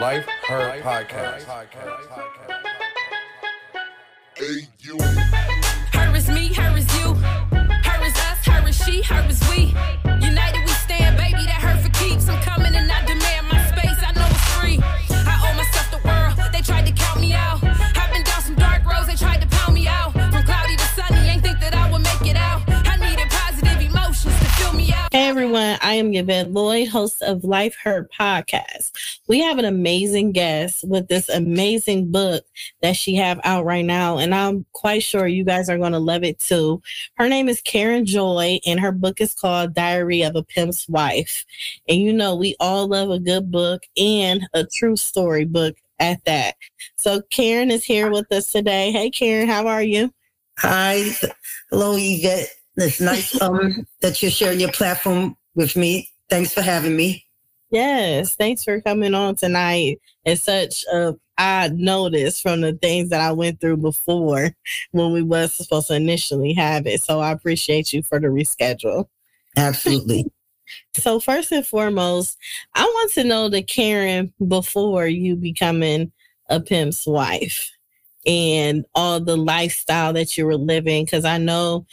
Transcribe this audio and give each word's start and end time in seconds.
Life 0.00 0.26
Her 0.48 0.80
Podcast. 0.80 1.44
Hey, 4.34 4.66
you. 4.78 4.98
Her 5.92 6.16
is 6.16 6.26
me, 6.30 6.54
her 6.54 6.78
is 6.78 6.98
you. 6.98 7.12
Her 7.12 8.06
is 8.06 8.16
us, 8.16 8.46
her 8.46 8.66
is 8.66 8.82
she, 8.82 9.02
her 9.02 9.28
is 9.28 9.40
we. 9.50 9.74
United 10.26 10.64
we 10.64 10.72
everyone, 25.30 25.78
I 25.80 25.94
am 25.94 26.12
Yvette 26.12 26.50
Lloyd, 26.50 26.88
host 26.88 27.22
of 27.22 27.44
Life 27.44 27.76
Her 27.84 28.08
Podcast. 28.18 28.90
We 29.28 29.38
have 29.38 29.58
an 29.58 29.64
amazing 29.64 30.32
guest 30.32 30.82
with 30.82 31.06
this 31.06 31.28
amazing 31.28 32.10
book 32.10 32.44
that 32.82 32.96
she 32.96 33.14
have 33.14 33.38
out 33.44 33.64
right 33.64 33.84
now, 33.84 34.18
and 34.18 34.34
I'm 34.34 34.66
quite 34.72 35.04
sure 35.04 35.28
you 35.28 35.44
guys 35.44 35.70
are 35.70 35.78
going 35.78 35.92
to 35.92 36.00
love 36.00 36.24
it 36.24 36.40
too. 36.40 36.82
Her 37.14 37.28
name 37.28 37.48
is 37.48 37.60
Karen 37.60 38.06
Joy, 38.06 38.58
and 38.66 38.80
her 38.80 38.90
book 38.90 39.20
is 39.20 39.32
called 39.32 39.72
Diary 39.72 40.22
of 40.22 40.34
a 40.34 40.42
Pimp's 40.42 40.88
Wife. 40.88 41.46
And 41.88 42.00
you 42.00 42.12
know, 42.12 42.34
we 42.34 42.56
all 42.58 42.88
love 42.88 43.10
a 43.10 43.20
good 43.20 43.52
book 43.52 43.84
and 43.96 44.48
a 44.52 44.64
true 44.64 44.96
story 44.96 45.44
book 45.44 45.76
at 46.00 46.24
that. 46.24 46.56
So 46.98 47.22
Karen 47.30 47.70
is 47.70 47.84
here 47.84 48.10
with 48.10 48.32
us 48.32 48.50
today. 48.50 48.90
Hey 48.90 49.10
Karen, 49.10 49.46
how 49.46 49.68
are 49.68 49.82
you? 49.82 50.12
Hi, 50.58 51.04
hello, 51.70 51.94
Yvette. 51.96 52.48
It's 52.80 53.00
nice 53.00 53.40
um, 53.40 53.86
that 54.00 54.22
you're 54.22 54.30
sharing 54.30 54.60
your 54.60 54.72
platform 54.72 55.36
with 55.54 55.76
me. 55.76 56.08
Thanks 56.28 56.52
for 56.52 56.62
having 56.62 56.96
me. 56.96 57.24
Yes, 57.70 58.34
thanks 58.34 58.64
for 58.64 58.80
coming 58.80 59.14
on 59.14 59.36
tonight. 59.36 60.00
It's 60.24 60.42
such 60.42 60.84
a 60.92 61.14
odd 61.38 61.72
notice 61.74 62.40
from 62.40 62.60
the 62.60 62.74
things 62.74 63.08
that 63.08 63.20
I 63.20 63.32
went 63.32 63.60
through 63.60 63.78
before 63.78 64.54
when 64.92 65.12
we 65.12 65.22
was 65.22 65.54
supposed 65.54 65.88
to 65.88 65.94
initially 65.94 66.52
have 66.52 66.86
it. 66.86 67.00
So 67.00 67.20
I 67.20 67.30
appreciate 67.30 67.92
you 67.92 68.02
for 68.02 68.20
the 68.20 68.28
reschedule. 68.28 69.08
Absolutely. 69.56 70.30
So 70.94 71.18
first 71.18 71.50
and 71.50 71.66
foremost, 71.66 72.38
I 72.76 72.84
want 72.84 73.10
to 73.14 73.24
know 73.24 73.48
the 73.48 73.60
Karen 73.60 74.32
before 74.46 75.08
you 75.08 75.34
becoming 75.34 76.12
a 76.48 76.60
pimp's 76.60 77.04
wife 77.08 77.72
and 78.24 78.84
all 78.94 79.18
the 79.18 79.36
lifestyle 79.36 80.12
that 80.12 80.36
you 80.36 80.46
were 80.46 80.56
living 80.56 81.04
because 81.04 81.24
I 81.24 81.38
know 81.38 81.86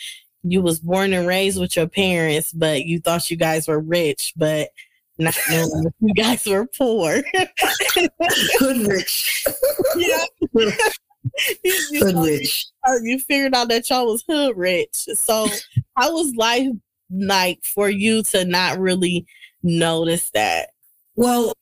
you 0.51 0.61
was 0.61 0.79
born 0.79 1.13
and 1.13 1.27
raised 1.27 1.59
with 1.59 1.75
your 1.75 1.87
parents, 1.87 2.51
but 2.51 2.85
you 2.85 2.99
thought 2.99 3.29
you 3.29 3.37
guys 3.37 3.67
were 3.67 3.79
rich, 3.79 4.33
but 4.35 4.69
not 5.17 5.35
knowing 5.49 5.91
you 5.99 6.13
guys 6.13 6.45
were 6.45 6.67
poor. 6.77 7.23
Good 8.59 8.87
rich. 8.87 9.45
yeah. 9.95 10.23
you, 10.53 11.73
you 11.91 12.01
Good 12.01 12.15
rich. 12.15 12.67
uh, 12.87 12.95
you 13.01 13.19
figured 13.19 13.55
out 13.55 13.69
that 13.69 13.89
y'all 13.89 14.07
was 14.07 14.23
hood 14.27 14.55
rich. 14.57 14.93
So 14.93 15.47
how 15.95 16.13
was 16.13 16.35
life 16.35 16.67
like 17.09 17.63
for 17.63 17.89
you 17.89 18.23
to 18.23 18.45
not 18.45 18.79
really 18.79 19.25
notice 19.63 20.29
that? 20.31 20.69
Well, 21.15 21.53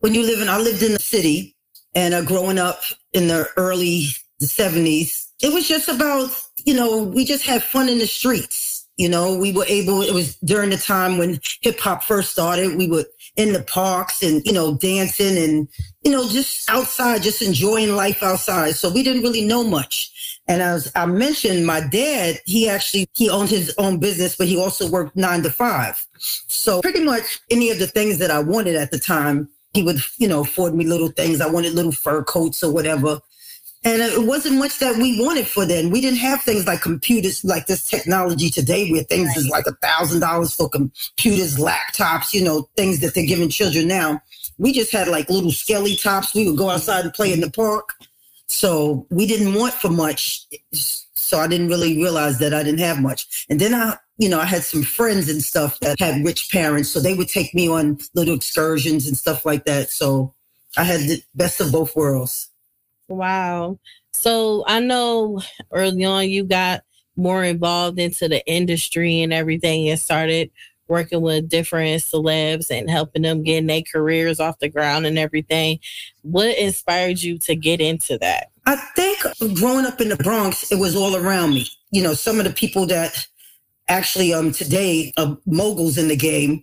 when 0.00 0.14
you 0.14 0.22
live 0.22 0.40
in, 0.40 0.48
I 0.48 0.58
lived 0.58 0.82
in 0.82 0.92
the 0.92 0.98
city 0.98 1.54
and 1.94 2.12
uh, 2.12 2.22
growing 2.22 2.58
up 2.58 2.80
in 3.12 3.28
the 3.28 3.48
early 3.56 4.08
70s, 4.42 5.25
it 5.42 5.52
was 5.52 5.68
just 5.68 5.88
about, 5.88 6.30
you 6.64 6.74
know, 6.74 7.02
we 7.02 7.24
just 7.24 7.44
had 7.44 7.62
fun 7.62 7.88
in 7.88 7.98
the 7.98 8.06
streets. 8.06 8.88
You 8.96 9.10
know, 9.10 9.36
we 9.36 9.52
were 9.52 9.66
able, 9.66 10.00
it 10.00 10.14
was 10.14 10.36
during 10.36 10.70
the 10.70 10.78
time 10.78 11.18
when 11.18 11.38
hip 11.60 11.78
hop 11.78 12.02
first 12.02 12.32
started. 12.32 12.76
We 12.76 12.88
were 12.88 13.04
in 13.36 13.52
the 13.52 13.62
parks 13.62 14.22
and, 14.22 14.42
you 14.46 14.52
know, 14.54 14.74
dancing 14.74 15.36
and, 15.36 15.68
you 16.02 16.10
know, 16.10 16.26
just 16.26 16.70
outside, 16.70 17.22
just 17.22 17.42
enjoying 17.42 17.94
life 17.94 18.22
outside. 18.22 18.74
So 18.74 18.90
we 18.90 19.02
didn't 19.02 19.22
really 19.22 19.44
know 19.44 19.62
much. 19.62 20.40
And 20.48 20.62
as 20.62 20.90
I 20.94 21.04
mentioned, 21.04 21.66
my 21.66 21.80
dad, 21.80 22.40
he 22.46 22.70
actually, 22.70 23.06
he 23.14 23.28
owned 23.28 23.50
his 23.50 23.74
own 23.76 23.98
business, 23.98 24.34
but 24.36 24.46
he 24.46 24.56
also 24.56 24.88
worked 24.88 25.16
nine 25.16 25.42
to 25.42 25.50
five. 25.50 26.06
So 26.16 26.80
pretty 26.80 27.04
much 27.04 27.40
any 27.50 27.70
of 27.70 27.78
the 27.78 27.88
things 27.88 28.18
that 28.18 28.30
I 28.30 28.38
wanted 28.38 28.76
at 28.76 28.92
the 28.92 28.98
time, 28.98 29.50
he 29.74 29.82
would, 29.82 29.98
you 30.16 30.28
know, 30.28 30.40
afford 30.40 30.74
me 30.74 30.86
little 30.86 31.08
things. 31.08 31.42
I 31.42 31.50
wanted 31.50 31.74
little 31.74 31.92
fur 31.92 32.22
coats 32.24 32.62
or 32.62 32.72
whatever. 32.72 33.20
And 33.86 34.02
it 34.02 34.26
wasn't 34.26 34.58
much 34.58 34.80
that 34.80 34.96
we 34.96 35.20
wanted 35.24 35.46
for 35.46 35.64
then. 35.64 35.90
We 35.90 36.00
didn't 36.00 36.18
have 36.18 36.42
things 36.42 36.66
like 36.66 36.80
computers, 36.80 37.44
like 37.44 37.66
this 37.66 37.88
technology 37.88 38.50
today, 38.50 38.90
where 38.90 39.04
things 39.04 39.36
is 39.36 39.48
like 39.48 39.68
a 39.68 39.74
thousand 39.74 40.18
dollars 40.18 40.52
for 40.52 40.68
computers, 40.68 41.56
laptops, 41.56 42.34
you 42.34 42.42
know, 42.42 42.68
things 42.76 42.98
that 42.98 43.14
they're 43.14 43.24
giving 43.24 43.48
children 43.48 43.86
now. 43.86 44.20
We 44.58 44.72
just 44.72 44.90
had 44.90 45.06
like 45.06 45.30
little 45.30 45.52
skelly 45.52 45.94
tops. 45.94 46.34
We 46.34 46.48
would 46.48 46.58
go 46.58 46.68
outside 46.68 47.04
and 47.04 47.14
play 47.14 47.32
in 47.32 47.38
the 47.38 47.48
park. 47.48 47.90
So 48.48 49.06
we 49.10 49.24
didn't 49.24 49.54
want 49.54 49.74
for 49.74 49.88
much. 49.88 50.48
So 50.72 51.38
I 51.38 51.46
didn't 51.46 51.68
really 51.68 51.96
realize 51.96 52.40
that 52.40 52.52
I 52.52 52.64
didn't 52.64 52.80
have 52.80 53.00
much. 53.00 53.46
And 53.48 53.60
then 53.60 53.72
I, 53.72 53.98
you 54.18 54.28
know, 54.28 54.40
I 54.40 54.46
had 54.46 54.64
some 54.64 54.82
friends 54.82 55.28
and 55.28 55.40
stuff 55.40 55.78
that 55.78 56.00
had 56.00 56.24
rich 56.24 56.50
parents. 56.50 56.88
So 56.88 56.98
they 56.98 57.14
would 57.14 57.28
take 57.28 57.54
me 57.54 57.68
on 57.68 57.98
little 58.14 58.34
excursions 58.34 59.06
and 59.06 59.16
stuff 59.16 59.46
like 59.46 59.64
that. 59.66 59.90
So 59.90 60.34
I 60.76 60.82
had 60.82 61.02
the 61.02 61.22
best 61.36 61.60
of 61.60 61.70
both 61.70 61.94
worlds. 61.94 62.48
Wow. 63.08 63.78
So 64.12 64.64
I 64.66 64.80
know 64.80 65.40
early 65.72 66.04
on 66.04 66.28
you 66.28 66.44
got 66.44 66.82
more 67.16 67.44
involved 67.44 67.98
into 67.98 68.28
the 68.28 68.46
industry 68.46 69.22
and 69.22 69.32
everything 69.32 69.88
and 69.88 69.98
started 69.98 70.50
working 70.88 71.20
with 71.20 71.48
different 71.48 72.02
celebs 72.02 72.70
and 72.70 72.88
helping 72.88 73.22
them 73.22 73.42
getting 73.42 73.66
their 73.66 73.82
careers 73.82 74.38
off 74.38 74.58
the 74.58 74.68
ground 74.68 75.06
and 75.06 75.18
everything. 75.18 75.78
What 76.22 76.56
inspired 76.56 77.22
you 77.22 77.38
to 77.38 77.56
get 77.56 77.80
into 77.80 78.18
that? 78.18 78.48
I 78.66 78.76
think 78.94 79.20
growing 79.58 79.86
up 79.86 80.00
in 80.00 80.08
the 80.08 80.16
Bronx, 80.16 80.70
it 80.70 80.78
was 80.78 80.96
all 80.96 81.16
around 81.16 81.50
me. 81.50 81.66
You 81.90 82.02
know, 82.02 82.14
some 82.14 82.38
of 82.38 82.44
the 82.44 82.52
people 82.52 82.86
that 82.86 83.26
actually 83.88 84.32
um 84.32 84.52
today 84.52 85.12
are 85.16 85.38
moguls 85.46 85.98
in 85.98 86.08
the 86.08 86.16
game, 86.16 86.62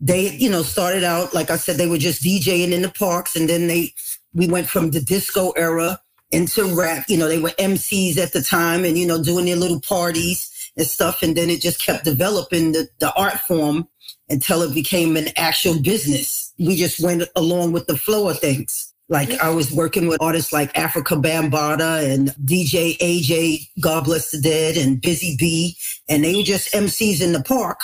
they, 0.00 0.30
you 0.30 0.50
know, 0.50 0.62
started 0.62 1.04
out, 1.04 1.32
like 1.34 1.50
I 1.50 1.56
said, 1.56 1.76
they 1.76 1.86
were 1.86 1.98
just 1.98 2.22
DJing 2.22 2.72
in 2.72 2.82
the 2.82 2.90
parks 2.90 3.36
and 3.36 3.48
then 3.48 3.68
they 3.68 3.94
we 4.34 4.48
went 4.48 4.68
from 4.68 4.90
the 4.90 5.00
disco 5.00 5.50
era 5.52 6.00
into 6.30 6.64
rap. 6.74 7.04
You 7.08 7.18
know, 7.18 7.28
they 7.28 7.38
were 7.38 7.50
MCs 7.50 8.18
at 8.18 8.32
the 8.32 8.42
time 8.42 8.84
and, 8.84 8.98
you 8.98 9.06
know, 9.06 9.22
doing 9.22 9.46
their 9.46 9.56
little 9.56 9.80
parties 9.80 10.50
and 10.76 10.86
stuff. 10.86 11.22
And 11.22 11.36
then 11.36 11.50
it 11.50 11.60
just 11.60 11.84
kept 11.84 12.04
developing 12.04 12.72
the, 12.72 12.88
the 12.98 13.12
art 13.14 13.40
form 13.40 13.88
until 14.28 14.62
it 14.62 14.74
became 14.74 15.16
an 15.16 15.28
actual 15.36 15.80
business. 15.80 16.52
We 16.58 16.76
just 16.76 17.00
went 17.00 17.22
along 17.36 17.72
with 17.72 17.86
the 17.86 17.96
flow 17.96 18.28
of 18.28 18.40
things. 18.40 18.92
Like 19.08 19.32
I 19.32 19.50
was 19.50 19.70
working 19.70 20.08
with 20.08 20.22
artists 20.22 20.52
like 20.52 20.72
Afrika 20.72 21.22
Bambaataa 21.22 22.10
and 22.12 22.28
DJ 22.42 22.96
AJ, 22.98 23.68
God 23.80 24.04
Bless 24.04 24.30
the 24.30 24.40
Dead, 24.40 24.78
and 24.78 25.00
Busy 25.00 25.36
Bee, 25.38 25.76
and 26.08 26.24
they 26.24 26.34
were 26.34 26.42
just 26.42 26.72
MCs 26.72 27.20
in 27.20 27.32
the 27.32 27.42
park. 27.42 27.78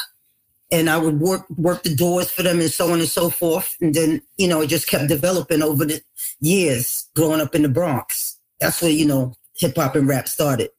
And 0.73 0.89
I 0.89 0.99
would 0.99 1.21
work 1.21 1.49
work 1.51 1.83
the 1.83 1.95
doors 1.95 2.31
for 2.31 2.43
them 2.43 2.61
and 2.61 2.71
so 2.71 2.93
on 2.93 3.01
and 3.01 3.09
so 3.09 3.29
forth. 3.29 3.77
And 3.81 3.95
then, 3.95 4.23
you 4.37 4.47
know, 4.47 4.61
it 4.61 4.69
just 4.69 4.87
kept 4.87 5.09
developing 5.09 5.63
over 5.63 5.85
the 5.85 6.01
years 6.41 7.09
growing 7.17 7.41
up 7.41 7.55
in 7.55 7.63
the 7.63 7.69
Bronx. 7.69 8.39
That's 8.61 8.81
where, 8.81 8.91
you 8.91 9.07
know, 9.07 9.35
hip 9.57 9.77
hop 9.77 9.97
and 9.97 10.07
rap 10.07 10.29
started. 10.29 10.71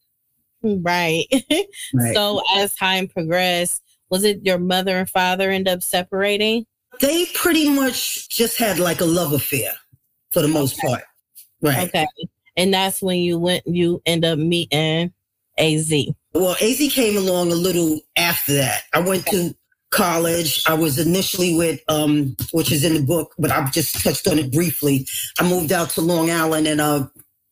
Right. 0.63 1.25
Right. 1.93 2.13
so 2.15 2.41
as 2.55 2.73
time 2.75 3.07
progressed, 3.07 3.81
was 4.09 4.23
it 4.23 4.45
your 4.45 4.59
mother 4.59 4.97
and 4.97 5.09
father 5.09 5.49
end 5.49 5.67
up 5.67 5.83
separating? 5.83 6.65
they 6.99 7.25
pretty 7.33 7.69
much 7.69 8.29
just 8.29 8.57
had 8.57 8.79
like 8.79 9.01
a 9.01 9.05
love 9.05 9.33
affair 9.33 9.73
for 10.31 10.41
the 10.41 10.47
most 10.47 10.77
part. 10.79 11.03
Right. 11.61 11.87
Okay. 11.87 12.07
And 12.57 12.73
that's 12.73 13.01
when 13.01 13.19
you 13.19 13.37
went 13.37 13.65
you 13.65 14.01
end 14.05 14.25
up 14.25 14.37
meeting 14.37 15.13
AZ. 15.57 15.93
Well, 16.33 16.55
AZ 16.61 16.93
came 16.93 17.17
along 17.17 17.51
a 17.51 17.55
little 17.55 17.99
after 18.15 18.53
that. 18.53 18.83
I 18.93 18.99
went 18.99 19.25
to 19.27 19.55
college. 19.91 20.63
I 20.67 20.73
was 20.73 20.97
initially 20.97 21.55
with, 21.55 21.81
um, 21.87 22.35
which 22.51 22.71
is 22.71 22.83
in 22.83 22.93
the 22.93 23.03
book, 23.03 23.33
but 23.37 23.51
I've 23.51 23.71
just 23.71 24.01
touched 24.03 24.27
on 24.27 24.39
it 24.39 24.51
briefly. 24.51 25.07
I 25.39 25.47
moved 25.47 25.71
out 25.71 25.91
to 25.91 26.01
Long 26.01 26.31
Island 26.31 26.67
and 26.67 26.81
uh, 26.81 27.07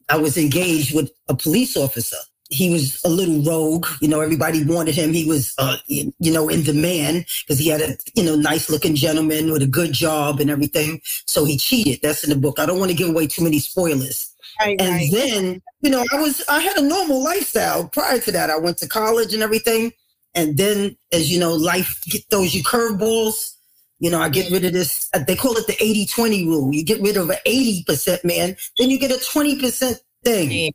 I 0.09 0.18
was 0.18 0.38
engaged 0.38 0.95
with 0.95 1.12
a 1.27 1.36
police 1.36 1.77
officer. 1.77 2.18
He 2.51 2.71
was 2.71 3.00
a 3.06 3.09
little 3.09 3.44
rogue. 3.44 3.86
You 4.01 4.07
know, 4.07 4.21
everybody 4.21 4.63
wanted 4.65 4.95
him. 4.95 5.13
He 5.13 5.27
was, 5.27 5.53
uh, 5.59 5.77
you 5.86 6.12
know, 6.19 6.50
in 6.50 6.63
demand 6.63 7.25
because 7.44 7.59
he 7.59 7.68
had 7.68 7.81
a, 7.81 7.95
you 8.15 8.24
know, 8.24 8.36
nice 8.36 8.71
looking 8.71 8.95
gentleman 8.95 9.51
with 9.51 9.62
a 9.62 9.68
good 9.68 9.94
job 9.94 10.39
and 10.39 10.50
everything. 10.50 11.00
So 11.27 11.45
he 11.45 11.57
cheated. 11.57 12.00
That's 12.01 12.24
in 12.24 12.31
the 12.31 12.35
book. 12.35 12.57
I 12.57 12.65
don't 12.65 12.80
want 12.80 12.89
to 12.89 12.97
give 12.97 13.09
away 13.09 13.27
too 13.27 13.44
many 13.44 13.59
spoilers. 13.59 14.33
Right, 14.59 14.81
And 14.81 15.13
then, 15.13 15.62
you 15.81 15.92
know, 15.92 16.03
I 16.12 16.19
was 16.19 16.44
I 16.50 16.59
had 16.59 16.75
a 16.77 16.81
normal 16.81 17.24
lifestyle 17.24 17.88
prior 17.88 18.19
to 18.19 18.31
that. 18.31 18.50
I 18.50 18.57
went 18.57 18.77
to 18.80 18.88
college 18.88 19.33
and 19.33 19.44
everything. 19.44 19.94
And 20.35 20.57
then 20.57 20.95
as 21.11 21.31
you 21.31 21.39
know, 21.39 21.53
life 21.53 22.01
get 22.05 22.23
throws 22.29 22.53
you 22.53 22.63
curveballs. 22.63 23.55
You 23.99 24.09
know, 24.09 24.21
I 24.21 24.29
get 24.29 24.49
rid 24.49 24.63
of 24.63 24.71
this, 24.71 25.09
uh, 25.13 25.19
they 25.27 25.35
call 25.35 25.57
it 25.57 25.67
the 25.67 25.73
80-20 25.73 26.45
rule. 26.45 26.73
You 26.73 26.85
get 26.85 27.01
rid 27.01 27.17
of 27.17 27.29
an 27.29 27.37
80% 27.45 28.23
man, 28.23 28.55
then 28.77 28.89
you 28.89 28.97
get 28.97 29.11
a 29.11 29.15
20% 29.15 29.99
thing. 30.23 30.73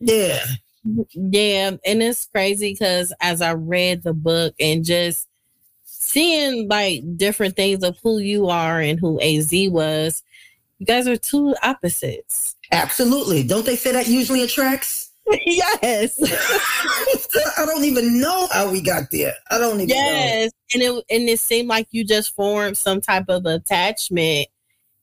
Yeah. 0.00 0.44
Yeah, 1.14 1.72
and 1.84 2.02
it's 2.02 2.26
crazy 2.26 2.72
because 2.72 3.12
as 3.20 3.42
I 3.42 3.54
read 3.54 4.02
the 4.02 4.12
book 4.12 4.54
and 4.60 4.84
just 4.84 5.28
seeing 5.84 6.68
like 6.68 7.02
different 7.16 7.56
things 7.56 7.82
of 7.82 7.98
who 8.02 8.18
you 8.18 8.48
are 8.48 8.80
and 8.80 8.98
who 8.98 9.20
AZ 9.20 9.50
was, 9.52 10.22
you 10.78 10.86
guys 10.86 11.08
are 11.08 11.16
two 11.16 11.54
opposites. 11.62 12.54
Absolutely. 12.70 13.42
Don't 13.42 13.66
they 13.66 13.76
say 13.76 13.92
that 13.92 14.08
usually 14.08 14.42
attracts? 14.42 15.05
yes. 15.46 16.18
I 17.58 17.66
don't 17.66 17.84
even 17.84 18.20
know 18.20 18.48
how 18.52 18.70
we 18.70 18.80
got 18.80 19.10
there. 19.10 19.34
I 19.50 19.58
don't 19.58 19.80
even 19.80 19.88
know. 19.88 19.94
yes. 19.94 20.52
And 20.74 20.82
it 20.82 21.04
and 21.10 21.28
it 21.28 21.40
seemed 21.40 21.68
like 21.68 21.88
you 21.90 22.04
just 22.04 22.34
formed 22.34 22.76
some 22.76 23.00
type 23.00 23.24
of 23.28 23.46
attachment 23.46 24.48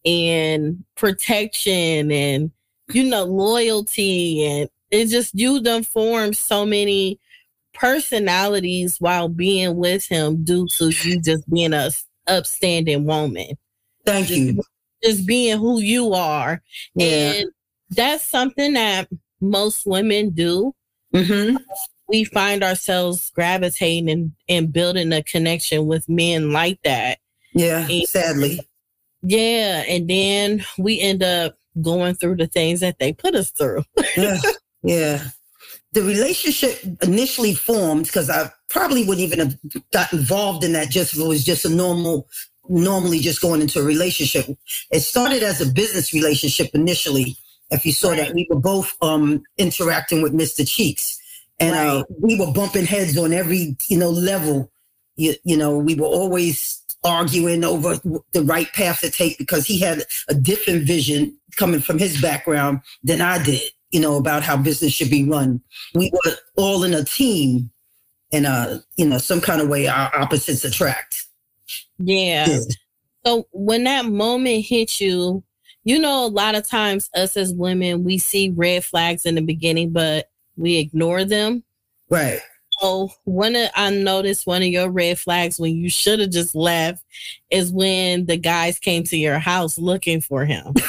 and 0.05 0.83
protection 0.95 2.11
and 2.11 2.51
you 2.91 3.03
know 3.03 3.23
loyalty 3.23 4.45
and 4.45 4.69
it 4.91 5.07
just 5.07 5.33
you 5.33 5.61
done 5.61 5.83
formed 5.83 6.37
so 6.37 6.65
many 6.65 7.19
personalities 7.73 8.97
while 8.99 9.29
being 9.29 9.75
with 9.75 10.05
him 10.05 10.43
due 10.43 10.67
to 10.67 10.89
you 10.89 11.19
just 11.21 11.49
being 11.49 11.73
a 11.73 11.89
upstanding 12.27 13.05
woman. 13.05 13.57
Thank 14.05 14.27
just, 14.27 14.39
you. 14.39 14.63
Just 15.03 15.25
being 15.25 15.57
who 15.57 15.79
you 15.81 16.13
are. 16.13 16.61
Yeah. 16.95 17.33
And 17.33 17.51
that's 17.89 18.23
something 18.23 18.73
that 18.73 19.09
most 19.43 19.85
women 19.85 20.31
do. 20.31 20.73
Mm-hmm. 21.13 21.57
We 22.07 22.23
find 22.25 22.63
ourselves 22.63 23.31
gravitating 23.35 24.09
and, 24.09 24.31
and 24.49 24.73
building 24.73 25.13
a 25.13 25.21
connection 25.23 25.85
with 25.85 26.09
men 26.09 26.51
like 26.51 26.79
that. 26.83 27.19
Yeah, 27.53 27.87
And- 27.87 28.07
sadly. 28.07 28.59
Yeah. 29.21 29.83
And 29.87 30.09
then 30.09 30.65
we 30.77 30.99
end 30.99 31.23
up 31.23 31.55
going 31.81 32.15
through 32.15 32.37
the 32.37 32.47
things 32.47 32.81
that 32.81 32.99
they 32.99 33.13
put 33.13 33.35
us 33.35 33.51
through. 33.51 33.83
yeah, 34.17 34.39
yeah. 34.83 35.23
The 35.93 36.01
relationship 36.01 36.79
initially 37.03 37.53
formed 37.53 38.05
because 38.05 38.29
I 38.29 38.51
probably 38.69 39.05
wouldn't 39.05 39.25
even 39.25 39.39
have 39.39 39.57
got 39.91 40.11
involved 40.11 40.63
in 40.63 40.73
that 40.73 40.89
just 40.89 41.13
if 41.13 41.19
it 41.19 41.27
was 41.27 41.43
just 41.43 41.65
a 41.65 41.69
normal, 41.69 42.27
normally 42.67 43.19
just 43.19 43.41
going 43.41 43.61
into 43.61 43.79
a 43.79 43.83
relationship. 43.83 44.45
It 44.91 45.01
started 45.01 45.43
as 45.43 45.61
a 45.61 45.71
business 45.71 46.13
relationship 46.13 46.71
initially. 46.73 47.37
If 47.73 47.85
you 47.85 47.91
saw 47.91 48.15
that, 48.15 48.33
we 48.33 48.47
were 48.49 48.59
both 48.59 48.95
um, 49.01 49.43
interacting 49.57 50.21
with 50.21 50.33
Mr. 50.33 50.67
Cheeks, 50.67 51.19
and 51.59 51.75
uh, 51.75 52.03
we 52.19 52.39
were 52.39 52.51
bumping 52.51 52.85
heads 52.85 53.17
on 53.17 53.33
every 53.33 53.75
you 53.87 53.97
know 53.97 54.09
level. 54.09 54.71
You, 55.15 55.35
you 55.43 55.57
know, 55.57 55.77
we 55.77 55.95
were 55.95 56.07
always 56.07 56.81
arguing 57.03 57.63
over 57.63 57.97
the 58.31 58.43
right 58.43 58.71
path 58.73 59.01
to 59.01 59.11
take 59.11 59.37
because 59.37 59.65
he 59.65 59.79
had 59.79 60.03
a 60.29 60.33
different 60.33 60.87
vision 60.87 61.37
coming 61.55 61.81
from 61.81 61.99
his 61.99 62.21
background 62.21 62.81
than 63.03 63.21
I 63.21 63.43
did, 63.43 63.61
you 63.91 63.99
know, 63.99 64.17
about 64.17 64.43
how 64.43 64.57
business 64.57 64.93
should 64.93 65.09
be 65.09 65.27
run. 65.27 65.61
We 65.93 66.11
were 66.11 66.31
all 66.55 66.83
in 66.83 66.93
a 66.93 67.03
team 67.03 67.71
and 68.31 68.47
uh, 68.47 68.79
you 68.97 69.05
know, 69.05 69.19
some 69.19 69.41
kind 69.41 69.61
of 69.61 69.69
way 69.69 69.87
our 69.87 70.11
opposites 70.15 70.65
attract. 70.65 71.25
Yeah. 71.99 72.49
Yeah. 72.49 72.59
So 73.25 73.47
when 73.51 73.85
that 73.85 74.05
moment 74.05 74.65
hit 74.65 74.99
you, 74.99 75.43
you 75.83 75.99
know, 75.99 76.25
a 76.25 76.27
lot 76.27 76.55
of 76.55 76.67
times 76.67 77.09
us 77.15 77.35
as 77.37 77.53
women, 77.53 78.03
we 78.03 78.17
see 78.17 78.51
red 78.51 78.85
flags 78.85 79.25
in 79.25 79.35
the 79.35 79.41
beginning, 79.41 79.91
but 79.91 80.29
we 80.55 80.77
ignore 80.77 81.25
them. 81.25 81.63
Right. 82.09 82.39
So 82.79 83.11
one 83.25 83.55
of 83.55 83.69
I 83.75 83.89
noticed 83.91 84.47
one 84.47 84.61
of 84.61 84.67
your 84.67 84.89
red 84.89 85.19
flags 85.19 85.59
when 85.59 85.75
you 85.75 85.89
should 85.89 86.19
have 86.19 86.31
just 86.31 86.55
left 86.55 87.03
is 87.49 87.71
when 87.71 88.25
the 88.25 88.37
guys 88.37 88.79
came 88.79 89.03
to 89.05 89.17
your 89.17 89.39
house 89.39 89.77
looking 89.77 90.21
for 90.21 90.45
him. 90.45 90.73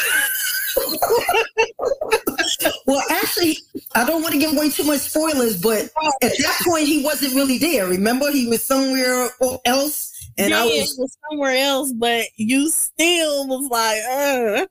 Well, 2.87 3.03
actually, 3.11 3.57
I 3.95 4.05
don't 4.05 4.23
want 4.23 4.35
to 4.35 4.41
give 4.41 4.53
away 4.53 4.69
too 4.69 4.85
much 4.85 5.01
spoilers, 5.01 5.61
but 5.61 5.91
at 6.23 6.33
that 6.39 6.61
point 6.65 6.87
he 6.87 7.03
wasn't 7.03 7.35
really 7.35 7.59
there. 7.59 7.87
Remember, 7.87 8.31
he 8.31 8.47
was 8.47 8.63
somewhere 8.63 9.31
else, 9.65 10.31
and 10.37 10.51
yeah, 10.51 10.63
I 10.63 10.65
was 10.65 10.95
was 10.99 11.17
somewhere 11.31 11.57
else, 11.57 11.93
but 11.93 12.27
you 12.37 12.71
still 12.71 13.49
was 13.49 13.69
like, 13.71 14.03
uh. 14.11 14.67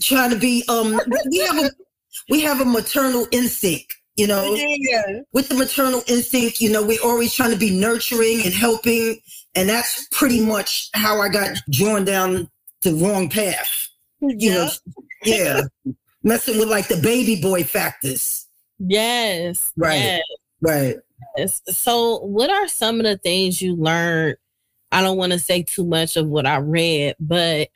Trying 0.00 0.30
to 0.30 0.36
be. 0.36 0.64
Um, 0.68 1.00
we 1.30 1.38
have 1.38 1.58
a 1.58 1.70
we 2.28 2.40
have 2.42 2.60
a 2.60 2.64
maternal 2.64 3.26
instinct, 3.32 3.96
you 4.16 4.26
know. 4.26 4.54
yeah. 4.54 5.20
with 5.32 5.48
the 5.48 5.54
maternal 5.54 6.02
instinct, 6.06 6.60
you 6.60 6.70
know, 6.70 6.84
we're 6.84 7.02
always 7.02 7.34
trying 7.34 7.52
to 7.52 7.58
be 7.58 7.78
nurturing 7.78 8.42
and 8.44 8.52
helping. 8.52 9.18
And 9.54 9.68
that's 9.68 10.06
pretty 10.10 10.44
much 10.44 10.90
how 10.94 11.20
I 11.20 11.28
got 11.28 11.56
drawn 11.70 12.04
down 12.04 12.50
the 12.82 12.94
wrong 12.94 13.28
path. 13.28 13.88
You 14.20 14.50
know, 14.50 14.68
yeah. 15.24 15.62
Messing 16.22 16.58
with 16.58 16.68
like 16.68 16.88
the 16.88 16.96
baby 16.96 17.40
boy 17.40 17.64
factors. 17.64 18.46
Yes. 18.78 19.72
Right. 19.76 19.96
yes. 19.96 20.22
Right. 20.60 20.96
Yes. 21.36 21.62
So, 21.68 22.18
what 22.18 22.50
are 22.50 22.66
some 22.66 22.98
of 22.98 23.04
the 23.04 23.18
things 23.18 23.60
you 23.60 23.76
learned? 23.76 24.36
I 24.92 25.02
don't 25.02 25.16
want 25.16 25.32
to 25.32 25.38
say 25.38 25.62
too 25.62 25.84
much 25.84 26.16
of 26.16 26.26
what 26.26 26.46
I 26.46 26.56
read, 26.58 27.16
but 27.20 27.68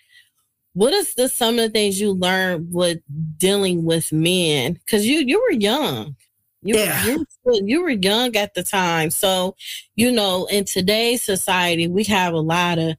what 0.80 0.94
is 0.94 1.12
the 1.12 1.28
some 1.28 1.58
of 1.58 1.60
the 1.60 1.68
things 1.68 2.00
you 2.00 2.12
learned 2.12 2.72
with 2.72 3.00
dealing 3.36 3.84
with 3.84 4.10
men? 4.12 4.72
Because 4.72 5.06
you 5.06 5.18
you 5.18 5.38
were 5.38 5.52
young. 5.52 6.16
You, 6.62 6.76
Yeah. 6.78 7.04
you, 7.04 7.26
were- 7.44 7.60
you 7.66 7.82
were 7.82 7.90
young 7.90 8.34
at 8.34 8.54
the 8.54 8.62
time. 8.62 9.10
So, 9.10 9.56
you 9.94 10.10
know, 10.10 10.46
in 10.46 10.64
today's 10.64 11.22
society, 11.22 11.86
we 11.86 12.04
have 12.04 12.32
a 12.32 12.40
lot 12.40 12.78
of 12.78 12.96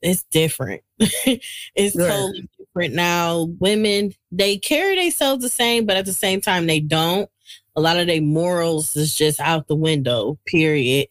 it's 0.00 0.24
different. 0.32 0.82
it's 0.98 1.94
Right. 1.94 2.08
totally 2.08 2.48
different 2.58 2.94
now. 2.94 3.44
Women, 3.60 4.14
they 4.32 4.58
carry 4.58 4.96
themselves 4.96 5.44
the 5.44 5.48
same, 5.48 5.86
but 5.86 5.96
at 5.96 6.06
the 6.06 6.12
same 6.12 6.40
time, 6.40 6.66
they 6.66 6.80
don't. 6.80 7.30
A 7.76 7.80
lot 7.80 7.98
of 8.00 8.08
their 8.08 8.20
morals 8.20 8.96
is 8.96 9.14
just 9.14 9.38
out 9.38 9.68
the 9.68 9.76
window, 9.76 10.40
period. 10.46 11.06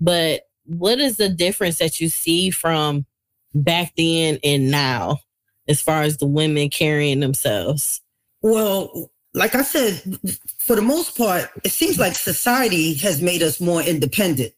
But 0.00 0.42
what 0.64 0.98
is 0.98 1.18
the 1.18 1.28
difference 1.28 1.78
that 1.78 2.00
you 2.00 2.08
see 2.08 2.50
from 2.50 3.06
back 3.54 3.92
then 3.96 4.40
and 4.42 4.68
now 4.68 5.18
as 5.68 5.80
far 5.80 6.02
as 6.02 6.18
the 6.18 6.26
women 6.26 6.68
carrying 6.68 7.20
themselves? 7.20 8.00
Well, 8.42 9.10
like 9.34 9.54
I 9.54 9.62
said, 9.62 10.18
for 10.58 10.76
the 10.76 10.82
most 10.82 11.16
part, 11.16 11.50
it 11.64 11.72
seems 11.72 11.98
like 11.98 12.14
society 12.14 12.94
has 12.94 13.22
made 13.22 13.42
us 13.42 13.60
more 13.60 13.82
independent. 13.82 14.52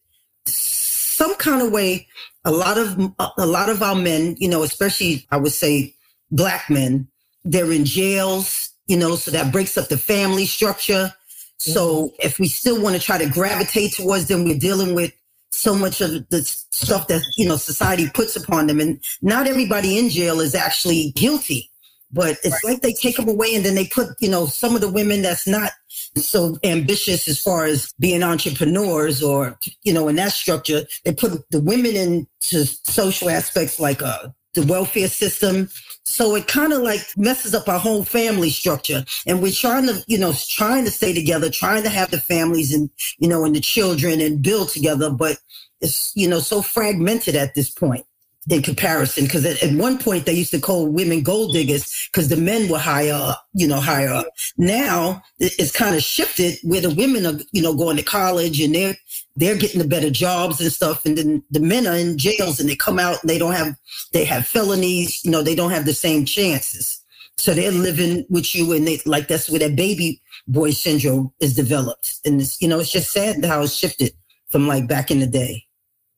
Some 0.45 1.35
kind 1.35 1.61
of 1.61 1.71
way, 1.71 2.07
a 2.43 2.51
lot 2.51 2.77
of 2.77 3.13
a 3.37 3.45
lot 3.45 3.69
of 3.69 3.81
our 3.81 3.95
men, 3.95 4.35
you 4.37 4.49
know, 4.49 4.63
especially 4.63 5.25
I 5.31 5.37
would 5.37 5.53
say 5.53 5.95
black 6.31 6.69
men, 6.69 7.07
they're 7.45 7.71
in 7.71 7.85
jails, 7.85 8.71
you 8.87 8.97
know, 8.97 9.15
so 9.15 9.31
that 9.31 9.51
breaks 9.51 9.77
up 9.77 9.87
the 9.87 9.97
family 9.97 10.45
structure. 10.45 11.13
So 11.57 12.07
mm-hmm. 12.07 12.15
if 12.19 12.39
we 12.39 12.47
still 12.47 12.81
want 12.81 12.95
to 12.95 13.01
try 13.01 13.17
to 13.17 13.29
gravitate 13.29 13.93
towards 13.93 14.27
them, 14.27 14.43
we're 14.43 14.59
dealing 14.59 14.93
with 14.93 15.13
so 15.55 15.75
much 15.75 16.01
of 16.01 16.27
the 16.29 16.43
stuff 16.43 17.07
that 17.07 17.21
you 17.37 17.47
know 17.47 17.57
society 17.57 18.09
puts 18.13 18.35
upon 18.35 18.67
them, 18.67 18.79
and 18.79 19.01
not 19.21 19.47
everybody 19.47 19.97
in 19.97 20.09
jail 20.09 20.39
is 20.39 20.55
actually 20.55 21.11
guilty 21.11 21.71
but 22.15 22.37
it's 22.43 22.63
like 22.63 22.81
they 22.81 22.93
take 22.93 23.17
them 23.17 23.27
away 23.27 23.53
and 23.55 23.65
then 23.65 23.75
they 23.75 23.87
put 23.87 24.09
you 24.19 24.29
know 24.29 24.45
some 24.45 24.73
of 24.73 24.81
the 24.81 24.89
women 24.89 25.21
that's 25.21 25.47
not 25.47 25.71
so 26.15 26.57
ambitious 26.63 27.27
as 27.27 27.39
far 27.39 27.65
as 27.65 27.91
being 27.99 28.23
entrepreneurs 28.23 29.21
or 29.21 29.59
you 29.83 29.93
know 29.93 30.07
in 30.07 30.15
that 30.15 30.31
structure 30.31 30.83
they 31.03 31.13
put 31.13 31.49
the 31.51 31.59
women 31.59 31.95
into 31.95 32.65
social 32.65 33.29
aspects 33.29 33.79
like 33.79 34.01
uh 34.01 34.29
the 34.53 34.65
welfare 34.65 35.09
system 35.09 35.69
so 36.05 36.35
it 36.35 36.47
kind 36.47 36.71
of 36.71 36.81
like 36.81 37.01
messes 37.17 37.53
up 37.53 37.67
our 37.67 37.79
whole 37.79 38.03
family 38.03 38.49
structure. 38.49 39.03
And 39.25 39.41
we're 39.41 39.51
trying 39.51 39.87
to 39.87 40.03
you 40.07 40.17
know 40.17 40.33
trying 40.33 40.85
to 40.85 40.91
stay 40.91 41.13
together 41.13 41.49
trying 41.49 41.83
to 41.83 41.89
have 41.89 42.11
the 42.11 42.19
families 42.19 42.73
and 42.73 42.89
you 43.17 43.27
know 43.27 43.43
and 43.43 43.55
the 43.55 43.61
children 43.61 44.21
and 44.21 44.41
build 44.41 44.69
together. 44.69 45.09
But 45.09 45.37
it's 45.81 46.11
you 46.15 46.27
know 46.27 46.39
so 46.39 46.61
fragmented 46.61 47.35
at 47.35 47.55
this 47.55 47.69
point 47.69 48.05
in 48.49 48.61
comparison 48.61 49.23
because 49.23 49.45
at, 49.45 49.61
at 49.63 49.75
one 49.75 49.97
point 49.97 50.25
they 50.25 50.33
used 50.33 50.51
to 50.51 50.59
call 50.59 50.87
women 50.87 51.23
gold 51.23 51.53
diggers 51.53 52.09
because 52.11 52.29
the 52.29 52.37
men 52.37 52.69
were 52.69 52.77
higher 52.77 53.13
up, 53.13 53.47
you 53.53 53.67
know 53.67 53.79
higher 53.79 54.09
up. 54.09 54.27
Now 54.57 55.23
it's 55.39 55.71
kind 55.71 55.95
of 55.95 56.03
shifted 56.03 56.57
where 56.63 56.81
the 56.81 56.93
women 56.93 57.25
are 57.25 57.39
you 57.51 57.61
know 57.61 57.73
going 57.75 57.97
to 57.97 58.03
college 58.03 58.61
and 58.61 58.75
they're 58.75 58.95
they're 59.35 59.57
getting 59.57 59.81
the 59.81 59.87
better 59.87 60.11
jobs 60.11 60.61
and 60.61 60.71
stuff 60.71 61.05
and 61.05 61.17
then 61.17 61.43
the 61.49 61.59
men 61.59 61.87
are 61.87 61.95
in 61.95 62.17
jails 62.17 62.59
and 62.59 62.69
they 62.69 62.75
come 62.75 62.99
out 62.99 63.21
and 63.21 63.29
they 63.29 63.39
don't 63.39 63.53
have 63.53 63.75
they 64.13 64.23
have 64.23 64.45
felonies 64.45 65.23
you 65.25 65.31
know 65.31 65.41
they 65.41 65.55
don't 65.55 65.71
have 65.71 65.85
the 65.85 65.93
same 65.93 66.25
chances. 66.25 67.01
So 67.37 67.53
they're 67.53 67.71
living 67.71 68.25
with 68.29 68.55
you 68.55 68.73
and 68.73 68.87
they 68.87 69.01
like 69.05 69.27
that's 69.27 69.49
where 69.49 69.59
that 69.59 69.75
baby 69.75 70.21
boy 70.47 70.71
syndrome 70.71 71.33
is 71.39 71.55
developed. 71.55 72.19
And 72.25 72.39
it's 72.39 72.61
you 72.61 72.67
know 72.67 72.79
it's 72.79 72.91
just 72.91 73.11
sad 73.11 73.43
how 73.43 73.63
it's 73.63 73.73
shifted 73.73 74.13
from 74.49 74.67
like 74.67 74.87
back 74.87 75.09
in 75.09 75.19
the 75.19 75.27
day. 75.27 75.65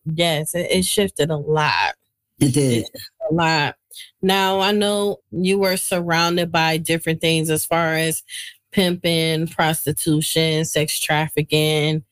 Yes, 0.05 0.55
it, 0.55 0.71
it 0.71 0.85
shifted 0.85 1.29
a 1.29 1.37
lot. 1.37 1.95
It 2.39 2.53
did 2.53 2.85
a 3.29 3.33
lot. 3.33 3.75
Now 4.21 4.59
I 4.59 4.71
know 4.71 5.17
you 5.31 5.59
were 5.59 5.77
surrounded 5.77 6.51
by 6.51 6.77
different 6.77 7.21
things 7.21 7.49
as 7.49 7.65
far 7.65 7.93
as 7.93 8.23
pimping, 8.71 9.47
prostitution, 9.47 10.65
sex 10.65 10.99
trafficking, 10.99 12.03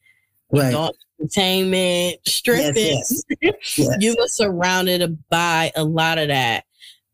right 0.52 0.70
adult 0.70 0.96
entertainment, 1.20 2.18
stripping. 2.26 2.74
yes, 2.76 3.24
yes. 3.78 3.98
You 4.00 4.16
were 4.20 4.28
surrounded 4.28 5.18
by 5.30 5.72
a 5.76 5.84
lot 5.84 6.18
of 6.18 6.30
that. 6.30 6.66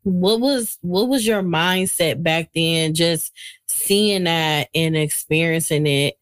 What 0.04 0.40
was 0.40 0.78
what 0.82 1.10
was 1.10 1.28
your 1.28 1.44
mindset 1.44 2.24
back 2.24 2.52
then? 2.56 2.94
Just 2.94 3.34
seeing 3.68 4.24
that 4.24 4.70
and 4.74 4.98
experiencing 4.98 5.86
it 5.86 6.16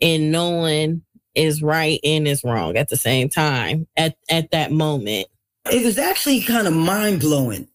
and 0.00 0.32
knowing 0.32 1.02
is 1.34 1.62
right 1.62 2.00
and 2.02 2.26
is 2.26 2.42
wrong 2.42 2.76
at 2.76 2.88
the 2.88 2.96
same 2.96 3.28
time 3.28 3.86
at 3.96 4.16
at 4.30 4.50
that 4.52 4.72
moment. 4.72 5.26
It 5.72 5.84
was 5.84 5.98
actually 5.98 6.40
kind 6.42 6.66
of 6.66 6.74
mind 6.74 7.20
blowing 7.20 7.68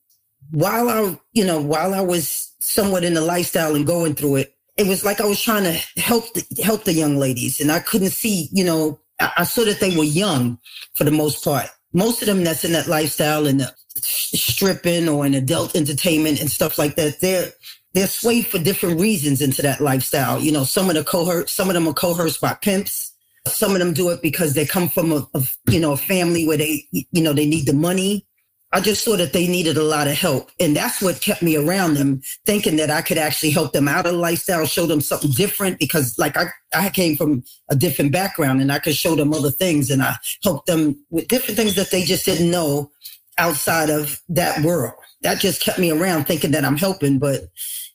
while 0.51 0.89
I, 0.89 1.17
you 1.33 1.45
know, 1.45 1.60
while 1.62 1.93
I 1.93 2.01
was 2.01 2.53
somewhat 2.60 3.03
in 3.03 3.13
the 3.13 3.21
lifestyle 3.21 3.75
and 3.75 3.88
going 3.88 4.15
through 4.15 4.38
it, 4.38 4.55
it 4.77 4.88
was 4.88 5.03
like 5.03 5.21
I 5.21 5.25
was 5.25 5.41
trying 5.41 5.63
to 5.63 5.74
help 6.00 6.33
the, 6.33 6.63
help 6.63 6.83
the 6.83 6.93
young 6.93 7.17
ladies, 7.17 7.60
and 7.60 7.71
I 7.71 7.79
couldn't 7.79 8.12
see, 8.12 8.50
you 8.51 8.63
know, 8.63 9.00
I, 9.19 9.31
I 9.38 9.43
saw 9.43 9.63
that 9.65 9.79
they 9.79 9.95
were 9.95 10.03
young 10.03 10.60
for 10.95 11.03
the 11.03 11.12
most 11.12 11.43
part. 11.43 11.67
Most 11.93 12.21
of 12.21 12.27
them 12.27 12.43
that's 12.43 12.63
in 12.63 12.71
that 12.74 12.88
lifestyle 12.88 13.48
and 13.48 13.60
the 13.60 13.74
stripping 13.98 15.10
or 15.10 15.25
in 15.25 15.33
adult 15.33 15.75
entertainment 15.75 16.39
and 16.39 16.50
stuff 16.50 16.77
like 16.77 16.95
that, 16.95 17.19
they're 17.19 17.51
they're 17.93 18.07
swayed 18.07 18.48
for 18.48 18.57
different 18.57 19.01
reasons 19.01 19.41
into 19.41 19.62
that 19.62 19.81
lifestyle. 19.81 20.39
You 20.39 20.53
know, 20.53 20.63
some 20.63 20.89
of 20.89 20.95
the 20.95 21.03
cohort, 21.03 21.50
some 21.50 21.69
of 21.69 21.74
them 21.74 21.88
are 21.88 21.93
coerced 21.93 22.39
by 22.39 22.53
pimps. 22.53 23.10
Some 23.48 23.74
of 23.74 23.79
them 23.79 23.93
do 23.93 24.10
it 24.10 24.21
because 24.21 24.53
they 24.53 24.65
come 24.65 24.89
from 24.89 25.12
a, 25.12 25.27
a 25.33 25.41
you 25.69 25.79
know 25.79 25.93
a 25.93 25.98
family 25.98 26.48
where 26.48 26.57
they 26.57 26.86
you 26.91 27.21
know 27.21 27.33
they 27.33 27.48
need 27.48 27.65
the 27.65 27.74
money 27.74 28.25
I 28.74 28.79
just 28.79 29.03
saw 29.03 29.17
that 29.17 29.33
they 29.33 29.48
needed 29.48 29.75
a 29.75 29.83
lot 29.83 30.07
of 30.07 30.13
help. 30.13 30.50
And 30.60 30.75
that's 30.75 31.01
what 31.01 31.19
kept 31.19 31.41
me 31.41 31.57
around 31.57 31.95
them, 31.95 32.21
thinking 32.45 32.77
that 32.77 32.89
I 32.89 33.01
could 33.01 33.17
actually 33.17 33.51
help 33.51 33.74
them 33.74 33.88
out 33.88 34.05
of 34.05 34.13
lifestyle, 34.13 34.65
show 34.65 34.86
them 34.86 35.01
something 35.01 35.31
different 35.31 35.77
because 35.77 36.17
like 36.17 36.38
I, 36.38 36.45
I 36.74 36.89
came 36.89 37.17
from 37.17 37.43
a 37.69 37.75
different 37.75 38.13
background 38.13 38.62
and 38.62 38.71
I 38.71 38.79
could 38.79 38.95
show 38.95 39.15
them 39.15 39.33
other 39.33 39.51
things 39.51 39.89
and 39.89 40.01
I 40.01 40.15
helped 40.43 40.67
them 40.67 41.03
with 41.10 41.27
different 41.27 41.57
things 41.57 41.75
that 41.75 41.91
they 41.91 42.03
just 42.03 42.25
didn't 42.25 42.50
know 42.50 42.91
outside 43.38 43.89
of 43.89 44.21
that 44.29 44.63
world. 44.63 44.93
That 45.21 45.39
just 45.39 45.62
kept 45.62 45.79
me 45.79 45.91
around 45.91 46.25
thinking 46.25 46.51
that 46.51 46.65
I'm 46.65 46.77
helping, 46.77 47.19
but 47.19 47.50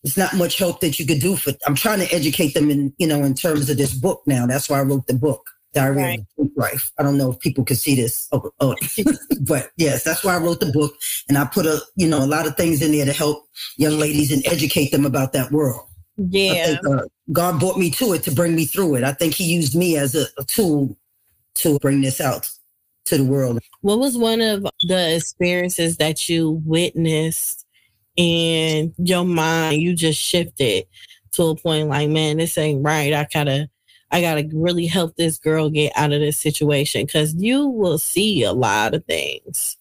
it's 0.07 0.17
not 0.17 0.35
much 0.35 0.57
help 0.57 0.81
that 0.81 1.01
you 1.01 1.05
could 1.05 1.19
do 1.19 1.35
for 1.35 1.53
I'm 1.67 1.75
trying 1.75 1.99
to 1.99 2.15
educate 2.15 2.55
them 2.55 2.71
in, 2.71 2.95
you 2.97 3.09
know, 3.09 3.25
in 3.25 3.35
terms 3.35 3.69
of 3.69 3.77
this 3.77 3.93
book 3.93 4.23
now. 4.25 4.47
That's 4.47 4.71
why 4.71 4.79
I 4.79 4.83
wrote 4.83 5.09
the 5.09 5.15
book. 5.15 5.51
Diary 5.75 5.97
right. 5.97 6.21
of 6.39 6.49
Life. 6.57 6.91
I 6.99 7.03
don't 7.03 7.19
know 7.19 7.33
if 7.33 7.41
people 7.41 7.63
can 7.63 7.77
see 7.77 7.97
this, 7.97 8.29
oh, 8.33 8.51
oh. 8.61 8.75
but 9.43 9.73
yes, 9.77 10.05
that's 10.05 10.25
why 10.25 10.35
I 10.35 10.39
wrote 10.39 10.61
the 10.61 10.73
book, 10.73 10.95
and 11.29 11.37
I 11.37 11.45
put 11.45 11.67
a 11.67 11.83
you 11.97 12.09
know 12.09 12.25
a 12.25 12.25
lot 12.25 12.47
of 12.47 12.57
things 12.57 12.81
in 12.81 12.93
there 12.93 13.05
to 13.05 13.13
help 13.13 13.47
young 13.77 13.99
ladies 13.99 14.33
and 14.33 14.47
educate 14.47 14.91
them 14.91 15.05
about 15.05 15.35
that 15.35 15.51
world. 15.51 15.87
Yeah, 16.17 16.65
think, 16.65 16.87
uh, 16.87 17.03
God 17.31 17.61
brought 17.61 17.77
me 17.77 17.91
to 17.91 18.15
it 18.15 18.23
to 18.23 18.31
bring 18.31 18.55
me 18.55 18.65
through 18.65 18.95
it. 18.95 19.05
I 19.05 19.13
think 19.13 19.35
He 19.35 19.45
used 19.45 19.75
me 19.75 19.99
as 19.99 20.15
a, 20.15 20.25
a 20.39 20.45
tool 20.45 20.97
to 21.57 21.79
bring 21.81 22.01
this 22.01 22.23
out 22.23 22.49
to 23.07 23.19
the 23.19 23.25
world. 23.25 23.59
What 23.83 23.99
was 23.99 24.17
one 24.17 24.41
of 24.41 24.67
the 24.89 25.17
experiences 25.17 25.99
that 25.99 26.27
you 26.27 26.63
witnessed 26.65 27.66
in 28.17 28.95
your 28.99 29.25
mind? 29.25 29.83
You 29.83 29.95
just 29.95 30.21
shifted 30.21 30.87
to 31.33 31.45
a 31.45 31.57
point 31.57 31.89
like, 31.89 32.09
man, 32.09 32.39
this 32.39 32.57
ain't 32.59 32.85
right. 32.85 33.13
I 33.13 33.27
gotta 33.33 33.69
I 34.11 34.21
got 34.21 34.35
to 34.35 34.49
really 34.53 34.87
help 34.87 35.17
this 35.17 35.39
girl 35.39 35.69
get 35.69 35.93
out 35.97 36.13
of 36.13 36.21
this 36.21 36.39
situation 36.39 37.05
because 37.07 37.35
you 37.35 37.67
will 37.67 37.99
see 37.99 38.45
a 38.45 38.53
lot 38.53 38.95
of 38.95 39.05
things. 39.05 39.77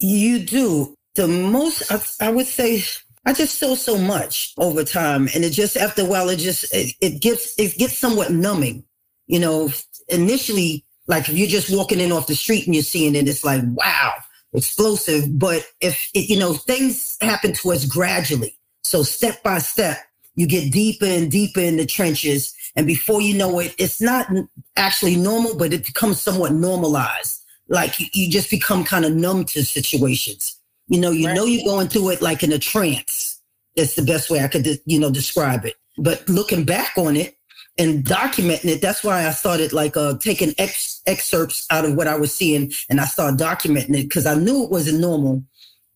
You 0.00 0.40
do. 0.40 0.94
The 1.14 1.28
most, 1.28 1.92
I, 1.92 2.28
I, 2.28 2.30
would 2.30 2.46
say, 2.46 2.82
I 3.26 3.34
just 3.34 3.58
saw 3.58 3.74
so 3.74 3.98
much 3.98 4.54
over 4.58 4.84
time. 4.84 5.28
And 5.34 5.44
it 5.44 5.50
just, 5.50 5.76
after 5.76 6.02
a 6.02 6.06
while, 6.06 6.30
it 6.30 6.38
just, 6.38 6.74
it, 6.74 6.94
it 7.00 7.20
gets, 7.20 7.54
it 7.58 7.76
gets 7.76 7.98
somewhat 7.98 8.32
numbing. 8.32 8.84
You 9.26 9.40
know, 9.40 9.70
initially, 10.08 10.84
like 11.06 11.28
if 11.28 11.36
you're 11.36 11.48
just 11.48 11.74
walking 11.74 12.00
in 12.00 12.10
off 12.10 12.26
the 12.26 12.34
street 12.34 12.66
and 12.66 12.74
you're 12.74 12.82
seeing 12.82 13.14
it, 13.14 13.28
it's 13.28 13.44
like, 13.44 13.62
wow, 13.64 14.14
explosive. 14.54 15.38
But 15.38 15.66
if, 15.80 16.10
it, 16.14 16.28
you 16.28 16.38
know, 16.38 16.54
things 16.54 17.16
happen 17.20 17.52
to 17.54 17.72
us 17.72 17.84
gradually. 17.84 18.58
So 18.82 19.02
step 19.02 19.42
by 19.42 19.58
step, 19.58 19.98
you 20.34 20.46
get 20.46 20.72
deeper 20.72 21.06
and 21.06 21.30
deeper 21.30 21.60
in 21.60 21.76
the 21.76 21.86
trenches 21.86 22.54
and 22.74 22.86
before 22.86 23.20
you 23.20 23.36
know 23.36 23.58
it, 23.58 23.74
it's 23.78 24.00
not 24.00 24.28
actually 24.76 25.16
normal, 25.16 25.56
but 25.56 25.72
it 25.72 25.84
becomes 25.86 26.20
somewhat 26.20 26.52
normalized. 26.52 27.44
Like 27.68 28.00
you, 28.00 28.06
you 28.14 28.30
just 28.30 28.50
become 28.50 28.84
kind 28.84 29.04
of 29.04 29.14
numb 29.14 29.44
to 29.46 29.64
situations. 29.64 30.58
You 30.88 31.00
know, 31.00 31.10
you 31.10 31.26
right. 31.26 31.34
know 31.34 31.44
you're 31.44 31.64
going 31.64 31.88
through 31.88 32.10
it 32.10 32.22
like 32.22 32.42
in 32.42 32.52
a 32.52 32.58
trance. 32.58 33.40
That's 33.76 33.94
the 33.94 34.02
best 34.02 34.30
way 34.30 34.40
I 34.40 34.48
could, 34.48 34.66
you 34.84 34.98
know, 34.98 35.10
describe 35.10 35.64
it. 35.64 35.76
But 35.98 36.28
looking 36.28 36.64
back 36.64 36.92
on 36.96 37.16
it 37.16 37.36
and 37.78 38.04
documenting 38.04 38.66
it, 38.66 38.82
that's 38.82 39.02
why 39.02 39.26
I 39.26 39.30
started 39.30 39.72
like 39.72 39.96
uh, 39.96 40.18
taking 40.18 40.54
ex- 40.58 41.00
excerpts 41.06 41.66
out 41.70 41.84
of 41.84 41.94
what 41.94 42.06
I 42.06 42.16
was 42.16 42.34
seeing 42.34 42.72
and 42.90 43.00
I 43.00 43.06
started 43.06 43.40
documenting 43.40 43.98
it 43.98 44.04
because 44.04 44.26
I 44.26 44.34
knew 44.34 44.64
it 44.64 44.70
wasn't 44.70 45.00
normal. 45.00 45.42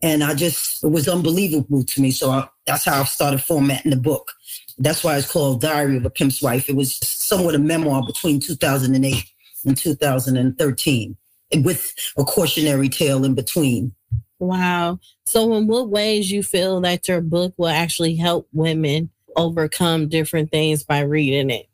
And 0.02 0.22
I 0.22 0.34
just, 0.34 0.84
it 0.84 0.88
was 0.88 1.08
unbelievable 1.08 1.82
to 1.84 2.00
me. 2.00 2.10
So 2.10 2.30
I, 2.30 2.48
that's 2.66 2.84
how 2.84 3.00
I 3.00 3.04
started 3.04 3.42
formatting 3.42 3.90
the 3.90 3.96
book. 3.96 4.32
That's 4.78 5.02
why 5.02 5.16
it's 5.16 5.30
called 5.30 5.62
Diary 5.62 5.96
of 5.96 6.04
a 6.04 6.10
Pimp's 6.10 6.42
Wife. 6.42 6.68
It 6.68 6.76
was 6.76 6.96
somewhat 6.96 7.54
a 7.54 7.58
memoir 7.58 8.04
between 8.06 8.40
2008 8.40 9.24
and 9.64 9.76
2013 9.76 11.16
with 11.62 11.94
a 12.18 12.24
cautionary 12.24 12.88
tale 12.88 13.24
in 13.24 13.34
between. 13.34 13.94
Wow. 14.38 14.98
So, 15.24 15.54
in 15.54 15.66
what 15.66 15.88
ways 15.88 16.30
you 16.30 16.42
feel 16.42 16.80
that 16.82 17.08
your 17.08 17.22
book 17.22 17.54
will 17.56 17.68
actually 17.68 18.16
help 18.16 18.48
women 18.52 19.10
overcome 19.36 20.08
different 20.08 20.50
things 20.50 20.82
by 20.82 21.00
reading 21.00 21.50
it? 21.50 21.68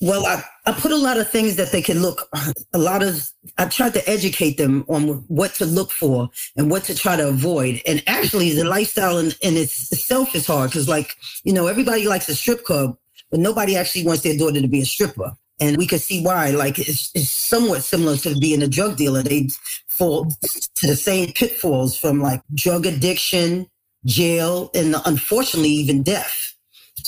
Well, 0.00 0.26
I, 0.26 0.44
I 0.64 0.72
put 0.72 0.92
a 0.92 0.96
lot 0.96 1.18
of 1.18 1.28
things 1.28 1.56
that 1.56 1.72
they 1.72 1.82
can 1.82 2.02
look, 2.02 2.28
a 2.72 2.78
lot 2.78 3.02
of, 3.02 3.28
I 3.58 3.64
tried 3.64 3.94
to 3.94 4.08
educate 4.08 4.56
them 4.56 4.84
on 4.88 5.24
what 5.26 5.54
to 5.54 5.66
look 5.66 5.90
for 5.90 6.30
and 6.56 6.70
what 6.70 6.84
to 6.84 6.94
try 6.94 7.16
to 7.16 7.28
avoid. 7.28 7.82
And 7.84 8.02
actually, 8.06 8.54
the 8.54 8.64
lifestyle 8.64 9.18
in, 9.18 9.32
in 9.42 9.56
itself 9.56 10.36
is 10.36 10.46
hard 10.46 10.70
because, 10.70 10.88
like, 10.88 11.16
you 11.42 11.52
know, 11.52 11.66
everybody 11.66 12.06
likes 12.06 12.28
a 12.28 12.36
strip 12.36 12.64
club, 12.64 12.96
but 13.30 13.40
nobody 13.40 13.76
actually 13.76 14.06
wants 14.06 14.22
their 14.22 14.36
daughter 14.36 14.60
to 14.60 14.68
be 14.68 14.82
a 14.82 14.86
stripper. 14.86 15.32
And 15.58 15.76
we 15.76 15.86
can 15.86 15.98
see 15.98 16.24
why. 16.24 16.50
Like, 16.50 16.78
it's, 16.78 17.10
it's 17.14 17.30
somewhat 17.30 17.82
similar 17.82 18.16
to 18.18 18.38
being 18.38 18.62
a 18.62 18.68
drug 18.68 18.96
dealer. 18.96 19.22
They 19.22 19.48
fall 19.88 20.26
to 20.26 20.86
the 20.86 20.96
same 20.96 21.32
pitfalls 21.32 21.96
from 21.96 22.20
like 22.20 22.40
drug 22.54 22.86
addiction, 22.86 23.66
jail, 24.06 24.70
and 24.74 24.94
unfortunately, 25.06 25.70
even 25.70 26.04
death. 26.04 26.51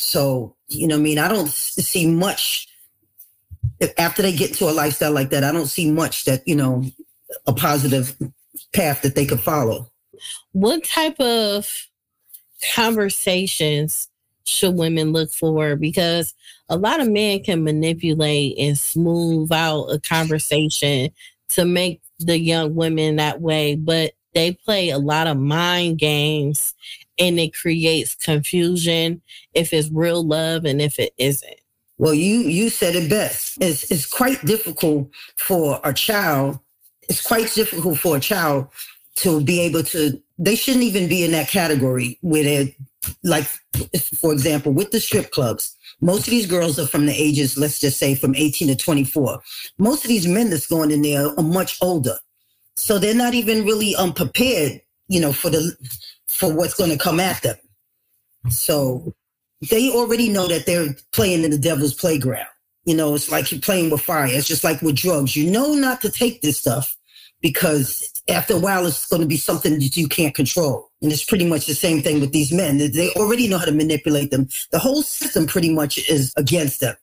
So, 0.05 0.57
you 0.69 0.87
know, 0.87 0.97
I 0.97 0.99
mean, 0.99 1.19
I 1.19 1.29
don't 1.29 1.49
see 1.49 2.07
much 2.07 2.69
after 3.99 4.23
they 4.23 4.33
get 4.33 4.55
to 4.55 4.69
a 4.69 4.73
lifestyle 4.73 5.13
like 5.13 5.31
that. 5.31 5.45
I 5.45 5.53
don't 5.53 5.67
see 5.67 5.91
much 5.91 6.25
that, 6.25 6.47
you 6.47 6.57
know, 6.57 6.85
a 7.47 7.53
positive 7.53 8.17
path 8.73 9.03
that 9.03 9.15
they 9.15 9.27
could 9.27 9.41
follow. 9.41 9.91
What 10.53 10.85
type 10.85 11.19
of 11.21 11.69
conversations 12.75 14.09
should 14.45 14.75
women 14.75 15.13
look 15.13 15.33
for? 15.33 15.77
Because 15.77 16.35
a 16.69 16.77
lot 16.77 17.01
of 17.01 17.09
men 17.09 17.43
can 17.43 17.65
manipulate 17.65 18.57
and 18.59 18.79
smooth 18.79 19.51
out 19.53 19.87
a 19.87 19.99
conversation 20.01 21.11
to 21.49 21.65
make 21.65 22.01
the 22.19 22.39
young 22.39 22.75
women 22.75 23.17
that 23.17 23.41
way, 23.41 23.75
but 23.75 24.13
they 24.35 24.53
play 24.53 24.91
a 24.91 24.99
lot 24.99 25.27
of 25.27 25.37
mind 25.37 25.99
games 25.99 26.75
and 27.19 27.39
it 27.39 27.55
creates 27.55 28.15
confusion 28.15 29.23
if 29.53 29.73
it's 29.73 29.91
real 29.91 30.27
love 30.27 30.65
and 30.65 30.81
if 30.81 30.99
it 30.99 31.15
isn't. 31.19 31.61
Well, 31.97 32.15
you 32.15 32.41
you 32.41 32.71
said 32.71 32.97
it 32.97 33.09
best. 33.09 33.59
It's 33.61 33.91
it's 33.91 34.07
quite 34.07 34.45
difficult 34.45 35.11
for 35.37 35.81
a 35.85 35.93
child. 35.93 36.59
It's 37.09 37.23
quite 37.23 37.53
difficult 37.55 37.99
for 37.99 38.17
a 38.17 38.21
child 38.21 38.69
to 39.17 39.41
be 39.41 39.61
able 39.61 39.85
to. 39.85 40.21
They 40.39 40.57
shouldn't 40.57 40.85
even 40.85 41.09
be 41.09 41.25
in 41.25 41.31
that 41.33 41.49
category 41.49 42.19
where 42.21 42.43
they 42.43 42.77
like, 43.23 43.45
for 44.21 44.33
example, 44.33 44.73
with 44.73 44.91
the 44.91 45.01
strip 45.01 45.31
clubs. 45.31 45.77
Most 46.01 46.27
of 46.27 46.33
these 46.33 46.47
girls 46.47 46.79
are 46.79 46.87
from 46.87 47.07
the 47.07 47.15
ages, 47.15 47.57
let's 47.57 47.79
just 47.79 47.99
say, 47.99 48.15
from 48.15 48.35
18 48.35 48.69
to 48.69 48.77
24. 48.77 49.41
Most 49.79 50.05
of 50.05 50.09
these 50.09 50.27
men 50.27 50.51
that's 50.51 50.67
going 50.67 50.91
in 50.91 51.03
there 51.03 51.29
are 51.39 51.43
much 51.43 51.79
older, 51.81 52.19
so 52.77 52.99
they're 52.99 53.15
not 53.15 53.35
even 53.35 53.65
really 53.65 53.95
um, 53.95 54.09
unprepared, 54.09 54.81
you 55.09 55.21
know, 55.21 55.33
for 55.33 55.51
the 55.51 55.77
for 56.29 56.53
what's 56.53 56.75
going 56.75 56.91
to 56.91 56.99
come 56.99 57.21
at 57.21 57.43
them. 57.43 57.57
So 58.51 59.15
they 59.71 59.91
already 59.91 60.29
know 60.29 60.47
that 60.49 60.67
they're 60.67 60.95
playing 61.13 61.45
in 61.45 61.51
the 61.51 61.59
devil's 61.59 61.95
playground. 61.95 62.47
You 62.85 62.95
know, 62.95 63.15
it's 63.15 63.31
like 63.31 63.51
you're 63.51 63.61
playing 63.61 63.91
with 63.91 64.03
fire. 64.03 64.27
It's 64.27 64.47
just 64.47 64.65
like 64.65 64.83
with 64.83 64.97
drugs. 64.97 65.37
You 65.37 65.51
know 65.51 65.75
not 65.75 66.01
to 66.03 66.11
take 66.11 66.43
this 66.43 66.59
stuff 66.59 66.97
because 67.41 68.11
after 68.29 68.55
a 68.55 68.59
while 68.59 68.87
it's 68.87 69.07
going 69.07 69.23
to 69.23 69.29
be 69.29 69.37
something 69.37 69.79
that 69.79 69.97
you 69.97 70.09
can't 70.09 70.35
control. 70.35 70.91
And 71.01 71.13
it's 71.13 71.25
pretty 71.25 71.47
much 71.47 71.67
the 71.67 71.75
same 71.75 72.03
thing 72.03 72.21
with 72.21 72.33
these 72.33 72.53
men. 72.53 72.79
They 72.79 73.11
already 73.11 73.49
know 73.49 73.59
how 73.59 73.65
to 73.67 73.73
manipulate 73.73 74.31
them. 74.31 74.49
The 74.71 74.79
whole 74.79 75.03
system 75.03 75.47
pretty 75.47 75.73
much 75.73 75.99
is 76.09 76.33
against 76.37 76.81
them 76.81 76.97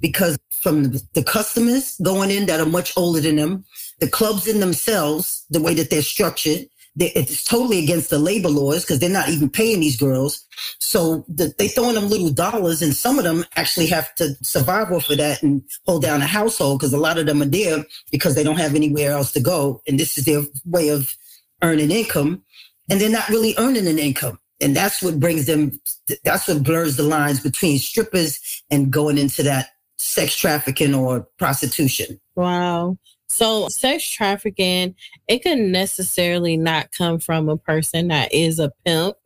because 0.00 0.38
from 0.52 0.92
the 1.14 1.24
customers 1.24 1.96
going 2.02 2.30
in 2.30 2.46
that 2.46 2.60
are 2.60 2.66
much 2.66 2.92
older 2.96 3.20
than 3.20 3.36
them, 3.36 3.64
the 4.00 4.08
clubs 4.08 4.46
in 4.46 4.60
themselves, 4.60 5.44
the 5.50 5.60
way 5.60 5.74
that 5.74 5.90
they're 5.90 6.02
structured, 6.02 6.66
it's 6.98 7.44
totally 7.44 7.82
against 7.82 8.10
the 8.10 8.18
labor 8.18 8.48
laws 8.48 8.82
because 8.82 8.98
they're 8.98 9.08
not 9.08 9.28
even 9.28 9.48
paying 9.48 9.80
these 9.80 9.96
girls. 9.96 10.44
So 10.80 11.24
the, 11.28 11.54
they 11.58 11.68
throwing 11.68 11.94
them 11.94 12.08
little 12.08 12.30
dollars, 12.30 12.82
and 12.82 12.94
some 12.94 13.18
of 13.18 13.24
them 13.24 13.44
actually 13.56 13.86
have 13.86 14.14
to 14.16 14.34
survive 14.42 14.90
off 14.90 15.08
of 15.10 15.18
that 15.18 15.42
and 15.42 15.62
hold 15.86 16.02
down 16.02 16.22
a 16.22 16.26
household 16.26 16.78
because 16.78 16.92
a 16.92 16.98
lot 16.98 17.18
of 17.18 17.26
them 17.26 17.42
are 17.42 17.46
there 17.46 17.84
because 18.10 18.34
they 18.34 18.44
don't 18.44 18.58
have 18.58 18.74
anywhere 18.74 19.12
else 19.12 19.32
to 19.32 19.40
go, 19.40 19.82
and 19.86 19.98
this 19.98 20.18
is 20.18 20.24
their 20.24 20.42
way 20.64 20.88
of 20.88 21.16
earning 21.62 21.90
income, 21.90 22.42
and 22.90 23.00
they're 23.00 23.10
not 23.10 23.28
really 23.28 23.54
earning 23.58 23.86
an 23.86 23.98
income. 23.98 24.38
And 24.60 24.74
that's 24.74 25.02
what 25.02 25.20
brings 25.20 25.46
them, 25.46 25.80
that's 26.24 26.48
what 26.48 26.64
blurs 26.64 26.96
the 26.96 27.04
lines 27.04 27.40
between 27.40 27.78
strippers 27.78 28.62
and 28.70 28.90
going 28.90 29.16
into 29.16 29.44
that 29.44 29.68
sex 29.98 30.36
trafficking 30.36 30.94
or 30.94 31.28
prostitution. 31.38 32.20
Wow. 32.34 32.98
So, 33.28 33.68
sex 33.68 34.08
trafficking, 34.08 34.94
it 35.28 35.42
can 35.42 35.70
necessarily 35.70 36.56
not 36.56 36.92
come 36.92 37.18
from 37.18 37.48
a 37.48 37.56
person 37.56 38.08
that 38.08 38.32
is 38.32 38.58
a 38.58 38.72
pimp, 38.84 39.16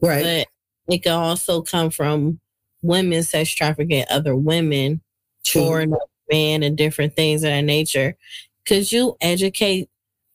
Right. 0.00 0.46
but 0.86 0.94
it 0.94 1.02
can 1.02 1.12
also 1.12 1.62
come 1.62 1.90
from 1.90 2.40
women 2.82 3.22
sex 3.22 3.50
trafficking 3.50 4.04
other 4.10 4.34
women 4.34 5.00
for 5.46 5.86
man 6.30 6.62
and 6.62 6.76
different 6.76 7.14
things 7.16 7.44
of 7.44 7.50
that 7.50 7.60
nature. 7.62 8.16
Could 8.66 8.90
you 8.90 9.16
educate 9.20 9.88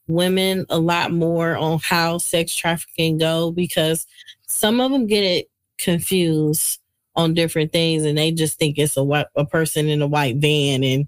women 0.07 0.65
a 0.69 0.79
lot 0.79 1.11
more 1.11 1.57
on 1.57 1.79
how 1.79 2.19
sex 2.19 2.55
trafficking 2.55 3.17
go? 3.17 3.51
Because 3.51 4.05
some 4.47 4.79
of 4.79 4.91
them 4.91 5.07
get 5.07 5.23
it 5.23 5.49
confused 5.79 6.79
on 7.15 7.33
different 7.33 7.71
things 7.71 8.05
and 8.05 8.17
they 8.17 8.31
just 8.31 8.57
think 8.59 8.77
it's 8.77 8.97
a 8.97 9.03
white, 9.03 9.25
a 9.35 9.45
person 9.45 9.89
in 9.89 10.01
a 10.01 10.07
white 10.07 10.37
van 10.37 10.83
and 10.83 11.07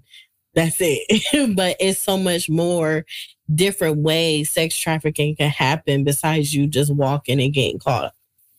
that's 0.54 0.76
it. 0.80 1.54
but 1.56 1.76
it's 1.80 2.00
so 2.00 2.16
much 2.16 2.48
more 2.48 3.04
different 3.54 3.98
ways 3.98 4.50
sex 4.50 4.76
trafficking 4.76 5.36
can 5.36 5.50
happen 5.50 6.04
besides 6.04 6.54
you 6.54 6.66
just 6.66 6.94
walking 6.94 7.40
and 7.40 7.52
getting 7.52 7.78
caught. 7.78 8.14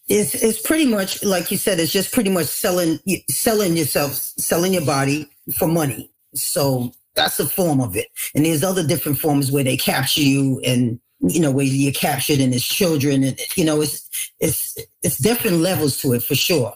It's 0.08 0.36
it's 0.36 0.62
pretty 0.62 0.86
much 0.86 1.24
like 1.24 1.50
you 1.50 1.58
said. 1.58 1.80
It's 1.80 1.92
just 1.92 2.14
pretty 2.14 2.30
much 2.30 2.48
selling 2.48 3.00
selling 3.30 3.78
yourself, 3.78 4.14
selling 4.14 4.74
your 4.74 4.86
body 4.86 5.30
for 5.58 5.68
money. 5.68 6.12
So 6.36 6.92
that's 7.16 7.40
a 7.40 7.48
form 7.48 7.80
of 7.80 7.96
it. 7.96 8.08
And 8.36 8.46
there's 8.46 8.64
other 8.64 8.86
different 8.86 9.18
forms 9.18 9.52
where 9.52 9.64
they 9.64 9.78
capture 9.78 10.22
you 10.22 10.60
and 10.66 11.00
you 11.22 11.40
know 11.40 11.52
where 11.52 11.66
you're 11.66 11.94
captured 11.94 12.40
and 12.40 12.54
it's 12.54 12.66
children 12.66 13.24
and 13.24 13.40
you 13.56 13.64
know 13.64 13.82
it's 13.82 14.32
it's 14.42 14.78
it's 15.04 15.18
different 15.18 15.58
levels 15.58 15.98
to 16.02 16.14
it 16.14 16.24
for 16.24 16.36
sure. 16.36 16.76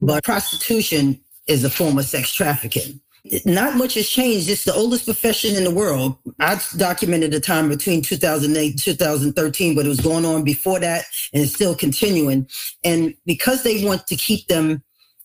But 0.00 0.24
prostitution 0.24 1.20
is 1.46 1.62
a 1.62 1.70
form 1.70 1.98
of 1.98 2.04
sex 2.04 2.32
trafficking. 2.32 3.00
Not 3.46 3.76
much 3.76 3.94
has 3.94 4.08
changed. 4.08 4.50
It's 4.50 4.64
the 4.64 4.74
oldest 4.74 5.06
profession 5.06 5.56
in 5.56 5.64
the 5.64 5.70
world. 5.70 6.16
I 6.40 6.60
documented 6.76 7.32
the 7.32 7.40
time 7.40 7.68
between 7.68 8.02
2008 8.02 8.70
and 8.72 8.78
2013, 8.82 9.74
but 9.74 9.86
it 9.86 9.88
was 9.88 10.00
going 10.00 10.26
on 10.26 10.44
before 10.44 10.80
that 10.80 11.06
and 11.32 11.42
it's 11.42 11.54
still 11.54 11.74
continuing. 11.74 12.48
And 12.84 13.14
because 13.26 13.62
they 13.64 13.84
want 13.84 14.06
to 14.08 14.16
keep 14.16 14.48
them, 14.48 14.82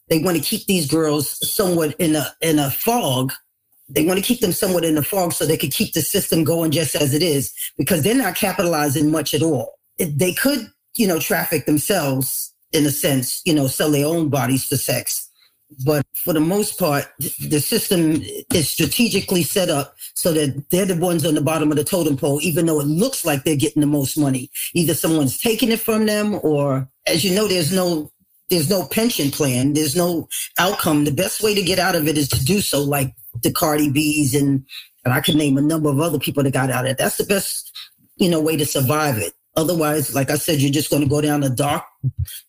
they 0.10 0.20
want 0.20 0.38
to 0.38 0.44
keep 0.44 0.68
these 0.68 0.90
girls 0.90 1.38
somewhat 1.50 1.96
in 2.00 2.16
a 2.16 2.28
in 2.42 2.60
a 2.60 2.72
fog. 2.72 3.34
They 3.90 4.06
want 4.06 4.20
to 4.20 4.26
keep 4.26 4.42
them 4.42 4.54
somewhat 4.54 4.86
in 4.86 4.98
a 4.98 5.04
fog 5.04 5.34
so 5.34 5.46
they 5.46 5.58
could 5.58 5.74
keep 5.74 5.94
the 5.94 6.02
system 6.02 6.44
going 6.44 6.72
just 6.72 6.96
as 6.96 7.14
it 7.14 7.24
is 7.24 7.54
because 7.78 8.04
they're 8.04 8.16
not 8.16 8.36
capitalizing 8.36 9.12
much 9.12 9.34
at 9.34 9.44
all. 9.44 9.80
They 10.00 10.34
could, 10.34 10.72
you 10.96 11.08
know, 11.08 11.20
traffic 11.20 11.66
themselves 11.68 12.54
in 12.74 12.86
a 12.86 12.92
sense, 12.92 13.42
you 13.46 13.54
know, 13.54 13.68
sell 13.68 13.92
their 13.92 14.08
own 14.08 14.30
bodies 14.30 14.66
for 14.66 14.78
sex. 14.78 15.21
But 15.86 16.06
for 16.14 16.34
the 16.34 16.40
most 16.40 16.78
part, 16.78 17.06
the 17.20 17.60
system 17.60 18.22
is 18.54 18.70
strategically 18.70 19.44
set 19.44 19.70
up 19.70 19.96
so 20.16 20.34
that 20.34 20.70
they're 20.70 20.86
the 20.86 20.96
ones 20.96 21.26
on 21.26 21.36
the 21.36 21.42
bottom 21.42 21.72
of 21.72 21.78
the 21.78 21.84
totem 21.84 22.18
pole, 22.18 22.40
even 22.42 22.66
though 22.66 22.80
it 22.80 22.88
looks 22.88 23.26
like 23.26 23.44
they're 23.44 23.56
getting 23.56 23.82
the 23.82 23.88
most 23.88 24.18
money. 24.18 24.50
Either 24.74 24.94
someone's 24.94 25.38
taking 25.38 25.72
it 25.72 25.80
from 25.80 26.06
them, 26.06 26.40
or 26.44 26.90
as 27.08 27.24
you 27.24 27.34
know, 27.34 27.48
there's 27.48 27.74
no 27.74 28.12
there's 28.50 28.70
no 28.70 28.86
pension 28.86 29.32
plan, 29.32 29.74
there's 29.74 29.96
no 29.96 30.28
outcome. 30.60 31.06
The 31.06 31.12
best 31.12 31.42
way 31.42 31.56
to 31.56 31.64
get 31.64 31.80
out 31.80 31.96
of 31.96 32.08
it 32.08 32.18
is 32.18 32.28
to 32.30 32.44
do 32.44 32.60
so, 32.60 32.82
like 32.82 33.16
the 33.42 33.52
Cardi 33.52 33.90
B's 33.90 34.36
and 34.36 34.66
and 35.04 35.14
I 35.14 35.22
can 35.22 35.38
name 35.38 35.58
a 35.58 35.62
number 35.62 35.90
of 35.90 36.00
other 36.00 36.20
people 36.20 36.44
that 36.44 36.54
got 36.54 36.70
out 36.70 36.86
of 36.86 36.92
it. 36.92 36.98
That's 36.98 37.18
the 37.18 37.24
best, 37.24 37.76
you 38.18 38.30
know, 38.30 38.40
way 38.40 38.58
to 38.58 38.66
survive 38.66 39.18
it. 39.18 39.34
Otherwise, 39.56 40.16
like 40.16 40.30
I 40.30 40.36
said, 40.36 40.60
you're 40.60 40.72
just 40.72 40.90
going 40.90 41.04
to 41.04 41.10
go 41.10 41.22
down 41.22 41.44
a 41.44 41.50
dark 41.50 41.84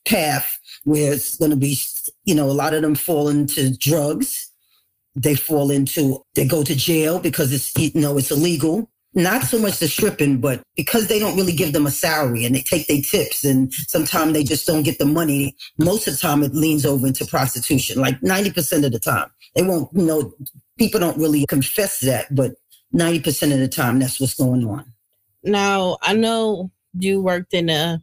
path 0.05 0.59
where 0.85 1.13
it's 1.13 1.37
going 1.37 1.51
to 1.51 1.57
be, 1.57 1.77
you 2.25 2.35
know, 2.35 2.51
a 2.51 2.53
lot 2.53 2.75
of 2.75 2.83
them 2.83 2.95
fall 2.95 3.29
into 3.29 3.77
drugs. 3.77 4.51
They 5.15 5.35
fall 5.35 5.71
into, 5.71 6.25
they 6.35 6.47
go 6.47 6.63
to 6.63 6.75
jail 6.75 7.19
because 7.19 7.53
it's, 7.53 7.77
you 7.77 8.01
know, 8.01 8.17
it's 8.17 8.31
illegal. 8.31 8.91
Not 9.15 9.43
so 9.43 9.59
much 9.59 9.79
the 9.79 9.89
stripping, 9.89 10.41
but 10.41 10.63
because 10.75 11.09
they 11.09 11.19
don't 11.19 11.37
really 11.37 11.53
give 11.53 11.75
them 11.75 11.85
a 11.85 11.91
salary 11.91 12.47
and 12.47 12.55
they 12.55 12.63
take 12.63 12.87
their 12.87 13.03
tips 13.03 13.45
and 13.45 13.71
sometimes 13.75 14.33
they 14.33 14.43
just 14.43 14.67
don't 14.67 14.85
get 14.85 14.99
the 14.99 15.05
money. 15.05 15.55
Most 15.79 16.09
of 16.09 16.15
the 16.15 16.19
time 16.19 16.43
it 16.43 16.55
leans 16.55 16.87
over 16.87 17.07
into 17.07 17.27
prostitution, 17.27 18.01
like 18.01 18.19
90% 18.21 18.87
of 18.87 18.93
the 18.93 18.99
time. 18.99 19.29
They 19.55 19.63
won't, 19.63 19.91
you 19.93 20.07
know, 20.07 20.33
people 20.79 20.99
don't 20.99 21.19
really 21.19 21.45
confess 21.47 22.01
that, 22.01 22.35
but 22.35 22.53
90% 22.95 23.53
of 23.53 23.59
the 23.59 23.69
time 23.69 23.99
that's 23.99 24.19
what's 24.19 24.35
going 24.35 24.67
on. 24.67 24.91
Now, 25.45 25.99
I 26.01 26.15
know 26.15 26.71
you 26.95 27.21
worked 27.21 27.53
in 27.53 27.67
the 27.67 28.01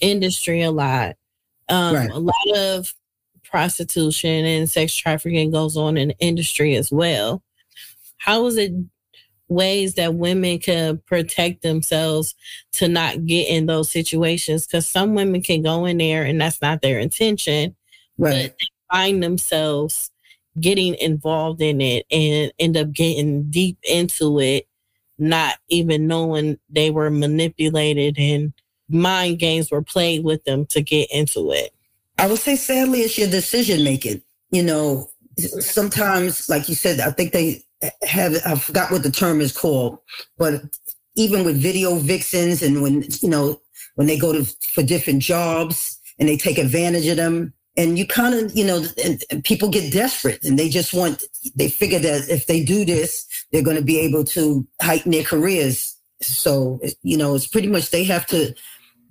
industry 0.00 0.62
a 0.62 0.70
lot. 0.70 1.16
Um, 1.68 1.94
Right. 1.94 2.10
A 2.10 2.18
lot 2.18 2.56
of 2.56 2.92
prostitution 3.52 4.46
and 4.46 4.68
sex 4.68 4.94
trafficking 4.96 5.50
goes 5.50 5.76
on 5.76 5.98
in 5.98 6.08
the 6.08 6.18
industry 6.18 6.74
as 6.74 6.90
well. 6.90 7.42
How 8.16 8.46
is 8.46 8.56
it 8.56 8.72
ways 9.48 9.94
that 9.96 10.14
women 10.14 10.58
can 10.58 10.96
protect 11.06 11.60
themselves 11.60 12.34
to 12.72 12.88
not 12.88 13.26
get 13.26 13.46
in 13.48 13.66
those 13.66 13.92
situations? 13.92 14.66
Because 14.66 14.88
some 14.88 15.14
women 15.14 15.42
can 15.42 15.60
go 15.62 15.84
in 15.84 15.98
there 15.98 16.24
and 16.24 16.40
that's 16.40 16.62
not 16.62 16.80
their 16.80 16.98
intention, 16.98 17.76
Right. 18.16 18.48
but 18.48 18.56
they 18.58 18.66
find 18.90 19.22
themselves 19.22 20.10
getting 20.58 20.94
involved 20.94 21.60
in 21.60 21.82
it 21.82 22.06
and 22.10 22.50
end 22.58 22.78
up 22.78 22.90
getting 22.92 23.50
deep 23.50 23.76
into 23.82 24.40
it, 24.40 24.66
not 25.18 25.56
even 25.68 26.06
knowing 26.06 26.58
they 26.70 26.90
were 26.90 27.10
manipulated 27.10 28.18
and 28.18 28.54
mind 28.88 29.38
games 29.38 29.70
were 29.70 29.82
played 29.82 30.24
with 30.24 30.42
them 30.44 30.64
to 30.66 30.80
get 30.80 31.10
into 31.12 31.52
it. 31.52 31.74
I 32.22 32.26
would 32.26 32.38
say 32.38 32.54
sadly 32.54 33.00
it's 33.00 33.18
your 33.18 33.28
decision 33.28 33.82
making. 33.82 34.22
You 34.52 34.62
know, 34.62 35.10
sometimes, 35.58 36.48
like 36.48 36.68
you 36.68 36.76
said, 36.76 37.00
I 37.00 37.10
think 37.10 37.32
they 37.32 37.64
have 38.02 38.36
I 38.46 38.54
forgot 38.54 38.92
what 38.92 39.02
the 39.02 39.10
term 39.10 39.40
is 39.40 39.50
called, 39.50 39.98
but 40.38 40.62
even 41.16 41.44
with 41.44 41.60
video 41.60 41.96
vixens 41.96 42.62
and 42.62 42.80
when 42.80 43.04
you 43.20 43.28
know 43.28 43.60
when 43.96 44.06
they 44.06 44.16
go 44.16 44.32
to 44.32 44.44
for 44.72 44.84
different 44.84 45.20
jobs 45.20 45.98
and 46.20 46.28
they 46.28 46.36
take 46.36 46.58
advantage 46.58 47.08
of 47.08 47.16
them 47.16 47.52
and 47.76 47.98
you 47.98 48.06
kind 48.06 48.36
of 48.36 48.56
you 48.56 48.64
know 48.64 48.84
and, 49.04 49.24
and 49.32 49.42
people 49.42 49.68
get 49.68 49.92
desperate 49.92 50.44
and 50.44 50.56
they 50.56 50.68
just 50.68 50.94
want 50.94 51.24
they 51.56 51.68
figure 51.68 51.98
that 51.98 52.28
if 52.28 52.46
they 52.46 52.64
do 52.64 52.84
this 52.84 53.26
they're 53.50 53.62
going 53.64 53.76
to 53.76 53.82
be 53.82 53.98
able 53.98 54.24
to 54.24 54.66
heighten 54.80 55.10
their 55.10 55.24
careers 55.24 55.96
so 56.20 56.80
you 57.02 57.16
know 57.16 57.34
it's 57.34 57.46
pretty 57.48 57.68
much 57.68 57.90
they 57.90 58.04
have 58.04 58.26
to 58.26 58.54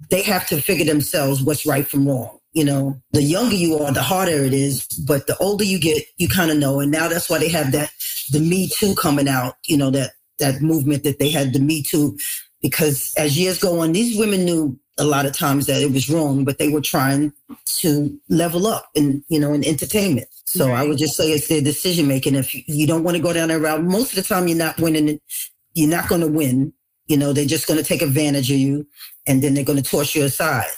they 0.09 0.21
have 0.21 0.47
to 0.47 0.61
figure 0.61 0.85
themselves 0.85 1.43
what's 1.43 1.65
right 1.65 1.87
from 1.87 2.07
wrong 2.07 2.40
you 2.53 2.65
know 2.65 3.01
the 3.11 3.21
younger 3.21 3.55
you 3.55 3.77
are 3.77 3.91
the 3.91 4.01
harder 4.01 4.43
it 4.43 4.53
is 4.53 4.85
but 5.07 5.27
the 5.27 5.37
older 5.37 5.63
you 5.63 5.79
get 5.79 6.03
you 6.17 6.27
kind 6.27 6.51
of 6.51 6.57
know 6.57 6.79
and 6.79 6.91
now 6.91 7.07
that's 7.07 7.29
why 7.29 7.37
they 7.39 7.49
have 7.49 7.71
that 7.71 7.91
the 8.31 8.39
me 8.39 8.67
too 8.67 8.93
coming 8.95 9.27
out 9.27 9.55
you 9.67 9.77
know 9.77 9.89
that 9.89 10.11
that 10.39 10.61
movement 10.61 11.03
that 11.03 11.19
they 11.19 11.29
had 11.29 11.53
the 11.53 11.59
me 11.59 11.81
too 11.81 12.17
because 12.61 13.13
as 13.17 13.37
years 13.37 13.59
go 13.59 13.79
on 13.79 13.91
these 13.91 14.17
women 14.17 14.43
knew 14.45 14.77
a 14.97 15.05
lot 15.05 15.25
of 15.25 15.33
times 15.33 15.65
that 15.67 15.81
it 15.81 15.91
was 15.91 16.09
wrong 16.09 16.43
but 16.43 16.57
they 16.57 16.69
were 16.69 16.81
trying 16.81 17.31
to 17.65 18.19
level 18.29 18.67
up 18.67 18.89
in 18.95 19.23
you 19.29 19.39
know 19.39 19.53
in 19.53 19.65
entertainment. 19.65 20.27
So 20.45 20.71
i 20.71 20.83
would 20.83 20.97
just 20.97 21.15
say 21.15 21.31
it's 21.31 21.47
their 21.47 21.61
decision 21.61 22.07
making. 22.09 22.35
If 22.35 22.53
you 22.67 22.85
don't 22.85 23.03
want 23.03 23.15
to 23.15 23.23
go 23.23 23.31
down 23.31 23.47
that 23.47 23.59
route 23.59 23.83
most 23.83 24.11
of 24.11 24.15
the 24.17 24.27
time 24.33 24.47
you're 24.47 24.57
not 24.57 24.79
winning 24.79 25.19
you're 25.73 25.89
not 25.89 26.09
going 26.09 26.21
to 26.21 26.27
win. 26.27 26.73
You 27.07 27.17
know 27.17 27.33
they're 27.33 27.45
just 27.45 27.67
going 27.67 27.79
to 27.79 27.85
take 27.85 28.01
advantage 28.01 28.51
of 28.51 28.57
you 28.57 28.85
and 29.27 29.41
then 29.41 29.53
they're 29.53 29.63
going 29.63 29.81
to 29.81 29.89
toss 29.89 30.13
you 30.13 30.23
aside 30.23 30.71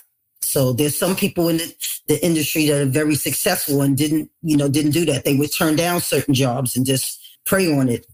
so 0.54 0.72
there's 0.72 0.96
some 0.96 1.16
people 1.16 1.50
in 1.50 1.58
the, 1.58 1.76
the 2.08 2.24
industry 2.24 2.68
that 2.68 2.80
are 2.80 2.86
very 2.86 3.16
successful 3.16 3.82
and 3.82 3.98
didn't, 3.98 4.30
you 4.44 4.56
know, 4.56 4.70
didn't 4.70 4.92
do 4.92 5.04
that. 5.06 5.26
They 5.26 5.36
would 5.36 5.52
turn 5.52 5.76
down 5.76 6.00
certain 6.00 6.36
jobs 6.36 6.78
and 6.78 6.86
just 6.86 7.20
prey 7.44 7.76
on 7.76 7.90
it. 7.90 8.06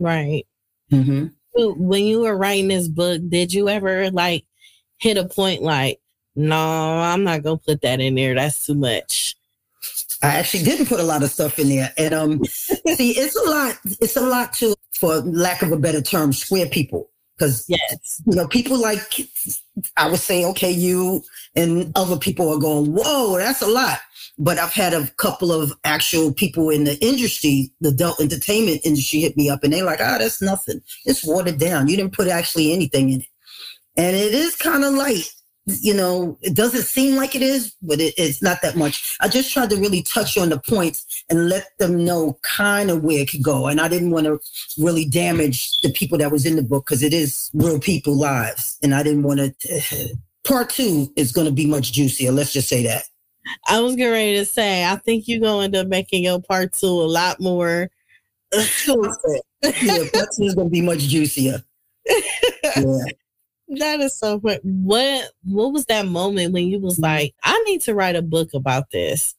Right. 0.00 0.48
Mm-hmm. 0.90 1.26
When 1.54 2.04
you 2.04 2.22
were 2.22 2.36
writing 2.36 2.66
this 2.66 2.88
book, 2.88 3.22
did 3.28 3.52
you 3.52 3.68
ever 3.68 4.10
like 4.10 4.46
hit 4.98 5.16
a 5.16 5.28
point 5.28 5.62
like, 5.62 6.00
no, 6.34 6.56
I'm 6.56 7.22
not 7.22 7.44
gonna 7.44 7.58
put 7.58 7.82
that 7.82 8.00
in 8.00 8.16
there. 8.16 8.34
That's 8.34 8.66
too 8.66 8.74
much. 8.74 9.36
I 10.20 10.38
actually 10.38 10.64
didn't 10.64 10.86
put 10.86 10.98
a 10.98 11.04
lot 11.04 11.22
of 11.22 11.30
stuff 11.30 11.60
in 11.60 11.68
there. 11.68 11.92
And 11.96 12.14
um 12.14 12.44
see, 12.46 13.12
it's 13.12 13.36
a 13.36 13.48
lot, 13.48 13.78
it's 14.00 14.16
a 14.16 14.26
lot 14.26 14.54
to, 14.54 14.74
for 14.92 15.18
lack 15.18 15.62
of 15.62 15.70
a 15.70 15.78
better 15.78 16.02
term, 16.02 16.32
square 16.32 16.66
people. 16.66 17.10
Because 17.38 17.64
Yes. 17.68 18.20
you 18.26 18.34
know, 18.34 18.48
people 18.48 18.78
like 18.78 19.28
I 19.96 20.10
would 20.10 20.18
say, 20.20 20.44
okay, 20.46 20.70
you 20.70 21.22
and 21.54 21.92
other 21.94 22.16
people 22.16 22.52
are 22.52 22.58
going, 22.58 22.92
whoa, 22.92 23.38
that's 23.38 23.62
a 23.62 23.66
lot. 23.66 24.00
But 24.38 24.58
I've 24.58 24.72
had 24.72 24.92
a 24.94 25.06
couple 25.16 25.52
of 25.52 25.72
actual 25.84 26.32
people 26.32 26.70
in 26.70 26.84
the 26.84 26.98
industry, 27.04 27.72
the 27.80 27.90
adult 27.90 28.20
entertainment 28.20 28.80
industry, 28.84 29.20
hit 29.20 29.36
me 29.36 29.48
up 29.50 29.62
and 29.64 29.72
they're 29.72 29.84
like, 29.84 30.00
ah, 30.00 30.18
that's 30.18 30.42
nothing. 30.42 30.80
It's 31.04 31.24
watered 31.24 31.58
down. 31.58 31.88
You 31.88 31.96
didn't 31.96 32.12
put 32.14 32.28
actually 32.28 32.72
anything 32.72 33.10
in 33.10 33.20
it. 33.20 33.28
And 33.96 34.16
it 34.16 34.34
is 34.34 34.54
kind 34.56 34.84
of 34.84 34.94
light. 34.94 35.28
You 35.80 35.94
know, 35.94 36.38
it 36.42 36.54
doesn't 36.54 36.82
seem 36.82 37.16
like 37.16 37.34
it 37.34 37.42
is, 37.42 37.74
but 37.82 38.00
it, 38.00 38.14
it's 38.16 38.42
not 38.42 38.62
that 38.62 38.76
much. 38.76 39.16
I 39.20 39.28
just 39.28 39.52
tried 39.52 39.70
to 39.70 39.76
really 39.76 40.02
touch 40.02 40.36
on 40.38 40.48
the 40.48 40.58
points 40.58 41.24
and 41.28 41.48
let 41.48 41.76
them 41.78 42.04
know 42.04 42.38
kind 42.42 42.90
of 42.90 43.02
where 43.02 43.20
it 43.20 43.30
could 43.30 43.42
go. 43.42 43.66
And 43.66 43.80
I 43.80 43.88
didn't 43.88 44.10
want 44.10 44.26
to 44.26 44.40
really 44.78 45.04
damage 45.04 45.80
the 45.82 45.92
people 45.92 46.18
that 46.18 46.32
was 46.32 46.46
in 46.46 46.56
the 46.56 46.62
book 46.62 46.86
because 46.86 47.02
it 47.02 47.12
is 47.12 47.50
real 47.54 47.78
people 47.78 48.14
lives. 48.14 48.78
And 48.82 48.94
I 48.94 49.02
didn't 49.02 49.22
want 49.22 49.40
to. 49.40 50.16
Part 50.44 50.70
two 50.70 51.12
is 51.14 51.30
going 51.30 51.46
to 51.46 51.52
be 51.52 51.66
much 51.66 51.92
juicier. 51.92 52.32
Let's 52.32 52.54
just 52.54 52.68
say 52.68 52.82
that. 52.84 53.04
I 53.68 53.80
was 53.80 53.96
getting 53.96 54.12
ready 54.12 54.36
to 54.36 54.46
say, 54.46 54.82
I 54.86 54.96
think 54.96 55.28
you're 55.28 55.40
going 55.40 55.72
to 55.72 55.78
end 55.78 55.86
up 55.86 55.88
making 55.88 56.24
your 56.24 56.40
part 56.40 56.72
two 56.72 56.86
a 56.86 56.88
lot 56.88 57.38
more. 57.38 57.90
yeah, 58.54 60.04
part 60.12 60.28
two 60.34 60.44
is 60.44 60.54
gonna 60.54 60.70
be 60.70 60.80
much 60.80 61.00
juicier. 61.00 61.62
Yeah. 62.76 62.98
That 63.68 64.00
is 64.00 64.18
so 64.18 64.40
funny. 64.40 64.60
What 64.62 65.30
what 65.44 65.72
was 65.72 65.84
that 65.86 66.06
moment 66.06 66.52
when 66.52 66.68
you 66.68 66.80
was 66.80 66.98
like, 66.98 67.34
I 67.44 67.62
need 67.66 67.82
to 67.82 67.94
write 67.94 68.16
a 68.16 68.22
book 68.22 68.54
about 68.54 68.90
this? 68.90 69.34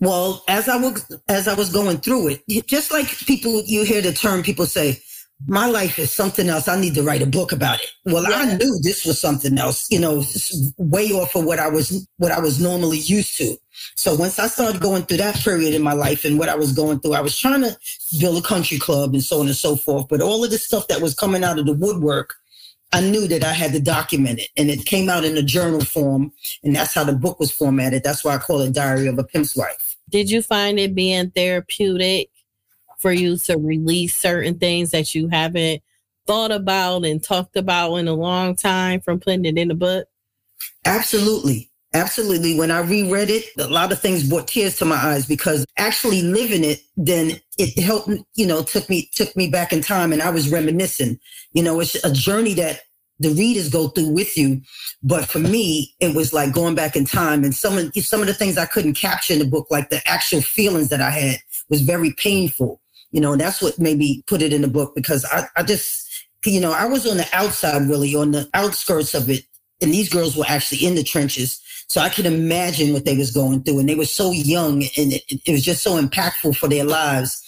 Well, 0.00 0.42
as 0.48 0.68
I 0.68 0.76
was 0.76 1.18
as 1.28 1.48
I 1.48 1.54
was 1.54 1.72
going 1.72 1.98
through 1.98 2.36
it, 2.48 2.66
just 2.66 2.92
like 2.92 3.08
people 3.08 3.62
you 3.64 3.84
hear 3.84 4.02
the 4.02 4.12
term 4.12 4.42
people 4.42 4.66
say, 4.66 5.00
my 5.46 5.66
life 5.66 5.98
is 5.98 6.12
something 6.12 6.48
else. 6.48 6.68
I 6.68 6.78
need 6.78 6.94
to 6.94 7.02
write 7.02 7.22
a 7.22 7.26
book 7.26 7.52
about 7.52 7.80
it. 7.80 7.90
Well, 8.04 8.28
yeah. 8.28 8.36
I 8.36 8.56
knew 8.56 8.78
this 8.82 9.04
was 9.04 9.20
something 9.20 9.58
else, 9.58 9.90
you 9.90 9.98
know, 9.98 10.22
way 10.78 11.10
off 11.10 11.34
of 11.34 11.44
what 11.44 11.58
I 11.58 11.68
was 11.68 12.06
what 12.18 12.32
I 12.32 12.40
was 12.40 12.60
normally 12.60 12.98
used 12.98 13.36
to. 13.38 13.56
So 13.96 14.14
once 14.14 14.38
I 14.38 14.48
started 14.48 14.80
going 14.80 15.04
through 15.04 15.16
that 15.18 15.36
period 15.36 15.74
in 15.74 15.82
my 15.82 15.94
life 15.94 16.24
and 16.24 16.38
what 16.38 16.48
I 16.48 16.54
was 16.54 16.72
going 16.72 17.00
through, 17.00 17.14
I 17.14 17.20
was 17.20 17.38
trying 17.38 17.62
to 17.62 17.76
build 18.20 18.44
a 18.44 18.46
country 18.46 18.78
club 18.78 19.14
and 19.14 19.22
so 19.22 19.40
on 19.40 19.46
and 19.46 19.56
so 19.56 19.76
forth. 19.76 20.08
But 20.08 20.20
all 20.20 20.44
of 20.44 20.50
the 20.50 20.58
stuff 20.58 20.88
that 20.88 21.00
was 21.00 21.14
coming 21.14 21.42
out 21.42 21.58
of 21.58 21.66
the 21.66 21.72
woodwork 21.72 22.34
I 22.92 23.00
knew 23.00 23.26
that 23.28 23.42
I 23.42 23.52
had 23.52 23.72
to 23.72 23.80
document 23.80 24.40
it. 24.40 24.48
And 24.56 24.70
it 24.70 24.84
came 24.84 25.08
out 25.08 25.24
in 25.24 25.36
a 25.36 25.42
journal 25.42 25.84
form. 25.84 26.32
And 26.62 26.76
that's 26.76 26.94
how 26.94 27.04
the 27.04 27.14
book 27.14 27.40
was 27.40 27.50
formatted. 27.50 28.04
That's 28.04 28.24
why 28.24 28.34
I 28.34 28.38
call 28.38 28.60
it 28.60 28.74
Diary 28.74 29.06
of 29.06 29.18
a 29.18 29.24
Pimp's 29.24 29.56
Wife. 29.56 29.96
Did 30.10 30.30
you 30.30 30.42
find 30.42 30.78
it 30.78 30.94
being 30.94 31.30
therapeutic 31.30 32.30
for 32.98 33.12
you 33.12 33.36
to 33.36 33.56
release 33.56 34.14
certain 34.14 34.58
things 34.58 34.90
that 34.90 35.14
you 35.14 35.28
haven't 35.28 35.82
thought 36.26 36.52
about 36.52 37.04
and 37.04 37.22
talked 37.22 37.56
about 37.56 37.96
in 37.96 38.08
a 38.08 38.14
long 38.14 38.54
time 38.54 39.00
from 39.00 39.18
putting 39.18 39.44
it 39.44 39.58
in 39.58 39.68
the 39.68 39.74
book? 39.74 40.06
Absolutely. 40.84 41.70
Absolutely. 41.94 42.58
When 42.58 42.70
I 42.70 42.80
reread 42.80 43.28
it, 43.28 43.44
a 43.58 43.68
lot 43.68 43.92
of 43.92 44.00
things 44.00 44.26
brought 44.26 44.48
tears 44.48 44.78
to 44.78 44.84
my 44.84 44.96
eyes 44.96 45.26
because 45.26 45.66
actually 45.76 46.22
living 46.22 46.64
it, 46.64 46.80
then 46.96 47.38
it 47.58 47.78
helped, 47.82 48.10
you 48.34 48.46
know, 48.46 48.62
took 48.62 48.88
me, 48.88 49.08
took 49.12 49.36
me 49.36 49.48
back 49.48 49.72
in 49.72 49.82
time 49.82 50.12
and 50.12 50.22
I 50.22 50.30
was 50.30 50.50
reminiscing. 50.50 51.18
You 51.52 51.62
know, 51.62 51.80
it's 51.80 52.02
a 52.04 52.12
journey 52.12 52.54
that 52.54 52.82
the 53.18 53.30
readers 53.30 53.68
go 53.68 53.88
through 53.88 54.08
with 54.08 54.36
you. 54.36 54.62
But 55.02 55.26
for 55.26 55.38
me, 55.38 55.94
it 56.00 56.14
was 56.14 56.32
like 56.32 56.52
going 56.52 56.74
back 56.74 56.96
in 56.96 57.04
time 57.04 57.44
and 57.44 57.54
some 57.54 57.78
of, 57.78 57.94
some 57.96 58.20
of 58.20 58.26
the 58.26 58.34
things 58.34 58.58
I 58.58 58.66
couldn't 58.66 58.94
capture 58.94 59.32
in 59.32 59.38
the 59.38 59.44
book, 59.44 59.68
like 59.70 59.90
the 59.90 60.00
actual 60.06 60.40
feelings 60.40 60.88
that 60.88 61.00
I 61.00 61.10
had 61.10 61.38
was 61.68 61.82
very 61.82 62.12
painful. 62.12 62.80
You 63.10 63.20
know, 63.20 63.32
and 63.32 63.40
that's 63.40 63.60
what 63.60 63.78
made 63.78 63.98
me 63.98 64.22
put 64.26 64.40
it 64.40 64.54
in 64.54 64.62
the 64.62 64.68
book 64.68 64.94
because 64.94 65.24
I, 65.26 65.46
I 65.54 65.62
just, 65.62 66.26
you 66.46 66.60
know, 66.60 66.72
I 66.72 66.86
was 66.86 67.06
on 67.06 67.18
the 67.18 67.28
outside 67.34 67.82
really 67.82 68.14
on 68.14 68.30
the 68.30 68.48
outskirts 68.54 69.14
of 69.14 69.28
it. 69.28 69.44
And 69.82 69.92
these 69.92 70.08
girls 70.08 70.36
were 70.36 70.46
actually 70.48 70.86
in 70.86 70.94
the 70.94 71.02
trenches 71.02 71.60
so 71.92 72.00
I 72.00 72.08
could 72.08 72.24
imagine 72.24 72.94
what 72.94 73.04
they 73.04 73.18
was 73.18 73.30
going 73.30 73.62
through. 73.62 73.80
And 73.80 73.86
they 73.86 73.94
were 73.94 74.06
so 74.06 74.32
young 74.32 74.84
and 74.96 75.12
it, 75.12 75.22
it 75.28 75.52
was 75.52 75.62
just 75.62 75.82
so 75.82 76.00
impactful 76.00 76.56
for 76.56 76.66
their 76.66 76.84
lives. 76.84 77.44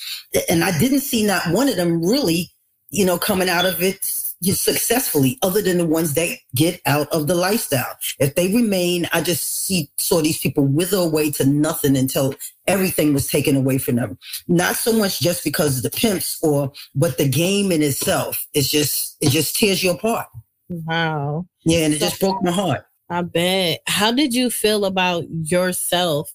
And 0.50 0.62
I 0.62 0.78
didn't 0.78 1.00
see 1.00 1.24
not 1.24 1.50
one 1.50 1.66
of 1.66 1.76
them 1.76 2.04
really, 2.04 2.50
you 2.90 3.07
know, 3.07 3.16
coming 3.16 3.48
out 3.48 3.64
of 3.64 3.83
it 3.83 4.04
successfully 4.04 5.38
other 5.42 5.62
than 5.62 5.78
the 5.78 5.87
ones 5.87 6.12
that 6.12 6.37
get 6.54 6.78
out 6.85 7.09
of 7.11 7.26
the 7.26 7.35
lifestyle. 7.35 7.96
If 8.18 8.35
they 8.35 8.52
remain, 8.52 9.09
I 9.14 9.22
just 9.22 9.64
see 9.64 9.90
saw 9.96 10.20
these 10.20 10.38
people 10.38 10.66
wither 10.66 10.98
away 10.98 11.30
to 11.30 11.46
nothing 11.46 11.96
until 11.96 12.35
everything 12.66 13.14
was 13.14 13.28
taken 13.28 13.57
away 13.57 13.78
from 13.78 13.96
them. 13.96 14.18
Not 14.46 14.76
so 14.76 14.92
much 14.92 15.20
just 15.20 15.42
because 15.42 15.78
of 15.78 15.85
the 15.85 15.98
pimps 15.98 16.38
or 16.42 16.70
but 16.94 17.16
the 17.16 17.26
game 17.26 17.72
in 17.72 17.80
itself. 17.80 18.46
It's 18.52 18.68
just 18.68 19.16
it 19.22 19.30
just 19.30 19.57
tears 19.57 19.83
you 19.83 19.92
apart. 19.92 20.26
Wow. 20.68 21.46
Yeah, 21.64 21.87
and 21.87 21.94
it 21.94 21.98
just 22.00 22.20
broke 22.20 22.42
my 22.42 22.50
heart. 22.50 22.85
I 23.09 23.23
bet. 23.23 23.81
How 23.87 24.12
did 24.12 24.35
you 24.35 24.51
feel 24.51 24.85
about 24.85 25.25
yourself 25.29 26.33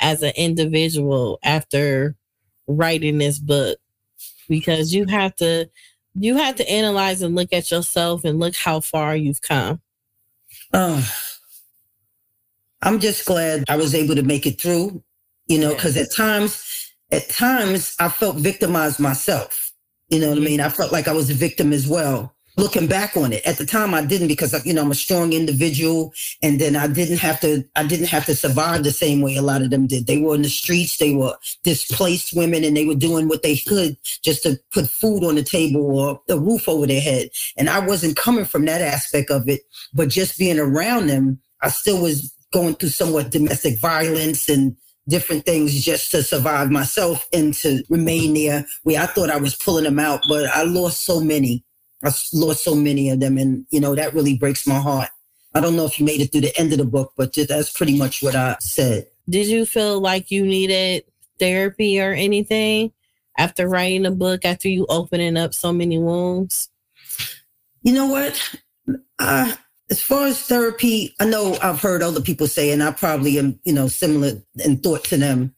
as 0.00 0.22
an 0.22 0.32
individual 0.36 1.38
after 1.42 2.16
writing 2.66 3.18
this 3.18 3.38
book? 3.38 3.78
Because 4.48 4.92
you 4.92 5.06
have 5.06 5.34
to 5.36 5.70
you 6.14 6.36
have 6.36 6.56
to 6.56 6.68
analyze 6.68 7.22
and 7.22 7.34
look 7.34 7.52
at 7.52 7.70
yourself 7.70 8.24
and 8.24 8.38
look 8.38 8.56
how 8.56 8.80
far 8.80 9.14
you've 9.14 9.42
come. 9.42 9.80
Oh, 10.72 11.08
I'm 12.82 12.98
just 12.98 13.26
glad 13.26 13.64
I 13.68 13.76
was 13.76 13.94
able 13.94 14.14
to 14.16 14.22
make 14.22 14.46
it 14.46 14.60
through, 14.60 15.02
you 15.46 15.58
know, 15.58 15.74
because 15.74 15.96
at 15.96 16.12
times, 16.12 16.92
at 17.12 17.28
times 17.28 17.94
I 18.00 18.08
felt 18.08 18.36
victimized 18.36 18.98
myself. 18.98 19.72
You 20.08 20.18
know 20.20 20.30
what 20.30 20.38
I 20.38 20.40
mean? 20.40 20.60
I 20.60 20.68
felt 20.68 20.92
like 20.92 21.06
I 21.06 21.12
was 21.12 21.30
a 21.30 21.34
victim 21.34 21.72
as 21.72 21.86
well 21.86 22.34
looking 22.56 22.86
back 22.86 23.16
on 23.16 23.32
it. 23.32 23.46
At 23.46 23.58
the 23.58 23.66
time 23.66 23.94
i 23.94 24.04
didn't 24.04 24.28
because 24.28 24.54
you 24.66 24.72
know 24.72 24.82
i'm 24.82 24.90
a 24.90 24.94
strong 24.94 25.32
individual 25.32 26.12
and 26.42 26.60
then 26.60 26.76
i 26.76 26.86
didn't 26.86 27.18
have 27.18 27.40
to 27.40 27.64
i 27.76 27.84
didn't 27.84 28.08
have 28.08 28.26
to 28.26 28.34
survive 28.34 28.82
the 28.82 28.92
same 28.92 29.20
way 29.20 29.36
a 29.36 29.42
lot 29.42 29.62
of 29.62 29.70
them 29.70 29.86
did. 29.86 30.06
They 30.06 30.18
were 30.18 30.34
in 30.34 30.42
the 30.42 30.48
streets 30.48 30.96
they 30.96 31.14
were 31.14 31.34
displaced 31.64 32.34
women 32.34 32.64
and 32.64 32.76
they 32.76 32.86
were 32.86 32.94
doing 32.94 33.28
what 33.28 33.42
they 33.42 33.56
could 33.56 33.96
just 34.22 34.42
to 34.42 34.58
put 34.72 34.88
food 34.88 35.24
on 35.24 35.36
the 35.36 35.42
table 35.42 35.98
or 35.98 36.20
a 36.28 36.38
roof 36.38 36.68
over 36.68 36.86
their 36.86 37.00
head. 37.00 37.30
And 37.56 37.68
i 37.68 37.78
wasn't 37.78 38.16
coming 38.16 38.44
from 38.44 38.64
that 38.66 38.82
aspect 38.82 39.30
of 39.30 39.48
it 39.48 39.60
but 39.94 40.08
just 40.08 40.38
being 40.38 40.58
around 40.58 41.06
them 41.08 41.40
i 41.62 41.68
still 41.68 42.02
was 42.02 42.34
going 42.52 42.74
through 42.74 42.88
somewhat 42.88 43.30
domestic 43.30 43.78
violence 43.78 44.48
and 44.48 44.76
different 45.08 45.44
things 45.44 45.84
just 45.84 46.10
to 46.10 46.22
survive 46.22 46.70
myself 46.70 47.28
and 47.32 47.54
to 47.54 47.82
remain 47.88 48.34
there 48.34 48.64
where 48.84 49.00
I 49.00 49.06
thought 49.06 49.30
I 49.30 49.38
was 49.38 49.56
pulling 49.56 49.84
them 49.84 49.98
out, 49.98 50.22
but 50.28 50.46
I 50.54 50.62
lost 50.62 51.04
so 51.04 51.20
many 51.20 51.64
I 52.02 52.10
lost 52.32 52.64
so 52.64 52.74
many 52.74 53.10
of 53.10 53.20
them, 53.20 53.38
and 53.38 53.66
you 53.70 53.80
know 53.80 53.94
that 53.94 54.14
really 54.14 54.36
breaks 54.36 54.66
my 54.66 54.78
heart. 54.78 55.08
I 55.54 55.60
don't 55.60 55.76
know 55.76 55.84
if 55.84 55.98
you 55.98 56.06
made 56.06 56.20
it 56.20 56.32
through 56.32 56.42
the 56.42 56.58
end 56.58 56.72
of 56.72 56.78
the 56.78 56.84
book, 56.84 57.12
but 57.16 57.34
that's 57.34 57.72
pretty 57.72 57.96
much 57.96 58.22
what 58.22 58.36
I 58.36 58.56
said. 58.60 59.06
Did 59.28 59.46
you 59.46 59.66
feel 59.66 60.00
like 60.00 60.30
you 60.30 60.46
needed 60.46 61.04
therapy 61.38 62.00
or 62.00 62.12
anything 62.12 62.92
after 63.36 63.68
writing 63.68 64.06
a 64.06 64.10
book? 64.10 64.44
After 64.44 64.68
you 64.68 64.86
opening 64.88 65.36
up 65.36 65.52
so 65.52 65.72
many 65.72 65.98
wounds? 65.98 66.70
You 67.82 67.94
know 67.94 68.06
what? 68.06 68.58
Uh, 69.18 69.54
as 69.90 70.00
far 70.00 70.26
as 70.26 70.40
therapy, 70.42 71.14
I 71.18 71.24
know 71.24 71.58
I've 71.62 71.80
heard 71.80 72.02
other 72.02 72.20
people 72.20 72.46
say, 72.46 72.70
and 72.70 72.82
I 72.82 72.92
probably 72.92 73.38
am, 73.38 73.58
you 73.64 73.72
know, 73.72 73.88
similar 73.88 74.42
in 74.64 74.78
thought 74.78 75.04
to 75.04 75.16
them. 75.16 75.54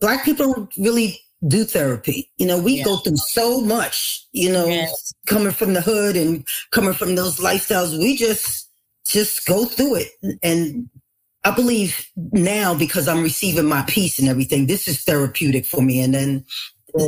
Black 0.00 0.24
people 0.24 0.68
really 0.78 1.20
do 1.46 1.64
therapy. 1.64 2.30
You 2.36 2.46
know, 2.46 2.60
we 2.60 2.78
yeah. 2.78 2.84
go 2.84 2.96
through 2.96 3.16
so 3.16 3.60
much, 3.60 4.26
you 4.32 4.50
know, 4.50 4.66
yes. 4.66 5.14
coming 5.26 5.52
from 5.52 5.74
the 5.74 5.80
hood 5.80 6.16
and 6.16 6.46
coming 6.70 6.94
from 6.94 7.14
those 7.14 7.38
lifestyles. 7.38 7.98
We 7.98 8.16
just 8.16 8.68
just 9.06 9.46
go 9.46 9.64
through 9.64 9.96
it. 9.96 10.38
And 10.42 10.88
I 11.44 11.52
believe 11.52 12.06
now 12.16 12.74
because 12.74 13.08
I'm 13.08 13.22
receiving 13.22 13.66
my 13.66 13.82
peace 13.86 14.18
and 14.18 14.28
everything, 14.28 14.66
this 14.66 14.88
is 14.88 15.02
therapeutic 15.02 15.64
for 15.64 15.80
me. 15.80 16.00
And 16.00 16.14
then 16.14 16.44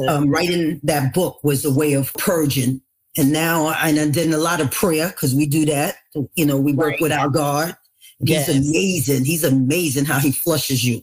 um, 0.08 0.30
writing 0.30 0.80
that 0.84 1.12
book 1.12 1.42
was 1.42 1.64
a 1.64 1.72
way 1.72 1.94
of 1.94 2.12
purging. 2.14 2.80
And 3.16 3.32
now 3.32 3.70
and 3.70 4.14
then 4.14 4.32
a 4.32 4.38
lot 4.38 4.60
of 4.60 4.70
prayer 4.70 5.08
because 5.08 5.34
we 5.34 5.44
do 5.44 5.66
that. 5.66 5.96
You 6.36 6.46
know, 6.46 6.56
we 6.56 6.72
work 6.72 6.92
right. 6.92 7.00
with 7.00 7.12
our 7.12 7.28
God. 7.28 7.76
He's 8.20 8.30
yes. 8.30 8.48
amazing. 8.48 9.24
He's 9.24 9.42
amazing 9.42 10.04
how 10.04 10.20
he 10.20 10.30
flushes 10.30 10.84
you. 10.84 11.02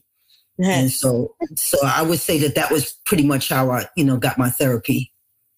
Yes. 0.58 0.80
And 0.80 0.92
so, 0.92 1.36
so 1.56 1.78
I 1.86 2.02
would 2.02 2.20
say 2.20 2.38
that 2.40 2.56
that 2.56 2.72
was 2.72 2.94
pretty 3.06 3.26
much 3.26 3.50
how 3.50 3.70
I, 3.72 3.86
you 3.96 4.04
know, 4.04 4.18
got 4.18 4.38
my 4.38 4.50
therapy. 4.50 5.12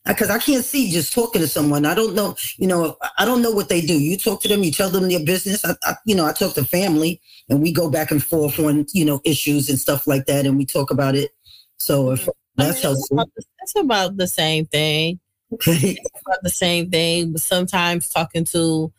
Because 0.06 0.30
I 0.30 0.40
can't 0.40 0.66
see 0.66 0.92
just 0.92 1.14
talking 1.14 1.42
to 1.42 1.48
someone. 1.48 1.86
I 1.86 1.94
don't 1.94 2.16
know, 2.16 2.36
you 2.58 2.68
know, 2.68 2.98
I 3.18 3.26
don't 3.26 3.42
know 3.42 3.52
what 3.52 3.70
they 3.70 3.82
do. 3.82 4.00
You 4.00 4.18
talk 4.18 4.42
to 4.42 4.48
them, 4.48 4.64
you 4.64 4.72
tell 4.72 4.90
them 4.90 5.08
their 5.08 5.24
business. 5.24 5.64
I, 5.64 5.76
I, 5.84 5.96
you 6.06 6.16
know, 6.16 6.26
I 6.26 6.32
talk 6.32 6.54
to 6.56 6.66
family, 6.66 7.22
and 7.48 7.62
we 7.62 7.72
go 7.72 7.90
back 7.92 8.10
and 8.10 8.24
forth 8.24 8.58
on, 8.60 8.88
you 8.94 9.06
know, 9.06 9.22
issues 9.24 9.70
and 9.70 9.78
stuff 9.78 10.08
like 10.08 10.26
that, 10.26 10.46
and 10.46 10.58
we 10.58 10.66
talk 10.66 10.90
about 10.90 11.16
it. 11.16 11.32
So 11.78 12.12
if 12.12 12.22
mm-hmm. 12.22 12.32
that's 12.56 12.82
helpful, 12.82 13.30
that's 13.60 13.76
about 13.76 14.18
the 14.18 14.28
same 14.28 14.66
thing. 14.66 15.20
Okay, 15.54 15.98
it's 16.02 16.22
about 16.26 16.44
the 16.44 16.50
same 16.50 16.90
thing. 16.90 17.34
But 17.34 17.42
sometimes 17.42 18.10
talking 18.10 18.46
to 18.46 18.92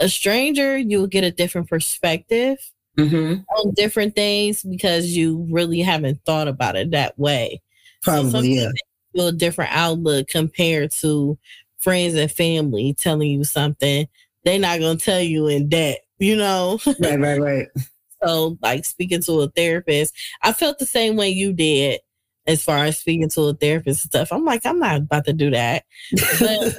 a 0.00 0.08
stranger, 0.08 0.76
you'll 0.76 1.06
get 1.06 1.24
a 1.24 1.30
different 1.30 1.68
perspective 1.70 2.58
mm-hmm. 2.96 3.42
on 3.56 3.74
different 3.74 4.14
things 4.14 4.62
because 4.62 5.16
you 5.16 5.46
really 5.50 5.80
haven't 5.80 6.24
thought 6.24 6.48
about 6.48 6.76
it 6.76 6.90
that 6.90 7.18
way. 7.18 7.60
Probably, 8.02 8.30
so 8.30 8.40
yeah. 8.40 9.26
A 9.26 9.32
different 9.32 9.72
outlook 9.74 10.28
compared 10.28 10.90
to 10.92 11.38
friends 11.78 12.14
and 12.14 12.30
family 12.30 12.94
telling 12.94 13.30
you 13.30 13.44
something. 13.44 14.08
They're 14.44 14.58
not 14.58 14.80
gonna 14.80 14.98
tell 14.98 15.20
you 15.20 15.46
in 15.48 15.68
depth, 15.68 16.00
you 16.18 16.36
know. 16.36 16.78
Right, 17.00 17.20
right, 17.20 17.40
right. 17.40 17.68
so, 18.24 18.58
like 18.62 18.84
speaking 18.84 19.20
to 19.22 19.42
a 19.42 19.48
therapist, 19.50 20.14
I 20.42 20.52
felt 20.52 20.78
the 20.78 20.86
same 20.86 21.16
way 21.16 21.28
you 21.28 21.52
did 21.52 22.00
as 22.46 22.64
far 22.64 22.78
as 22.78 22.98
speaking 22.98 23.28
to 23.30 23.42
a 23.42 23.54
therapist 23.54 24.04
and 24.04 24.10
stuff. 24.10 24.32
I'm 24.32 24.44
like, 24.44 24.66
I'm 24.66 24.78
not 24.78 24.96
about 24.96 25.26
to 25.26 25.32
do 25.32 25.50
that. 25.50 25.84
But 26.40 26.78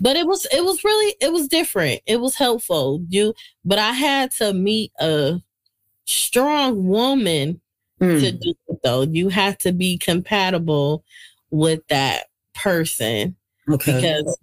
but 0.00 0.16
it 0.16 0.26
was 0.26 0.46
it 0.52 0.64
was 0.64 0.84
really 0.84 1.14
it 1.20 1.32
was 1.32 1.48
different. 1.48 2.00
It 2.06 2.20
was 2.20 2.34
helpful. 2.34 3.04
You 3.08 3.34
but 3.64 3.78
i 3.78 3.92
had 3.92 4.30
to 4.32 4.52
meet 4.52 4.92
a 5.00 5.40
strong 6.06 6.86
woman 6.86 7.60
mm. 8.00 8.20
to 8.20 8.32
do 8.32 8.54
it 8.68 8.78
though. 8.82 9.02
You 9.02 9.28
have 9.28 9.58
to 9.58 9.72
be 9.72 9.98
compatible 9.98 11.04
with 11.50 11.86
that 11.88 12.26
person 12.54 13.36
okay. 13.70 13.94
because 13.94 14.38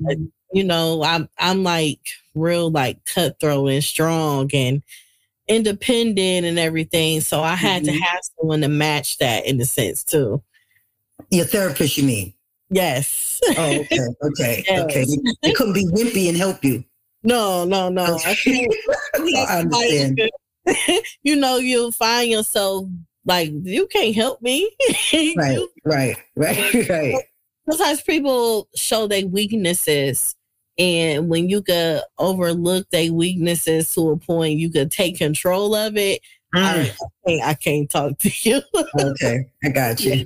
you 0.54 0.64
know 0.64 1.04
i'm 1.04 1.28
i'm 1.38 1.64
like 1.64 2.00
real 2.36 2.72
like 2.72 3.04
cutthroat 3.06 3.70
and 3.70 3.84
strong 3.84 4.50
and 4.54 4.82
independent 5.48 6.46
and 6.46 6.60
everything. 6.60 7.22
So 7.22 7.42
i 7.42 7.56
had 7.56 7.84
mm-hmm. 7.84 7.98
to 7.98 8.04
have 8.04 8.20
someone 8.40 8.62
to 8.62 8.68
match 8.68 9.18
that 9.20 9.46
in 9.46 9.60
a 9.62 9.66
sense 9.66 10.04
too. 10.04 10.42
Your 11.30 11.46
therapist 11.46 11.98
you 11.98 12.04
mean 12.04 12.34
Yes. 12.70 13.40
Oh, 13.58 13.80
okay, 13.80 14.00
okay, 14.24 14.64
Yes. 14.68 14.84
okay. 14.84 15.06
They 15.44 15.54
couldn't 15.54 15.74
be 15.74 15.86
wimpy 15.86 16.28
and 16.28 16.38
help 16.38 16.64
you. 16.64 16.84
No, 17.24 17.66
no, 17.66 17.90
no. 17.90 18.04
I 18.26 18.36
I 19.38 19.60
understand. 19.60 20.22
you 21.24 21.36
know, 21.36 21.58
you'll 21.58 21.92
find 21.92 22.30
yourself 22.30 22.86
like 23.26 23.52
you 23.64 23.88
can't 23.88 24.16
help 24.16 24.42
me. 24.42 24.70
Right, 25.14 25.36
You- 25.56 25.70
right, 25.86 26.18
right, 26.36 26.90
right. 26.90 27.16
sometimes 27.70 28.02
people 28.02 28.68
show 28.76 29.08
their 29.08 29.26
weaknesses, 29.28 30.36
and 30.78 31.30
when 31.30 31.50
you 31.50 31.62
could 31.62 32.02
overlook 32.18 32.90
their 32.92 33.12
weaknesses 33.14 33.94
to 33.96 34.10
a 34.12 34.18
point, 34.18 34.60
you 34.60 34.70
could 34.70 34.92
take 34.92 35.18
control 35.18 35.74
of 35.76 35.98
it. 35.98 36.22
Mm, 36.56 36.64
I, 36.64 36.94
can't, 37.28 37.44
I 37.44 37.54
can't 37.56 37.90
talk 37.90 38.18
to 38.20 38.32
you. 38.42 38.62
okay, 39.00 39.46
I 39.64 39.70
got 39.70 40.00
you. 40.02 40.26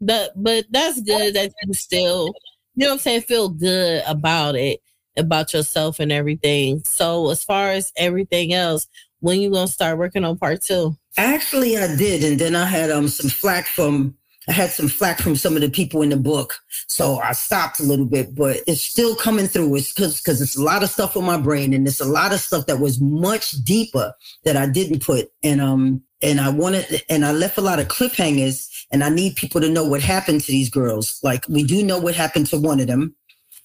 But 0.00 0.32
but 0.36 0.66
that's 0.70 1.00
good 1.00 1.34
that 1.34 1.52
you 1.64 1.74
still, 1.74 2.32
you 2.74 2.84
know 2.84 2.88
what 2.88 2.92
I'm 2.94 2.98
saying, 2.98 3.22
feel 3.22 3.48
good 3.48 4.02
about 4.06 4.56
it, 4.56 4.80
about 5.16 5.52
yourself 5.52 6.00
and 6.00 6.10
everything. 6.12 6.82
So 6.84 7.30
as 7.30 7.44
far 7.44 7.70
as 7.70 7.92
everything 7.96 8.52
else, 8.52 8.88
when 9.20 9.40
you 9.40 9.50
gonna 9.50 9.68
start 9.68 9.98
working 9.98 10.24
on 10.24 10.38
part 10.38 10.62
two? 10.62 10.96
Actually, 11.16 11.76
I 11.76 11.94
did, 11.96 12.24
and 12.24 12.38
then 12.38 12.56
I 12.56 12.64
had 12.64 12.90
um 12.90 13.08
some 13.08 13.30
flack 13.30 13.66
from 13.66 14.16
I 14.48 14.52
had 14.52 14.70
some 14.70 14.88
flack 14.88 15.18
from 15.18 15.36
some 15.36 15.54
of 15.54 15.60
the 15.60 15.70
people 15.70 16.02
in 16.02 16.08
the 16.08 16.16
book, 16.16 16.58
so 16.88 17.20
I 17.20 17.32
stopped 17.32 17.78
a 17.78 17.84
little 17.84 18.06
bit. 18.06 18.34
But 18.34 18.60
it's 18.66 18.80
still 18.80 19.14
coming 19.14 19.46
through. 19.46 19.76
It's 19.76 19.92
because 19.92 20.20
because 20.20 20.40
it's 20.40 20.56
a 20.56 20.62
lot 20.62 20.82
of 20.82 20.90
stuff 20.90 21.16
on 21.16 21.24
my 21.24 21.36
brain, 21.36 21.74
and 21.74 21.86
it's 21.86 22.00
a 22.00 22.06
lot 22.06 22.32
of 22.32 22.40
stuff 22.40 22.66
that 22.66 22.80
was 22.80 23.00
much 23.00 23.52
deeper 23.62 24.14
that 24.44 24.56
I 24.56 24.66
didn't 24.66 25.04
put, 25.04 25.28
and 25.42 25.60
um 25.60 26.02
and 26.22 26.40
I 26.40 26.48
wanted 26.48 27.02
and 27.08 27.24
I 27.24 27.32
left 27.32 27.58
a 27.58 27.62
lot 27.62 27.78
of 27.78 27.88
cliffhangers, 27.88 28.68
and 28.92 29.04
I 29.04 29.08
need 29.08 29.36
people 29.36 29.60
to 29.60 29.68
know 29.68 29.84
what 29.84 30.02
happened 30.02 30.40
to 30.42 30.52
these 30.52 30.70
girls. 30.70 31.18
Like 31.22 31.46
we 31.48 31.64
do 31.64 31.82
know 31.82 31.98
what 31.98 32.14
happened 32.14 32.46
to 32.48 32.58
one 32.58 32.80
of 32.80 32.86
them. 32.86 33.14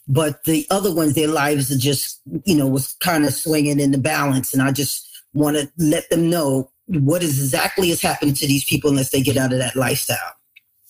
But 0.08 0.44
the 0.44 0.68
other 0.70 0.94
ones, 0.94 1.16
their 1.16 1.28
lives 1.28 1.72
are 1.72 1.80
just, 1.80 2.22
you 2.46 2.56
know, 2.56 2.68
was 2.68 2.94
kind 3.00 3.26
of 3.26 3.34
swinging 3.34 3.80
in 3.80 3.92
the 3.92 3.98
balance. 3.98 4.54
And 4.54 4.62
I 4.62 4.72
just 4.72 5.08
want 5.34 5.58
to 5.58 5.72
let 5.78 6.10
them 6.12 6.30
know 6.30 6.70
what 6.86 7.24
is 7.24 7.40
exactly 7.40 7.90
has 7.90 8.02
happened 8.02 8.36
to 8.38 8.48
these 8.48 8.64
people 8.64 8.92
unless 8.92 9.10
they 9.10 9.22
get 9.22 9.38
out 9.38 9.52
of 9.52 9.58
that 9.60 9.76
lifestyle. 9.76 10.18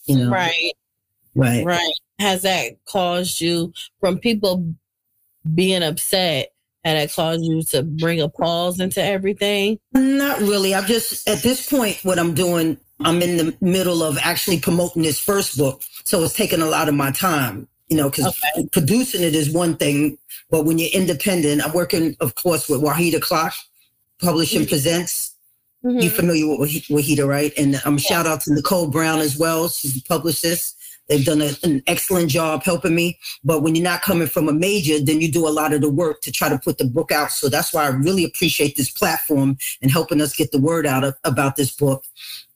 You 0.06 0.18
know, 0.18 0.30
Right. 0.30 0.74
right. 1.34 1.66
Right. 1.66 1.94
Has 2.20 2.42
that 2.42 2.74
caused 2.86 3.40
you 3.40 3.74
from 4.02 4.20
people 4.20 4.74
being 5.54 5.84
upset? 5.84 6.50
Had 6.84 6.98
that 6.98 7.14
caused 7.14 7.44
you 7.44 7.64
to 7.64 7.84
bring 7.84 8.22
a 8.22 8.30
pause 8.30 8.80
into 8.80 9.04
everything? 9.04 9.80
Not 9.94 10.40
really. 10.40 10.76
I'm 10.76 10.86
just 10.86 11.28
at 11.28 11.42
this 11.42 11.68
point, 11.68 12.00
what 12.04 12.20
I'm 12.20 12.34
doing, 12.34 12.78
I'm 13.02 13.22
in 13.22 13.38
the 13.38 13.56
middle 13.62 14.04
of 14.04 14.18
actually 14.22 14.60
promoting 14.60 15.02
this 15.04 15.20
first 15.20 15.58
book. 15.58 15.82
So 16.06 16.24
it's 16.24 16.34
taking 16.34 16.62
a 16.62 16.66
lot 16.68 16.88
of 16.88 16.96
my 16.96 17.12
time, 17.12 17.68
you 17.90 17.98
know, 17.98 18.10
because 18.10 18.28
Okay. 18.28 18.68
producing 18.72 19.22
it 19.24 19.36
is 19.36 19.50
one 19.50 19.76
thing, 19.76 20.18
but 20.50 20.66
when 20.66 20.78
you're 20.78 20.90
independent, 20.94 21.66
I'm 21.66 21.74
working, 21.74 22.16
of 22.22 22.36
course, 22.36 22.70
with 22.70 22.82
Wahida 22.82 23.22
Clark, 23.22 23.54
Publishing 24.22 24.66
Presents. 24.66 25.32
Mhm. 25.84 26.02
You 26.02 26.10
familiar 26.10 26.48
with 26.48 26.60
Wahi- 26.62 26.86
Wahida, 26.90 27.28
right? 27.28 27.54
And 27.58 27.80
um, 27.86 27.98
shout 28.00 28.26
out 28.26 28.42
to 28.42 28.54
Nicole 28.54 28.88
Brown 28.88 29.20
as 29.20 29.38
well. 29.38 29.70
She's 29.70 29.94
the 29.94 30.02
publicist. 30.02 30.76
They've 31.08 31.24
done 31.24 31.44
a, 31.44 31.52
an 31.62 31.84
excellent 31.86 32.32
job 32.32 32.64
helping 32.64 32.96
me. 32.96 33.20
But 33.44 33.62
when 33.62 33.76
you're 33.76 33.84
not 33.84 34.02
coming 34.02 34.28
from 34.28 34.50
a 34.50 34.54
major, 34.54 35.00
then 35.00 35.22
you 35.22 35.32
do 35.32 35.48
a 35.48 35.50
lot 35.50 35.74
of 35.74 35.82
the 35.82 35.90
work 35.90 36.22
to 36.22 36.32
try 36.32 36.50
to 36.50 36.58
put 36.58 36.80
the 36.80 36.86
book 36.86 37.12
out. 37.12 37.32
So 37.32 37.50
that's 37.50 37.72
why 37.72 37.84
I 37.86 37.90
really 37.90 38.24
appreciate 38.24 38.76
this 38.76 38.90
platform 38.90 39.60
and 39.84 39.92
helping 39.92 40.22
us 40.22 40.34
get 40.36 40.52
the 40.52 40.58
word 40.58 40.88
out 40.88 41.04
of, 41.04 41.14
about 41.24 41.56
this 41.56 41.70
book. 41.72 42.04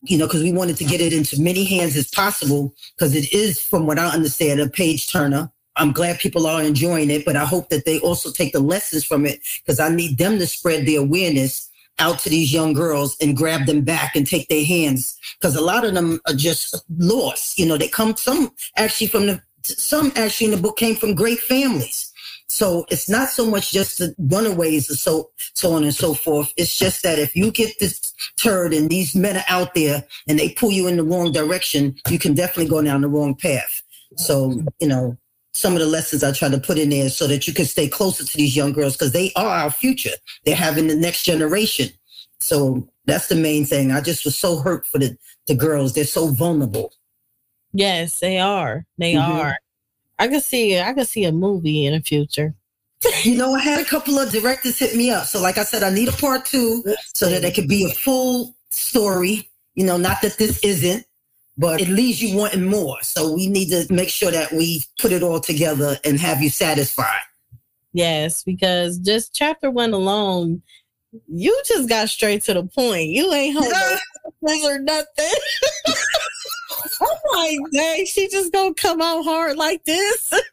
You 0.01 0.17
know, 0.17 0.27
because 0.27 0.43
we 0.43 0.53
wanted 0.53 0.77
to 0.77 0.85
get 0.85 1.01
it 1.01 1.11
into 1.11 1.41
many 1.41 1.65
hands 1.65 1.97
as 1.97 2.09
possible, 2.09 2.73
because 2.95 3.15
it 3.15 3.33
is, 3.33 3.61
from 3.61 3.85
what 3.85 3.99
I 3.99 4.07
understand, 4.07 4.59
a 4.59 4.69
page 4.69 5.11
turner. 5.11 5.51
I'm 5.75 5.91
glad 5.91 6.19
people 6.19 6.45
are 6.45 6.61
enjoying 6.61 7.09
it, 7.09 7.25
but 7.25 7.35
I 7.35 7.45
hope 7.45 7.69
that 7.69 7.85
they 7.85 7.99
also 7.99 8.31
take 8.31 8.51
the 8.53 8.59
lessons 8.59 9.05
from 9.05 9.25
it 9.25 9.39
because 9.63 9.79
I 9.79 9.89
need 9.89 10.17
them 10.17 10.37
to 10.39 10.47
spread 10.47 10.85
the 10.85 10.95
awareness 10.95 11.69
out 11.99 12.19
to 12.19 12.29
these 12.29 12.51
young 12.51 12.73
girls 12.73 13.15
and 13.21 13.35
grab 13.35 13.65
them 13.65 13.81
back 13.81 14.15
and 14.15 14.25
take 14.25 14.47
their 14.47 14.65
hands 14.65 15.17
because 15.39 15.55
a 15.55 15.61
lot 15.61 15.85
of 15.85 15.93
them 15.93 16.19
are 16.27 16.33
just 16.33 16.83
lost. 16.97 17.59
You 17.59 17.65
know, 17.65 17.77
they 17.77 17.87
come 17.87 18.15
some 18.15 18.51
actually 18.77 19.07
from 19.07 19.27
the 19.27 19.41
some 19.63 20.11
actually 20.15 20.45
in 20.45 20.51
the 20.51 20.61
book 20.61 20.77
came 20.77 20.95
from 20.95 21.13
great 21.13 21.39
families. 21.39 22.08
So 22.49 22.85
it's 22.89 23.07
not 23.07 23.29
so 23.29 23.45
much 23.45 23.71
just 23.71 23.99
the 23.99 24.15
runaways 24.17 24.89
and 24.89 24.97
so 24.97 25.29
so 25.53 25.73
on 25.73 25.83
and 25.83 25.93
so 25.93 26.13
forth. 26.15 26.51
It's 26.57 26.75
just 26.75 27.03
that 27.03 27.19
if 27.19 27.35
you 27.35 27.51
get 27.51 27.77
this 27.79 28.13
turd 28.37 28.73
and 28.73 28.89
these 28.89 29.15
men 29.15 29.37
are 29.37 29.45
out 29.47 29.75
there 29.75 30.03
and 30.27 30.39
they 30.39 30.49
pull 30.49 30.71
you 30.71 30.87
in 30.87 30.97
the 30.97 31.03
wrong 31.03 31.31
direction, 31.31 31.95
you 32.09 32.17
can 32.17 32.33
definitely 32.33 32.69
go 32.69 32.81
down 32.81 33.01
the 33.01 33.07
wrong 33.07 33.35
path. 33.35 33.83
So, 34.17 34.63
you 34.79 34.87
know, 34.87 35.15
some 35.53 35.73
of 35.73 35.79
the 35.79 35.85
lessons 35.85 36.23
I 36.23 36.31
try 36.31 36.49
to 36.49 36.59
put 36.59 36.79
in 36.79 36.89
there 36.89 37.09
so 37.09 37.27
that 37.27 37.47
you 37.47 37.53
can 37.53 37.65
stay 37.65 37.87
closer 37.87 38.25
to 38.25 38.37
these 38.37 38.55
young 38.55 38.73
girls 38.73 38.95
because 38.95 39.11
they 39.11 39.31
are 39.35 39.45
our 39.47 39.71
future. 39.71 40.11
They're 40.45 40.55
having 40.55 40.87
the 40.87 40.95
next 40.95 41.23
generation. 41.23 41.89
So 42.39 42.87
that's 43.05 43.27
the 43.27 43.35
main 43.35 43.65
thing. 43.65 43.91
I 43.91 44.01
just 44.01 44.25
was 44.25 44.37
so 44.37 44.57
hurt 44.57 44.87
for 44.87 44.97
the, 44.97 45.17
the 45.47 45.55
girls. 45.55 45.93
They're 45.93 46.05
so 46.05 46.27
vulnerable. 46.27 46.93
Yes, 47.73 48.19
they 48.19 48.39
are. 48.39 48.85
They 48.97 49.13
Mhm. 49.13 49.27
are. 49.27 49.57
I 50.19 50.27
could 50.27 50.43
see. 50.43 50.79
I 50.79 50.93
could 50.93 51.07
see 51.07 51.23
a 51.23 51.31
movie 51.31 51.85
in 51.85 51.93
the 51.93 52.01
future. 52.01 52.53
You 53.23 53.37
know, 53.37 53.53
I 53.53 53.61
had 53.61 53.79
a 53.79 53.85
couple 53.85 54.19
of 54.19 54.29
directors 54.29 54.77
hit 54.77 54.95
me 54.95 55.09
up. 55.09 55.25
So, 55.25 55.41
like 55.41 55.57
I 55.57 55.63
said, 55.63 55.83
I 55.83 55.89
need 55.89 56.09
a 56.09 56.13
part 56.13 56.45
two 56.45 56.83
so 57.13 57.29
that 57.29 57.45
it 57.45 57.55
could 57.55 57.69
be 57.69 57.85
a 57.85 57.93
full 57.93 58.55
story. 58.71 59.49
You 59.75 59.85
know, 59.85 59.95
not 59.95 60.21
that 60.21 60.37
this 60.37 60.61
isn't, 60.63 61.05
but 61.57 61.79
it 61.79 61.87
leaves 61.87 62.21
you 62.21 62.37
wanting 62.37 62.65
more. 62.65 62.97
So, 63.01 63.33
we 63.33 63.47
need 63.47 63.69
to 63.69 63.91
make 63.91 64.09
sure 64.09 64.31
that 64.31 64.51
we 64.51 64.83
put 64.99 65.13
it 65.13 65.23
all 65.23 65.39
together 65.39 65.97
and 66.03 66.19
have 66.19 66.41
you 66.41 66.49
satisfied. 66.49 67.21
Yes, 67.93 68.43
because 68.43 68.97
just 68.97 69.33
chapter 69.33 69.71
one 69.71 69.93
alone, 69.93 70.61
you 71.27 71.59
just 71.65 71.87
got 71.87 72.09
straight 72.09 72.43
to 72.43 72.53
the 72.53 72.63
point. 72.63 73.09
You 73.09 73.31
ain't 73.33 73.55
no 74.41 74.67
or 74.67 74.79
nothing. 74.79 75.31
I'm 77.01 77.17
like, 77.35 77.59
dang, 77.73 78.05
she 78.05 78.27
just 78.27 78.51
gonna 78.51 78.73
come 78.73 79.01
out 79.01 79.23
hard 79.23 79.57
like 79.57 79.83
this. 79.85 80.33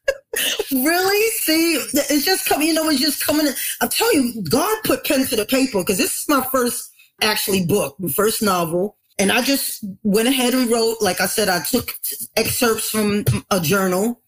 Really? 0.70 1.30
See, 1.30 1.76
it's 1.76 2.24
just 2.26 2.46
coming, 2.46 2.68
you 2.68 2.74
know, 2.74 2.90
it's 2.90 3.00
just 3.00 3.24
coming. 3.26 3.46
I'll 3.80 3.88
tell 3.88 4.12
you, 4.14 4.42
God 4.42 4.76
put 4.84 5.06
pen 5.06 5.24
to 5.28 5.36
the 5.36 5.46
paper 5.46 5.78
because 5.78 5.96
this 5.96 6.18
is 6.20 6.28
my 6.28 6.46
first 6.52 6.92
actually 7.22 7.64
book, 7.64 7.96
first 8.14 8.42
novel. 8.42 8.96
And 9.18 9.32
I 9.32 9.40
just 9.40 9.82
went 10.02 10.28
ahead 10.28 10.52
and 10.52 10.70
wrote, 10.70 10.96
like 11.00 11.22
I 11.22 11.26
said, 11.26 11.48
I 11.48 11.60
took 11.62 11.94
excerpts 12.36 12.90
from 12.90 13.24
a 13.50 13.60
journal 13.60 14.20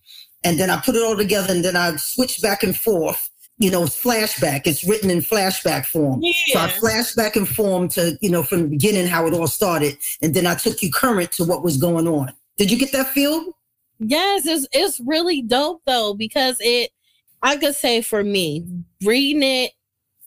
and 0.44 0.58
then 0.58 0.70
I 0.70 0.80
put 0.80 0.94
it 0.94 1.02
all 1.02 1.16
together 1.16 1.52
and 1.52 1.64
then 1.64 1.76
I 1.76 1.96
switched 1.96 2.40
back 2.40 2.62
and 2.62 2.74
forth. 2.74 3.28
You 3.58 3.70
know, 3.70 3.82
flashback. 3.82 4.62
It's 4.66 4.84
written 4.84 5.10
in 5.10 5.18
flashback 5.18 5.86
form. 5.86 6.20
Yeah. 6.22 6.32
So 6.52 6.58
I 6.60 6.66
Yeah. 6.66 6.78
flashed 6.78 7.16
back 7.16 7.34
and 7.36 7.48
form 7.48 7.88
to, 7.88 8.16
you 8.20 8.30
know, 8.30 8.42
from 8.42 8.62
the 8.62 8.68
beginning 8.68 9.06
how 9.08 9.26
it 9.26 9.34
all 9.34 9.48
started. 9.48 9.96
And 10.22 10.32
then 10.32 10.46
I 10.46 10.54
took 10.54 10.80
you 10.82 10.90
current 10.92 11.32
to 11.32 11.44
what 11.44 11.64
was 11.64 11.76
going 11.76 12.06
on. 12.06 12.32
Did 12.56 12.70
you 12.70 12.78
get 12.78 12.92
that 12.92 13.08
feel? 13.12 13.56
Yes, 14.00 14.46
it's 14.46 14.66
it's 14.72 15.00
really 15.00 15.42
dope 15.42 15.82
though 15.86 16.14
because 16.14 16.56
it 16.60 16.90
I 17.42 17.56
could 17.56 17.74
say 17.74 18.00
for 18.00 18.22
me, 18.22 18.64
reading 19.02 19.42
it, 19.42 19.72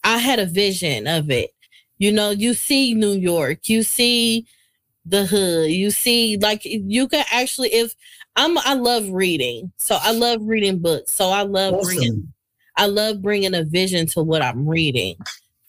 I 0.04 0.18
had 0.18 0.38
a 0.38 0.46
vision 0.46 1.06
of 1.06 1.30
it. 1.30 1.50
You 1.98 2.12
know, 2.12 2.30
you 2.30 2.52
see 2.54 2.94
New 2.94 3.12
York, 3.12 3.68
you 3.68 3.82
see 3.82 4.46
the 5.06 5.24
hood, 5.24 5.70
you 5.70 5.90
see 5.90 6.36
like 6.36 6.62
you 6.64 7.08
can 7.08 7.24
actually 7.32 7.72
if 7.72 7.94
I'm 8.36 8.58
I 8.58 8.74
love 8.74 9.08
reading. 9.10 9.72
So 9.78 9.96
I 10.00 10.12
love 10.12 10.40
reading 10.42 10.78
books. 10.78 11.12
So 11.12 11.30
I 11.30 11.42
love 11.42 11.74
Awesome. 11.74 12.32
I 12.76 12.86
love 12.86 13.22
bringing 13.22 13.54
a 13.54 13.64
vision 13.64 14.06
to 14.08 14.22
what 14.22 14.42
I'm 14.42 14.68
reading. 14.68 15.16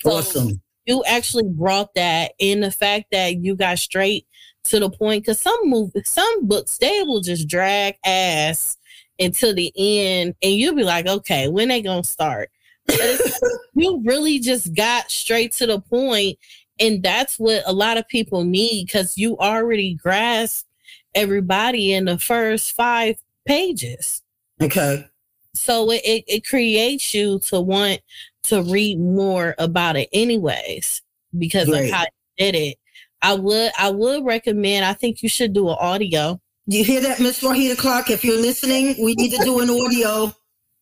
So 0.02 0.12
Awesome. 0.12 0.62
you 0.86 1.04
actually 1.06 1.48
brought 1.48 1.94
that 1.96 2.34
in 2.40 2.62
the 2.62 2.72
fact 2.72 3.08
that 3.12 3.38
you 3.44 3.56
got 3.56 3.80
straight 3.80 4.28
to 4.66 4.80
the 4.80 4.90
point 4.90 5.24
because 5.24 5.40
some 5.40 5.60
movies 5.66 6.10
some 6.10 6.48
books 6.48 6.78
they 6.78 7.04
will 7.04 7.20
just 7.20 7.48
drag 7.50 7.96
ass 8.06 8.78
until 9.20 9.54
the 9.54 9.74
end 9.76 10.36
and 10.42 10.54
you'll 10.54 10.76
be 10.76 10.84
like 10.86 11.06
okay 11.06 11.50
when 11.50 11.68
they 11.68 11.82
gonna 11.82 12.04
start 12.04 12.50
you 13.74 14.02
really 14.06 14.40
just 14.40 14.74
got 14.74 15.12
straight 15.12 15.52
to 15.52 15.68
the 15.68 15.82
point 15.82 16.38
and 16.80 17.04
that's 17.04 17.38
what 17.38 17.62
a 17.66 17.74
lot 17.74 17.98
of 17.98 18.08
people 18.08 18.46
need 18.46 18.86
because 18.86 19.18
you 19.18 19.38
already 19.38 19.96
grasp 19.96 20.66
everybody 21.14 21.92
in 21.92 22.06
the 22.06 22.18
first 22.18 22.72
five 22.72 23.18
pages 23.46 24.22
Okay. 24.62 25.06
So 25.54 25.92
it, 25.92 26.02
it, 26.04 26.24
it 26.28 26.46
creates 26.46 27.14
you 27.14 27.40
to 27.40 27.60
want 27.62 28.02
to 28.44 28.62
read 28.64 29.00
more 29.00 29.56
about 29.58 29.96
it 29.96 30.10
anyways 30.14 31.02
because 31.38 31.68
of 31.70 31.90
how 31.90 32.02
you 32.02 32.08
did 32.38 32.56
it 32.56 32.78
i 33.22 33.34
would 33.34 33.72
i 33.80 33.90
would 33.90 34.26
recommend 34.26 34.86
i 34.86 34.94
think 34.94 35.22
you 35.24 35.30
should 35.30 35.54
do 35.54 35.70
an 35.70 35.78
audio 35.80 36.40
You 36.66 36.84
hear 36.84 37.02
that, 37.02 37.20
Miss 37.20 37.42
Wahida 37.42 37.78
Clark? 37.78 38.10
If 38.10 38.24
you're 38.24 38.40
listening, 38.42 38.96
we 39.04 39.16
need 39.16 39.32
to 39.32 39.44
do 39.44 39.60
an 39.60 39.70
audio. 39.70 40.34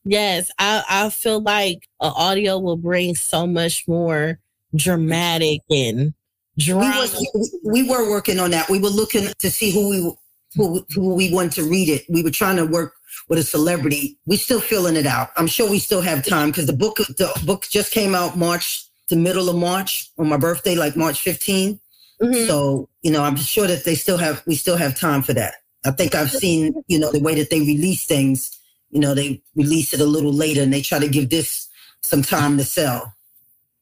yes 0.05 0.51
i 0.59 0.83
i 0.89 1.09
feel 1.09 1.41
like 1.41 1.87
an 1.99 2.11
audio 2.15 2.57
will 2.57 2.77
bring 2.77 3.15
so 3.15 3.45
much 3.45 3.87
more 3.87 4.39
dramatic 4.75 5.61
and 5.69 6.13
We 6.57 6.63
drama 6.65 6.99
was 7.01 7.59
we 7.63 7.83
were 7.83 8.09
working 8.09 8.39
on 8.39 8.51
that. 8.51 8.69
We 8.69 8.79
were 8.79 8.89
looking 8.89 9.27
to 9.37 9.49
see 9.51 9.71
who 9.71 9.89
we 9.89 10.13
who, 10.55 10.85
who 10.93 11.15
we 11.15 11.33
want 11.33 11.53
to 11.53 11.63
read 11.63 11.89
it. 11.89 12.05
We 12.09 12.23
were 12.23 12.31
trying 12.31 12.57
to 12.57 12.65
work 12.65 12.93
with 13.29 13.39
a 13.39 13.43
celebrity. 13.43 14.17
We're 14.25 14.37
still 14.37 14.61
filling 14.61 14.95
it 14.95 15.05
out. 15.05 15.29
I'm 15.37 15.47
sure 15.47 15.69
we 15.69 15.79
still 15.79 16.01
have 16.01 16.25
time 16.25 16.49
because 16.49 16.67
the 16.67 16.73
book 16.73 16.97
the 16.97 17.31
book 17.45 17.67
just 17.69 17.91
came 17.91 18.15
out 18.15 18.37
March, 18.37 18.85
the 19.09 19.15
middle 19.15 19.49
of 19.49 19.55
March 19.55 20.11
on 20.17 20.29
my 20.29 20.37
birthday, 20.37 20.75
like 20.75 20.95
March 20.95 21.21
15. 21.21 21.79
Mhm. 22.21 22.47
So, 22.47 22.89
you 23.01 23.11
know, 23.11 23.23
I'm 23.23 23.35
sure 23.35 23.67
that 23.67 23.83
they 23.83 23.95
still 23.95 24.17
have 24.17 24.43
we 24.45 24.55
still 24.55 24.77
have 24.77 24.97
time 24.97 25.21
for 25.21 25.33
that. 25.33 25.55
I 25.83 25.91
think 25.91 26.13
I've 26.13 26.31
seen, 26.31 26.73
you 26.87 26.99
know, 26.99 27.11
the 27.11 27.19
way 27.19 27.35
that 27.35 27.49
they 27.49 27.59
release 27.59 28.05
things, 28.05 28.51
you 28.91 28.99
know, 28.99 29.15
they 29.15 29.41
release 29.55 29.93
it 29.93 29.99
a 29.99 30.05
little 30.05 30.33
later 30.33 30.61
and 30.61 30.71
they 30.71 30.81
try 30.81 30.99
to 30.99 31.07
give 31.07 31.29
this 31.29 31.67
some 32.03 32.21
time 32.21 32.57
to 32.57 32.63
sell. 32.63 33.13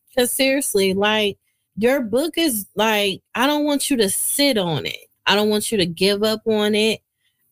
Because 0.10 0.32
seriously, 0.32 0.94
like 0.94 1.38
your 1.76 2.02
book 2.02 2.38
is 2.38 2.66
like, 2.76 3.22
I 3.36 3.48
don't 3.48 3.66
want 3.66 3.90
you 3.90 3.98
to 3.98 4.10
sit 4.10 4.58
on 4.58 4.86
it. 4.86 5.09
I 5.30 5.36
don't 5.36 5.50
want 5.50 5.72
you 5.72 5.78
to 5.78 5.86
give 5.86 6.24
up 6.24 6.42
on 6.46 6.76
it. 6.76 7.02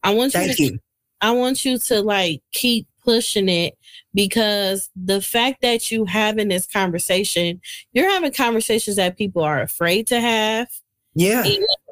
I 0.04 0.14
want 0.14 0.34
you 0.34 0.42
Thank 0.42 0.58
to 0.58 0.64
you. 0.64 0.80
I 1.22 1.32
want 1.32 1.64
you 1.64 1.78
to 1.78 2.02
like 2.02 2.42
keep 2.52 2.88
pushing 3.04 3.48
it 3.48 3.78
because 4.14 4.90
the 4.96 5.22
fact 5.22 5.62
that 5.62 5.90
you 5.90 6.04
having 6.06 6.50
this 6.50 6.68
conversation, 6.68 7.62
you're 7.94 8.10
having 8.10 8.34
conversations 8.34 8.98
that 8.98 9.18
people 9.18 9.44
are 9.44 9.62
afraid 9.62 10.08
to 10.08 10.20
have 10.20 10.68
Yeah, 11.16 11.46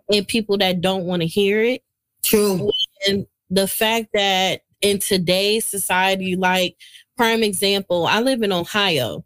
and 0.09 0.27
people 0.27 0.57
that 0.57 0.81
don't 0.81 1.05
want 1.05 1.21
to 1.21 1.27
hear 1.27 1.61
it. 1.61 1.83
true. 2.23 2.69
And 3.07 3.25
the 3.49 3.67
fact 3.67 4.07
that 4.13 4.61
in 4.81 4.99
today's 4.99 5.65
society, 5.65 6.35
like 6.35 6.75
prime 7.15 7.43
example, 7.43 8.07
I 8.07 8.21
live 8.21 8.41
in 8.41 8.51
Ohio 8.51 9.23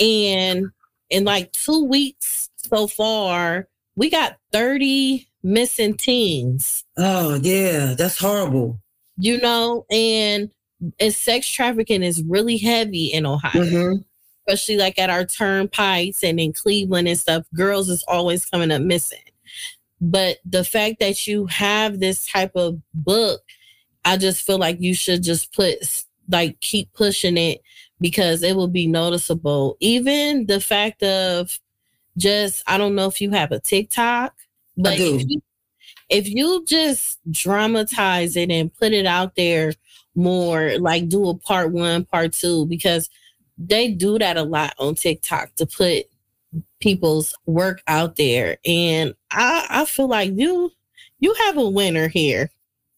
and 0.00 0.66
in 1.10 1.24
like 1.24 1.52
two 1.52 1.84
weeks 1.84 2.48
so 2.56 2.86
far, 2.86 3.68
we 3.94 4.10
got 4.10 4.38
30 4.52 5.28
missing 5.42 5.94
teens. 5.96 6.84
Oh, 6.96 7.38
yeah, 7.42 7.94
that's 7.96 8.18
horrible. 8.18 8.80
you 9.18 9.38
know, 9.40 9.86
and 9.90 10.50
and 10.98 11.14
sex 11.14 11.46
trafficking 11.48 12.02
is 12.02 12.22
really 12.24 12.56
heavy 12.58 13.06
in 13.06 13.26
Ohio, 13.26 13.64
hmm 13.64 13.96
especially 14.48 14.76
like 14.76 14.98
at 14.98 15.08
our 15.08 15.24
turnpikes 15.24 16.24
and 16.24 16.40
in 16.40 16.52
Cleveland 16.52 17.06
and 17.06 17.16
stuff. 17.18 17.46
Girls 17.54 17.88
is 17.88 18.04
always 18.08 18.44
coming 18.44 18.72
up 18.72 18.82
missing. 18.82 19.20
But 20.00 20.38
the 20.44 20.64
fact 20.64 20.98
that 20.98 21.28
you 21.28 21.46
have 21.46 22.00
this 22.00 22.26
type 22.26 22.50
of 22.56 22.80
book, 22.92 23.40
I 24.04 24.16
just 24.16 24.44
feel 24.44 24.58
like 24.58 24.80
you 24.80 24.94
should 24.96 25.22
just 25.22 25.54
put 25.54 25.76
like 26.28 26.58
keep 26.60 26.92
pushing 26.92 27.36
it 27.36 27.60
because 28.00 28.42
it 28.42 28.56
will 28.56 28.66
be 28.66 28.88
noticeable. 28.88 29.76
Even 29.78 30.46
the 30.46 30.60
fact 30.60 31.04
of 31.04 31.60
just 32.18 32.64
I 32.66 32.78
don't 32.78 32.96
know 32.96 33.06
if 33.06 33.20
you 33.20 33.30
have 33.30 33.52
a 33.52 33.60
TikTok, 33.60 34.34
but 34.76 34.98
if 34.98 35.28
you, 35.28 35.42
if 36.08 36.28
you 36.28 36.64
just 36.66 37.18
dramatize 37.30 38.36
it 38.36 38.50
and 38.50 38.72
put 38.74 38.92
it 38.92 39.06
out 39.06 39.34
there 39.36 39.72
more, 40.14 40.78
like 40.78 41.08
do 41.08 41.28
a 41.28 41.34
part 41.34 41.72
one, 41.72 42.04
part 42.04 42.32
two, 42.32 42.66
because 42.66 43.08
they 43.58 43.88
do 43.88 44.18
that 44.18 44.36
a 44.36 44.42
lot 44.42 44.74
on 44.78 44.94
TikTok 44.94 45.54
to 45.56 45.66
put 45.66 46.06
people's 46.80 47.34
work 47.46 47.82
out 47.86 48.16
there. 48.16 48.58
And 48.66 49.14
I, 49.30 49.66
I 49.68 49.84
feel 49.84 50.08
like 50.08 50.32
you 50.34 50.72
you 51.20 51.34
have 51.46 51.56
a 51.56 51.68
winner 51.68 52.08
here. 52.08 52.50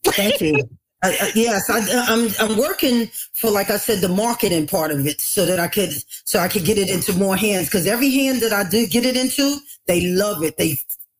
Thank 0.04 0.40
you. 0.40 0.68
I, 1.02 1.08
I, 1.20 1.32
yes, 1.34 1.68
I, 1.68 1.80
I'm 2.08 2.30
I'm 2.40 2.58
working 2.58 3.08
for 3.34 3.50
like 3.50 3.70
I 3.70 3.76
said 3.76 4.00
the 4.00 4.08
marketing 4.08 4.66
part 4.66 4.90
of 4.90 5.06
it 5.06 5.20
so 5.20 5.44
that 5.44 5.60
I 5.60 5.68
could 5.68 5.92
so 6.24 6.38
I 6.38 6.48
could 6.48 6.64
get 6.64 6.78
it 6.78 6.88
into 6.88 7.12
more 7.12 7.36
hands 7.36 7.66
because 7.66 7.86
every 7.86 8.10
hand 8.10 8.40
that 8.40 8.54
I 8.54 8.68
do 8.68 8.86
get 8.86 9.04
it 9.04 9.16
into, 9.16 9.58
they 9.86 10.06
love 10.06 10.42
it. 10.42 10.56
They 10.56 10.78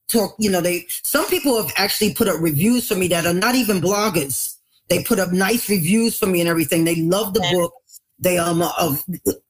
talk, 0.09 0.35
you 0.39 0.51
know, 0.51 0.61
they 0.61 0.87
some 0.89 1.27
people 1.27 1.61
have 1.61 1.73
actually 1.77 2.15
put 2.15 2.29
up 2.29 2.41
reviews 2.41 2.89
for 2.89 2.95
me 2.95 3.09
that 3.09 3.27
are 3.27 3.35
not 3.35 3.55
even 3.55 3.81
bloggers. 3.81 4.57
They 4.89 5.03
put 5.03 5.19
up 5.19 5.33
nice 5.33 5.69
reviews 5.69 6.19
for 6.19 6.27
me 6.27 6.41
and 6.41 6.49
everything. 6.49 6.85
They 6.85 6.97
love 6.97 7.35
the 7.35 7.41
Yeah. 7.43 7.53
book. 7.53 7.73
They 8.19 8.39
um 8.39 8.63
are 8.63 8.99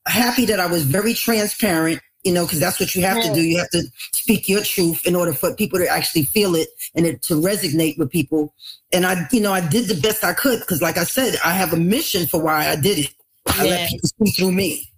happy 0.07 0.47
that 0.47 0.61
I 0.61 0.67
was 0.67 0.85
very 0.85 1.14
transparent. 1.14 2.01
You 2.23 2.33
know, 2.33 2.47
because 2.47 2.59
that's 2.59 2.81
what 2.81 2.95
you 2.95 3.03
have 3.03 3.21
to 3.21 3.35
do. 3.35 3.43
You 3.43 3.59
have 3.59 3.69
to 3.71 3.83
speak 4.14 4.49
your 4.49 4.62
truth 4.62 5.07
in 5.07 5.14
order 5.14 5.35
for 5.35 5.55
people 5.55 5.79
to 5.79 5.87
actually 5.87 6.23
feel 6.23 6.55
it 6.55 6.69
and 6.95 7.05
it 7.05 7.21
to 7.25 7.35
resonate 7.35 7.99
with 7.99 8.11
people 8.11 8.55
and 8.95 9.05
I, 9.05 9.27
you 9.33 9.40
know, 9.40 9.53
I 9.53 9.61
did 9.61 9.88
the 9.88 10.01
best 10.01 10.23
I 10.23 10.33
could 10.33 10.61
because, 10.61 10.81
like 10.81 10.97
I 10.97 11.05
said, 11.05 11.35
I 11.45 11.53
have 11.53 11.73
a 11.73 11.77
mission 11.77 12.27
for 12.27 12.40
why 12.40 12.69
I 12.69 12.77
did 12.77 12.99
it. 13.01 13.14
I 13.49 13.64
let 13.64 13.88
people 13.88 14.09
speak 14.09 14.37
through 14.37 14.53
me. 14.53 14.88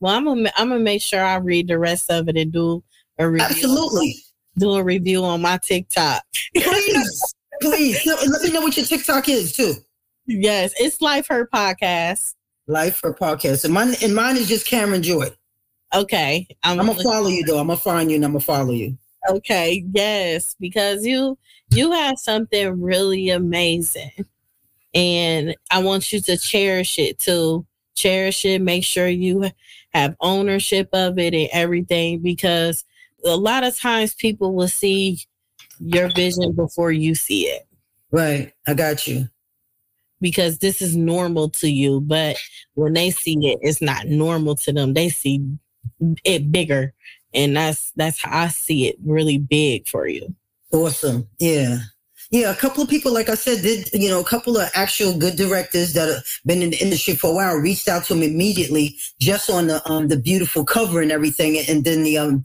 Well, 0.00 0.14
I'm 0.14 0.24
gonna 0.24 0.50
I'm 0.56 0.70
gonna 0.70 0.80
make 0.80 1.02
sure 1.02 1.22
I 1.22 1.36
read 1.36 1.68
the 1.68 1.78
rest 1.78 2.10
of 2.10 2.28
it 2.28 2.36
and 2.36 2.50
do 2.50 2.82
a 3.18 3.28
review. 3.28 3.46
Absolutely. 3.46 4.24
Do 4.58 4.72
a 4.72 4.82
review 4.82 5.24
on 5.24 5.42
my 5.42 5.58
TikTok. 5.58 6.22
Please, 6.54 7.34
please. 7.62 8.06
Let 8.06 8.42
me 8.42 8.50
know 8.50 8.60
what 8.60 8.76
your 8.76 8.86
TikTok 8.86 9.28
is 9.28 9.52
too. 9.52 9.74
Yes, 10.26 10.74
it's 10.78 11.00
Life 11.00 11.28
Her 11.28 11.48
Podcast. 11.52 12.34
Life 12.66 13.00
Her 13.02 13.14
podcast. 13.14 13.64
And 13.64 13.72
mine, 13.72 13.94
and 14.02 14.14
mine 14.14 14.36
is 14.36 14.48
just 14.48 14.66
Karen 14.66 15.02
Joy. 15.02 15.28
Okay. 15.94 16.46
I'm, 16.64 16.80
I'm 16.80 16.86
gonna 16.86 17.02
follow 17.02 17.28
you 17.28 17.44
though. 17.44 17.58
I'm 17.58 17.68
gonna 17.68 17.78
find 17.78 18.10
you 18.10 18.16
and 18.16 18.24
I'm 18.24 18.32
gonna 18.32 18.40
follow 18.40 18.72
you. 18.72 18.98
okay, 19.28 19.84
yes, 19.92 20.54
because 20.60 21.06
you 21.06 21.38
you 21.70 21.92
have 21.92 22.18
something 22.18 22.80
really 22.80 23.30
amazing. 23.30 24.12
And 24.94 25.54
I 25.70 25.82
want 25.82 26.12
you 26.12 26.20
to 26.22 26.36
cherish 26.36 26.98
it 26.98 27.18
too. 27.18 27.66
Cherish 27.94 28.44
it, 28.44 28.60
make 28.60 28.84
sure 28.84 29.08
you 29.08 29.50
have 29.90 30.16
ownership 30.20 30.88
of 30.92 31.18
it 31.18 31.34
and 31.34 31.48
everything 31.52 32.20
because 32.20 32.84
a 33.24 33.36
lot 33.36 33.64
of 33.64 33.78
times 33.78 34.14
people 34.14 34.54
will 34.54 34.68
see 34.68 35.20
your 35.80 36.08
vision 36.14 36.52
before 36.52 36.92
you 36.92 37.14
see 37.14 37.42
it. 37.42 37.66
Right. 38.12 38.52
I 38.66 38.74
got 38.74 39.06
you. 39.06 39.28
because 40.20 40.58
this 40.58 40.82
is 40.82 40.96
normal 40.96 41.48
to 41.50 41.68
you. 41.70 42.00
But 42.00 42.36
when 42.74 42.94
they 42.94 43.10
see 43.10 43.36
it, 43.52 43.58
it's 43.62 43.80
not 43.82 44.06
normal 44.06 44.56
to 44.56 44.72
them. 44.72 44.94
They 44.94 45.08
see 45.10 45.44
it 46.24 46.50
bigger. 46.52 46.94
And 47.34 47.56
that's 47.56 47.92
that's 47.96 48.22
how 48.22 48.44
I 48.44 48.48
see 48.48 48.88
it 48.88 48.96
really 49.04 49.38
big 49.38 49.88
for 49.88 50.08
you. 50.08 50.34
Awesome. 50.72 51.28
Yeah. 51.38 51.78
Yeah, 52.30 52.50
a 52.50 52.56
couple 52.56 52.82
of 52.82 52.90
people, 52.90 53.14
like 53.14 53.30
I 53.30 53.34
said, 53.34 53.62
did 53.62 53.88
you 53.92 54.10
know 54.10 54.20
a 54.20 54.24
couple 54.24 54.58
of 54.58 54.68
actual 54.74 55.16
good 55.16 55.36
directors 55.36 55.94
that 55.94 56.08
have 56.08 56.24
been 56.44 56.62
in 56.62 56.70
the 56.70 56.78
industry 56.78 57.14
for 57.16 57.30
a 57.30 57.34
while 57.34 57.56
reached 57.56 57.88
out 57.88 58.04
to 58.04 58.14
him 58.14 58.22
immediately 58.22 58.96
just 59.20 59.48
on 59.48 59.68
the 59.68 59.88
um 59.90 60.08
the 60.08 60.18
beautiful 60.18 60.64
cover 60.64 61.00
and 61.00 61.12
everything, 61.12 61.58
and 61.68 61.84
then 61.84 62.02
the 62.02 62.18
um 62.18 62.44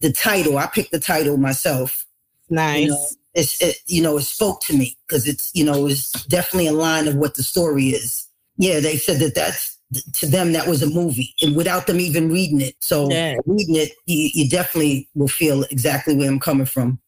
the 0.00 0.12
title. 0.12 0.58
I 0.58 0.66
picked 0.66 0.92
the 0.92 1.00
title 1.00 1.36
myself. 1.36 2.06
Nice. 2.50 2.82
You 2.82 2.88
know, 2.88 3.06
it's 3.34 3.62
it, 3.62 3.76
you 3.86 4.02
know 4.02 4.16
it 4.16 4.22
spoke 4.22 4.60
to 4.62 4.76
me 4.76 4.96
because 5.06 5.28
it's 5.28 5.50
you 5.54 5.64
know 5.64 5.86
it's 5.86 6.10
definitely 6.26 6.66
in 6.66 6.78
line 6.78 7.06
of 7.06 7.14
what 7.16 7.34
the 7.34 7.42
story 7.42 7.88
is. 7.88 8.26
Yeah, 8.56 8.80
they 8.80 8.96
said 8.96 9.18
that 9.20 9.34
that's 9.34 9.78
to 10.14 10.26
them 10.26 10.52
that 10.52 10.66
was 10.66 10.82
a 10.82 10.90
movie, 10.90 11.34
and 11.42 11.54
without 11.56 11.86
them 11.86 12.00
even 12.00 12.30
reading 12.30 12.60
it. 12.60 12.74
So 12.80 13.10
Yeah. 13.10 13.36
reading 13.46 13.76
it, 13.76 13.92
you, 14.06 14.30
you 14.34 14.48
definitely 14.48 15.08
will 15.14 15.28
feel 15.28 15.62
exactly 15.64 16.14
where 16.16 16.28
I'm 16.28 16.40
coming 16.40 16.66
from. 16.66 17.00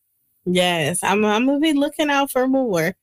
Yes. 0.45 1.03
I'm 1.03 1.25
I'm 1.25 1.47
gonna 1.47 1.61
be 1.61 1.73
looking 1.73 2.11
out 2.11 2.31
for 2.31 2.47
more. 2.47 2.95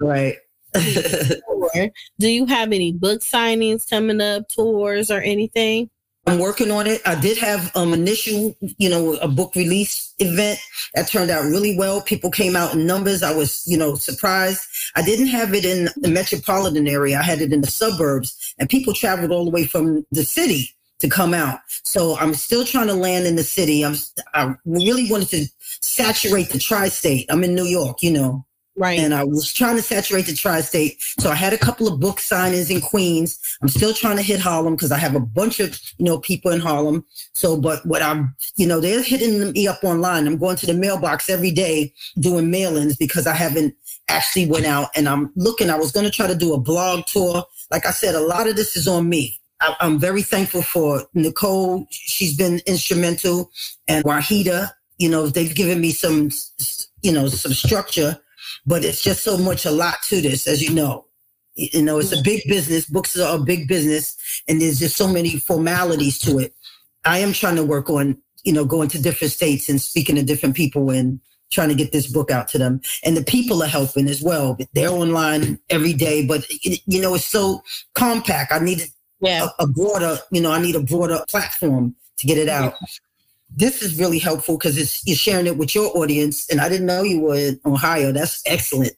Right. 0.00 0.36
Do 0.74 2.28
you 2.28 2.46
have 2.46 2.72
any 2.72 2.92
book 2.92 3.20
signings 3.20 3.88
coming 3.88 4.20
up, 4.20 4.48
tours 4.48 5.10
or 5.10 5.20
anything? 5.20 5.90
I'm 6.26 6.38
working 6.38 6.70
on 6.70 6.86
it. 6.86 7.02
I 7.04 7.20
did 7.20 7.36
have 7.38 7.74
um 7.74 7.92
initial, 7.92 8.56
you 8.60 8.88
know, 8.88 9.14
a 9.14 9.28
book 9.28 9.54
release 9.56 10.14
event 10.18 10.60
that 10.94 11.08
turned 11.08 11.30
out 11.30 11.44
really 11.44 11.76
well. 11.76 12.00
People 12.00 12.30
came 12.30 12.54
out 12.54 12.74
in 12.74 12.86
numbers. 12.86 13.22
I 13.22 13.34
was, 13.34 13.64
you 13.66 13.76
know, 13.76 13.96
surprised. 13.96 14.62
I 14.94 15.02
didn't 15.02 15.28
have 15.28 15.52
it 15.52 15.64
in 15.64 15.88
the 15.96 16.08
metropolitan 16.08 16.86
area. 16.86 17.18
I 17.18 17.22
had 17.22 17.40
it 17.40 17.52
in 17.52 17.60
the 17.60 17.70
suburbs, 17.70 18.54
and 18.58 18.68
people 18.68 18.92
traveled 18.92 19.32
all 19.32 19.44
the 19.44 19.50
way 19.50 19.66
from 19.66 20.06
the 20.12 20.24
city 20.24 20.70
to 21.00 21.08
come 21.08 21.34
out. 21.34 21.58
So 21.84 22.16
I'm 22.18 22.34
still 22.34 22.64
trying 22.64 22.86
to 22.86 22.94
land 22.94 23.26
in 23.26 23.34
the 23.34 23.42
city. 23.42 23.84
I'm 23.84 23.96
I 24.34 24.54
really 24.64 25.10
wanted 25.10 25.28
to 25.30 25.46
saturate 25.80 26.50
the 26.50 26.58
tri-state. 26.60 27.26
I'm 27.30 27.42
in 27.42 27.56
New 27.56 27.64
York, 27.66 28.02
you 28.02 28.12
know 28.12 28.46
Right. 28.74 28.98
and 28.98 29.12
I 29.12 29.22
was 29.22 29.52
trying 29.52 29.76
to 29.76 29.82
saturate 29.82 30.26
the 30.26 30.34
tri-state. 30.34 30.96
So 31.18 31.30
I 31.30 31.34
had 31.34 31.52
a 31.52 31.58
couple 31.58 31.88
of 31.88 32.00
book 32.00 32.18
signings 32.18 32.70
in 32.70 32.80
Queens. 32.80 33.38
I'm 33.60 33.68
still 33.68 33.92
trying 33.92 34.16
to 34.16 34.22
hit 34.22 34.40
Harlem 34.40 34.76
because 34.76 34.90
I 34.90 34.96
have 34.96 35.14
a 35.14 35.20
bunch 35.20 35.60
of 35.60 35.78
you 35.98 36.06
know 36.06 36.18
people 36.18 36.52
in 36.52 36.60
Harlem. 36.60 37.04
So, 37.34 37.60
but 37.60 37.84
what 37.84 38.00
I'm, 38.00 38.34
you 38.56 38.66
know, 38.66 38.80
they're 38.80 39.02
hitting 39.02 39.52
me 39.52 39.68
up 39.68 39.84
online. 39.84 40.26
I'm 40.26 40.38
going 40.38 40.56
to 40.56 40.66
the 40.66 40.74
mailbox 40.74 41.28
every 41.28 41.50
day 41.50 41.92
doing 42.18 42.50
mail-ins 42.50 42.96
because 42.96 43.26
I 43.26 43.34
haven't 43.34 43.74
actually 44.08 44.46
went 44.46 44.66
out 44.66 44.88
and 44.94 45.06
I'm 45.06 45.30
looking. 45.36 45.68
I 45.68 45.76
was 45.76 45.92
going 45.92 46.06
to 46.06 46.10
try 46.12 46.26
to 46.26 46.34
do 46.34 46.54
a 46.54 46.60
blog 46.60 47.04
tour. 47.06 47.44
Like 47.70 47.84
I 47.84 47.90
said, 47.90 48.14
a 48.14 48.20
lot 48.20 48.48
of 48.48 48.56
this 48.56 48.74
is 48.76 48.88
on 48.88 49.06
me. 49.06 49.38
I, 49.60 49.76
I'm 49.80 49.98
very 49.98 50.22
thankful 50.22 50.62
for 50.62 51.06
Nicole. 51.12 51.86
She's 51.90 52.36
been 52.36 52.60
instrumental, 52.66 53.50
and 53.86 54.02
Wahida. 54.04 54.70
You 54.98 55.10
know, 55.10 55.26
they've 55.26 55.54
given 55.54 55.80
me 55.80 55.90
some, 55.90 56.30
you 57.02 57.12
know, 57.12 57.28
some 57.28 57.52
structure 57.52 58.18
but 58.66 58.84
it's 58.84 59.02
just 59.02 59.22
so 59.22 59.36
much 59.36 59.64
a 59.64 59.70
lot 59.70 60.02
to 60.02 60.20
this 60.20 60.46
as 60.46 60.62
you 60.62 60.74
know 60.74 61.04
you 61.54 61.82
know 61.82 61.98
it's 61.98 62.12
a 62.12 62.22
big 62.22 62.42
business 62.46 62.86
books 62.86 63.18
are 63.18 63.36
a 63.36 63.42
big 63.42 63.68
business 63.68 64.16
and 64.48 64.60
there's 64.60 64.78
just 64.78 64.96
so 64.96 65.06
many 65.06 65.38
formalities 65.38 66.18
to 66.18 66.38
it 66.38 66.54
i 67.04 67.18
am 67.18 67.32
trying 67.32 67.56
to 67.56 67.64
work 67.64 67.90
on 67.90 68.16
you 68.44 68.52
know 68.52 68.64
going 68.64 68.88
to 68.88 69.00
different 69.00 69.32
states 69.32 69.68
and 69.68 69.80
speaking 69.80 70.16
to 70.16 70.22
different 70.22 70.56
people 70.56 70.90
and 70.90 71.20
trying 71.52 71.68
to 71.68 71.74
get 71.74 71.92
this 71.92 72.06
book 72.06 72.30
out 72.30 72.48
to 72.48 72.58
them. 72.58 72.80
And 73.04 73.16
the 73.16 73.22
people 73.22 73.62
are 73.62 73.68
helping 73.68 74.08
as 74.08 74.22
well. 74.22 74.58
They're 74.72 74.88
online 74.88 75.58
every 75.70 75.92
day, 75.92 76.26
but 76.26 76.44
it, 76.48 76.80
you 76.86 77.00
know, 77.00 77.14
it's 77.14 77.26
so 77.26 77.62
compact. 77.94 78.52
I 78.52 78.58
need 78.58 78.82
Yeah. 79.20 79.48
a, 79.58 79.64
a 79.64 79.66
broader, 79.66 80.18
you 80.30 80.40
know, 80.40 80.50
I 80.50 80.60
need 80.60 80.74
a 80.74 80.80
broader 80.80 81.22
platform 81.28 81.94
to 82.18 82.26
get 82.26 82.38
it 82.38 82.48
out. 82.48 82.74
This 83.56 83.82
is 83.82 83.98
really 83.98 84.18
helpful 84.18 84.56
because 84.56 84.78
it's 84.78 85.06
you're 85.06 85.16
sharing 85.16 85.46
it 85.46 85.56
with 85.56 85.74
your 85.74 85.96
audience. 85.96 86.48
And 86.50 86.60
I 86.60 86.68
didn't 86.68 86.86
know 86.86 87.02
you 87.02 87.20
were 87.20 87.36
in 87.36 87.60
Ohio. 87.64 88.12
That's 88.12 88.42
excellent. 88.46 88.92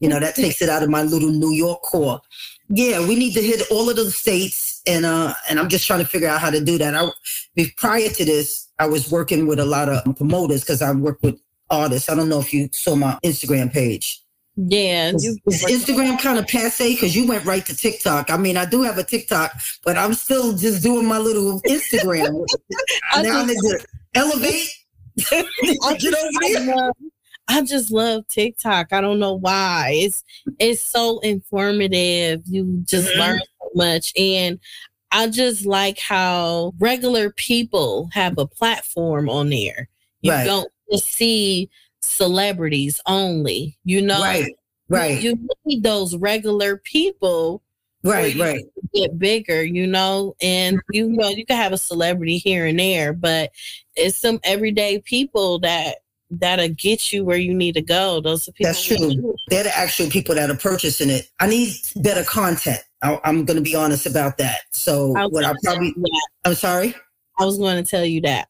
You 0.00 0.08
know, 0.08 0.18
that 0.18 0.34
takes 0.34 0.62
it 0.62 0.68
out 0.68 0.82
of 0.82 0.88
my 0.88 1.02
little 1.02 1.30
New 1.30 1.52
York 1.52 1.82
core. 1.82 2.20
Yeah, 2.68 3.06
we 3.06 3.16
need 3.16 3.34
to 3.34 3.42
hit 3.42 3.62
all 3.70 3.90
of 3.90 3.96
the 3.96 4.10
states, 4.10 4.80
and 4.86 5.04
uh, 5.04 5.34
and 5.48 5.58
I'm 5.58 5.68
just 5.68 5.86
trying 5.86 5.98
to 6.00 6.06
figure 6.06 6.28
out 6.28 6.40
how 6.40 6.50
to 6.50 6.64
do 6.64 6.78
that. 6.78 6.94
I, 6.94 7.08
be- 7.54 7.72
prior 7.76 8.08
to 8.08 8.24
this, 8.24 8.68
I 8.78 8.86
was 8.86 9.10
working 9.10 9.46
with 9.46 9.58
a 9.58 9.64
lot 9.64 9.88
of 9.88 10.16
promoters 10.16 10.62
because 10.62 10.80
I 10.80 10.92
work 10.92 11.18
with 11.22 11.38
artists. 11.68 12.08
I 12.08 12.14
don't 12.14 12.28
know 12.28 12.38
if 12.38 12.54
you 12.54 12.68
saw 12.72 12.94
my 12.94 13.18
Instagram 13.24 13.72
page. 13.72 14.22
Yeah. 14.56 15.12
Is, 15.14 15.38
is 15.46 15.64
Instagram 15.64 16.20
kind 16.20 16.38
of 16.38 16.46
passe? 16.46 16.94
Because 16.94 17.16
you 17.16 17.26
went 17.26 17.44
right 17.44 17.64
to 17.66 17.76
TikTok. 17.76 18.30
I 18.30 18.36
mean, 18.36 18.56
I 18.56 18.66
do 18.66 18.82
have 18.82 18.98
a 18.98 19.04
TikTok, 19.04 19.52
but 19.84 19.96
I'm 19.96 20.14
still 20.14 20.56
just 20.56 20.82
doing 20.82 21.06
my 21.06 21.18
little 21.18 21.60
Instagram. 21.62 22.46
Now 23.22 23.40
I 23.40 23.46
need 23.46 23.56
to 23.56 23.84
elevate. 24.14 24.68
I 25.32 25.96
Get 25.98 26.14
over 26.14 26.28
I 26.42 26.54
there. 26.54 26.76
love, 26.76 26.94
I 27.48 27.62
just 27.62 27.90
love 27.90 28.26
TikTok. 28.28 28.92
I 28.92 29.00
don't 29.00 29.18
know 29.18 29.34
why. 29.34 29.92
It's 29.94 30.22
it's 30.58 30.82
so 30.82 31.18
informative. 31.20 32.42
You 32.46 32.82
just 32.86 33.08
Mhm. 33.10 33.18
learn 33.18 33.40
so 33.60 33.70
much. 33.74 34.12
And 34.18 34.58
I 35.12 35.26
just 35.28 35.66
like 35.66 35.98
how 35.98 36.72
regular 36.78 37.30
people 37.30 38.08
have 38.12 38.38
a 38.38 38.46
platform 38.46 39.28
on 39.28 39.50
there. 39.50 39.88
You 40.22 40.30
Right. 40.32 40.44
don't 40.44 40.70
just 40.92 41.12
see 41.12 41.68
celebrities 42.00 43.00
only. 43.06 43.76
You 43.84 44.02
know, 44.02 44.20
Right, 44.20 44.54
right, 44.88 45.20
You 45.22 45.36
need 45.64 45.82
those 45.82 46.16
regular 46.16 46.76
people 46.78 47.62
right, 48.02 48.34
right. 48.36 48.64
get 48.94 49.18
bigger, 49.18 49.62
you 49.62 49.86
know, 49.86 50.34
and 50.40 50.76
Mm-hmm. 50.76 50.94
you 50.94 51.08
know 51.08 51.28
you 51.28 51.46
can 51.46 51.56
have 51.56 51.72
a 51.72 51.78
celebrity 51.78 52.38
here 52.38 52.66
and 52.66 52.78
there, 52.78 53.12
but 53.12 53.50
it's 53.96 54.16
some 54.16 54.40
everyday 54.44 55.00
people 55.00 55.58
that 55.60 55.98
that'll 56.30 56.68
get 56.68 57.12
you 57.12 57.24
where 57.24 57.36
you 57.36 57.52
need 57.52 57.74
to 57.74 57.82
go. 57.82 58.20
Those 58.20 58.48
are 58.48 58.52
people. 58.52 58.72
That's 58.72 58.84
true. 58.84 59.36
They're 59.48 59.64
the 59.64 59.76
actual 59.76 60.08
people 60.08 60.34
that 60.36 60.50
are 60.50 60.56
purchasing 60.56 61.10
it. 61.10 61.28
I 61.40 61.48
need 61.48 61.74
better 61.96 62.24
content. 62.24 62.80
I, 63.02 63.20
I'm 63.24 63.44
going 63.44 63.56
to 63.56 63.62
be 63.62 63.74
honest 63.74 64.06
about 64.06 64.38
that. 64.38 64.60
So 64.72 65.16
I 65.16 65.26
what 65.26 65.44
i 65.44 65.52
probably 65.64 65.94
i'm 66.44 66.54
sorry. 66.54 66.94
I 67.38 67.44
was 67.44 67.58
going 67.58 67.82
to 67.82 67.88
tell 67.88 68.04
you 68.04 68.20
that. 68.22 68.48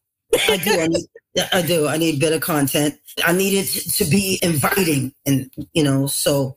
I 0.49 0.57
do. 0.57 0.79
I, 0.79 0.87
need, 0.87 1.05
I 1.53 1.61
do. 1.61 1.87
I 1.87 1.97
need 1.97 2.19
better 2.19 2.39
content. 2.39 2.97
I 3.25 3.33
need 3.33 3.57
it 3.57 3.67
to 3.93 4.05
be 4.05 4.39
inviting, 4.41 5.13
and 5.25 5.51
you 5.73 5.83
know, 5.83 6.07
so 6.07 6.55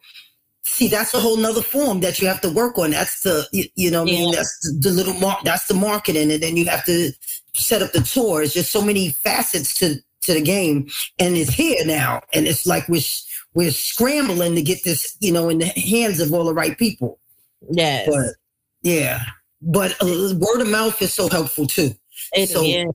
see, 0.65 0.89
that's 0.89 1.15
a 1.15 1.21
whole 1.21 1.37
nother 1.37 1.63
form 1.63 2.01
that 2.01 2.21
you 2.21 2.27
have 2.29 2.41
to 2.43 2.51
work 2.51 2.79
on. 2.79 2.91
That's 2.91 3.21
the, 3.21 3.47
you, 3.53 3.65
you 3.77 3.91
know, 3.91 4.03
what 4.03 4.11
I 4.11 4.13
mean, 4.13 4.35
that's 4.35 4.61
the, 4.61 4.89
the 4.89 4.91
little 4.91 5.15
mark. 5.15 5.43
That's 5.45 5.67
the 5.67 5.75
marketing, 5.75 6.33
and 6.33 6.43
then 6.43 6.57
you 6.57 6.67
have 6.67 6.85
to 6.87 7.13
set 7.55 7.83
up 7.83 7.93
the 7.93 8.01
tours. 8.01 8.55
There's 8.55 8.69
so 8.69 8.83
many 8.83 9.11
facets 9.11 9.75
to 9.75 9.97
to 10.23 10.35
the 10.35 10.43
game, 10.43 10.89
and 11.19 11.37
it's 11.37 11.53
here 11.53 11.85
now, 11.85 12.23
and 12.33 12.47
it's 12.47 12.67
like 12.67 12.89
we're 12.89 13.03
we're 13.55 13.71
scrambling 13.71 14.55
to 14.57 14.63
get 14.63 14.83
this, 14.85 15.17
you 15.21 15.33
know, 15.33 15.49
in 15.49 15.59
the 15.59 15.67
hands 15.67 16.21
of 16.21 16.33
all 16.33 16.45
the 16.45 16.55
right 16.55 16.77
people. 16.77 17.21
Yes, 17.71 18.09
But 18.09 18.35
yeah, 18.83 19.21
but 19.63 19.93
uh, 20.03 20.35
word 20.37 20.61
of 20.61 20.69
mouth 20.69 21.01
is 21.01 21.13
so 21.13 21.29
helpful 21.29 21.67
too 21.67 21.95
it 22.35 22.49
so- 22.51 22.63
is. 22.65 22.87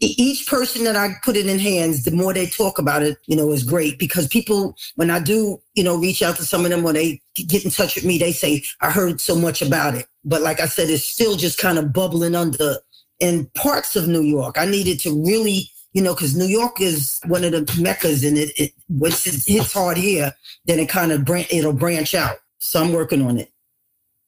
each 0.00 0.46
person 0.46 0.84
that 0.84 0.96
I 0.96 1.14
put 1.22 1.36
it 1.36 1.46
in 1.46 1.58
hands, 1.58 2.04
the 2.04 2.10
more 2.10 2.32
they 2.32 2.46
talk 2.46 2.78
about 2.78 3.02
it, 3.02 3.18
you 3.26 3.36
know, 3.36 3.50
is 3.52 3.62
great 3.62 3.98
because 3.98 4.26
people, 4.26 4.76
when 4.96 5.10
I 5.10 5.18
do, 5.20 5.60
you 5.74 5.84
know, 5.84 5.96
reach 5.96 6.22
out 6.22 6.36
to 6.36 6.44
some 6.44 6.64
of 6.64 6.70
them, 6.70 6.82
when 6.82 6.94
they 6.94 7.20
get 7.34 7.64
in 7.64 7.70
touch 7.70 7.94
with 7.96 8.04
me, 8.04 8.18
they 8.18 8.32
say, 8.32 8.64
I 8.80 8.90
heard 8.90 9.20
so 9.20 9.36
much 9.36 9.60
about 9.62 9.94
it. 9.94 10.06
But 10.24 10.40
like 10.42 10.60
I 10.60 10.66
said, 10.66 10.88
it's 10.88 11.04
still 11.04 11.36
just 11.36 11.58
kind 11.58 11.78
of 11.78 11.92
bubbling 11.92 12.34
under 12.34 12.76
in 13.20 13.46
parts 13.54 13.94
of 13.96 14.08
New 14.08 14.22
York. 14.22 14.56
I 14.58 14.64
needed 14.64 15.00
to 15.00 15.24
really, 15.24 15.70
you 15.92 16.02
know, 16.02 16.14
because 16.14 16.34
New 16.34 16.46
York 16.46 16.80
is 16.80 17.20
one 17.26 17.44
of 17.44 17.52
the 17.52 17.60
meccas 17.80 18.24
and 18.24 18.38
it, 18.38 18.52
it 18.58 18.72
once 18.88 19.26
it 19.26 19.44
hits 19.44 19.72
hard 19.72 19.96
here, 19.96 20.32
then 20.64 20.78
it 20.78 20.88
kind 20.88 21.12
of 21.12 21.24
bran- 21.24 21.46
it'll 21.50 21.72
branch 21.72 22.14
out. 22.14 22.38
So 22.58 22.82
I'm 22.82 22.92
working 22.92 23.22
on 23.22 23.38
it. 23.38 23.50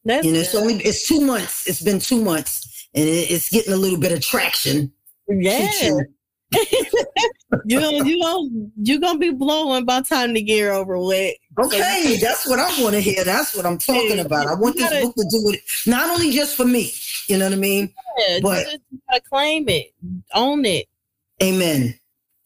That's 0.05 0.25
You 0.25 0.33
know, 0.33 0.39
it's 0.41 0.53
good. 0.53 0.61
only 0.63 0.75
it's 0.85 1.09
two 1.09 1.21
months. 1.21 1.67
It's 1.67 1.83
been 1.83 1.99
two 1.99 2.23
months, 2.23 2.76
and 2.97 3.09
it's 3.09 3.51
getting 3.51 3.73
a 3.73 3.77
little 3.77 3.99
bit 3.99 4.13
of 4.13 4.21
traction. 4.21 4.93
yeah. 5.29 5.71
you 7.67 7.81
gonna 7.81 8.05
you 8.09 8.23
gonna 8.23 8.49
you 8.81 9.01
gonna 9.01 9.19
be 9.19 9.31
blowing 9.31 9.85
by 9.85 10.01
the 10.01 10.07
time 10.07 10.33
the 10.33 10.41
gear 10.43 10.73
over 10.73 10.97
with. 10.99 11.35
Okay, 11.59 12.17
that's 12.21 12.47
what 12.49 12.59
I 12.61 12.67
want 12.83 12.95
to 12.95 13.01
hear. 13.01 13.25
That's 13.25 13.55
what 13.55 13.67
I'm 13.67 13.79
talking 13.79 14.21
about. 14.21 14.47
I 14.47 14.55
want 14.55 14.77
this 14.77 14.89
gotta- 14.89 15.07
book 15.07 15.15
to 15.17 15.27
do 15.31 15.43
with 15.45 15.61
not 15.87 16.09
only 16.09 16.31
just 16.31 16.57
for 16.57 16.65
me. 16.65 16.93
You 17.29 17.39
know 17.39 17.47
what 17.47 17.53
I 17.55 17.57
mean? 17.57 17.93
Yeah, 18.19 18.39
But- 18.43 18.67
you 18.91 19.01
gotta 19.11 19.23
claim 19.29 19.69
it, 19.69 19.93
own 20.35 20.65
it. 20.65 20.87
Amen. 21.43 21.99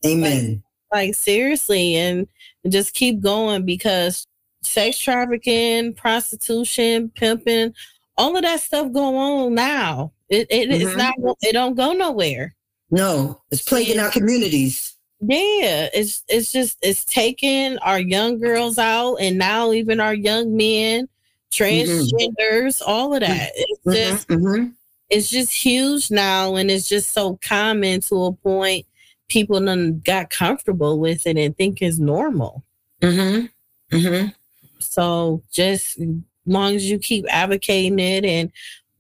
Amen. 0.07 0.63
like 0.93 1.15
seriously 1.15 1.95
and 1.95 2.27
just 2.69 2.95
keep 2.95 3.21
going 3.21 3.65
because 3.67 4.27
sex 4.63 4.99
trafficking 4.99 5.93
prostitution 5.95 7.11
pimping 7.15 7.75
all 8.17 8.35
of 8.35 8.43
that 8.43 8.61
stuff 8.61 8.91
go 8.93 9.17
on 9.17 9.55
now 9.55 10.11
it, 10.31 10.47
it 10.51 10.71
it's 10.71 10.93
Mhm. 10.93 10.97
not 10.97 11.15
it 11.43 11.53
don't 11.53 11.75
go 11.75 11.93
nowhere 11.93 12.55
No, 12.91 13.41
it's 13.51 13.63
plaguing 13.63 14.01
our 14.01 14.11
communities. 14.11 14.95
yeah 15.21 15.89
it's 15.93 16.23
it's 16.29 16.51
just 16.51 16.79
it's 16.83 17.05
taking 17.05 17.77
our 17.79 18.01
young 18.01 18.39
girls 18.41 18.79
out 18.79 19.17
and 19.17 19.37
now 19.39 19.73
even 19.73 20.01
our 20.01 20.15
young 20.15 20.57
men 20.57 21.09
transgenders 21.53 22.81
all 22.87 23.13
of 23.15 23.21
that 23.21 23.51
it's 23.55 23.95
just 23.95 24.29
Mhm, 24.29 24.41
mhm. 24.41 24.73
it's 25.11 25.29
just 25.29 25.53
huge 25.53 26.11
now 26.11 26.55
and 26.55 26.71
it's 26.71 26.89
just 26.89 27.13
so 27.13 27.39
common 27.47 28.01
to 28.01 28.25
a 28.25 28.33
point 28.33 28.87
people 29.29 29.61
done 29.61 30.01
got 30.05 30.31
comfortable 30.31 30.99
with 30.99 31.27
it 31.27 31.37
and 31.37 31.57
think 31.57 31.83
it's 31.83 31.99
normal 31.99 32.63
Mhm, 33.03 33.49
mhm. 33.93 34.35
So 34.79 35.43
just 35.53 35.99
long 36.47 36.75
as 36.77 36.91
you 36.91 36.99
keep 36.99 37.25
advocating 37.29 37.99
it 37.99 38.25
and 38.25 38.51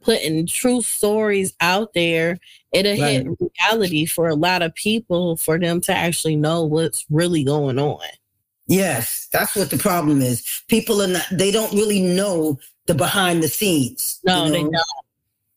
putting 0.02 0.46
true 0.46 0.82
stories 0.82 1.52
out 1.60 1.92
there, 1.94 2.38
it'll 2.72 2.94
hit 2.94 3.26
reality 3.40 4.06
for 4.06 4.28
a 4.28 4.34
lot 4.34 4.62
of 4.62 4.74
people 4.74 5.36
for 5.36 5.58
them 5.58 5.80
to 5.82 5.92
actually 5.92 6.36
know 6.36 6.64
what's 6.64 7.04
really 7.10 7.44
going 7.44 7.78
on. 7.78 8.00
Yes, 8.66 9.28
that's 9.32 9.56
what 9.56 9.70
the 9.70 9.78
problem 9.78 10.22
is. 10.22 10.62
People 10.68 11.02
are 11.02 11.08
not. 11.08 11.26
They 11.32 11.50
don't 11.50 11.72
really 11.72 12.00
know 12.00 12.58
the 12.86 12.94
behind 12.94 13.42
the 13.42 13.48
scenes. 13.48 14.20
No, 14.24 14.46
you 14.46 14.52
they 14.52 14.62
know? 14.62 14.70
don't. 14.70 15.04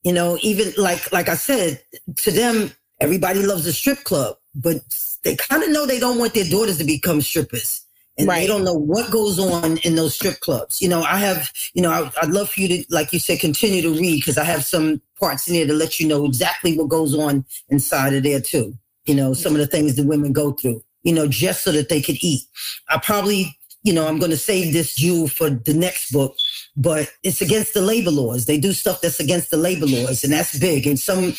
you 0.03 0.13
know 0.13 0.37
even 0.41 0.73
like 0.77 1.11
like 1.11 1.29
i 1.29 1.35
said 1.35 1.81
to 2.17 2.31
them 2.31 2.71
everybody 2.99 3.41
loves 3.41 3.65
a 3.65 3.73
strip 3.73 4.03
club 4.03 4.35
but 4.53 4.81
they 5.23 5.35
kind 5.35 5.63
of 5.63 5.69
know 5.69 5.85
they 5.85 5.99
don't 5.99 6.19
want 6.19 6.33
their 6.33 6.43
daughters 6.49 6.77
to 6.77 6.83
become 6.83 7.21
strippers 7.21 7.82
and 8.17 8.29
they 8.29 8.47
don't 8.47 8.63
know 8.63 8.73
what 8.73 9.11
goes 9.11 9.39
on 9.39 9.77
in 9.77 9.95
those 9.95 10.15
strip 10.15 10.39
clubs 10.39 10.81
you 10.81 10.87
know 10.87 11.01
i 11.03 11.17
have 11.17 11.51
you 11.73 11.81
know 11.81 11.91
I, 11.91 12.11
i'd 12.21 12.29
love 12.29 12.49
for 12.49 12.61
you 12.61 12.67
to 12.67 12.85
like 12.89 13.11
you 13.13 13.19
said 13.19 13.39
continue 13.39 13.81
to 13.81 13.93
read 13.93 14.19
because 14.19 14.37
i 14.37 14.43
have 14.43 14.63
some 14.63 15.01
parts 15.19 15.47
in 15.47 15.55
there 15.55 15.67
to 15.67 15.73
let 15.73 15.99
you 15.99 16.07
know 16.07 16.25
exactly 16.25 16.77
what 16.77 16.89
goes 16.89 17.15
on 17.15 17.45
inside 17.69 18.13
of 18.13 18.23
there 18.23 18.41
too 18.41 18.73
you 19.05 19.15
know 19.15 19.33
some 19.33 19.53
of 19.53 19.59
the 19.59 19.67
things 19.67 19.95
that 19.95 20.05
women 20.05 20.31
go 20.33 20.51
through 20.51 20.83
you 21.03 21.13
know 21.13 21.27
just 21.27 21.63
so 21.63 21.71
that 21.71 21.89
they 21.89 22.01
could 22.01 22.17
eat 22.21 22.41
i 22.89 22.97
probably 22.97 23.57
you 23.83 23.93
know 23.93 24.07
i'm 24.07 24.19
going 24.19 24.31
to 24.31 24.37
save 24.37 24.73
this 24.73 24.95
jewel 24.95 25.27
for 25.27 25.49
the 25.49 25.73
next 25.73 26.11
book 26.11 26.35
but 26.75 27.11
it's 27.21 27.41
against 27.41 27.73
the 27.73 27.81
labor 27.81 28.11
laws. 28.11 28.45
They 28.45 28.59
do 28.59 28.73
stuff 28.73 29.01
that's 29.01 29.19
against 29.19 29.51
the 29.51 29.57
labor 29.57 29.85
laws, 29.85 30.23
and 30.23 30.33
that's 30.33 30.57
big. 30.57 30.87
And 30.87 30.99
some 30.99 31.33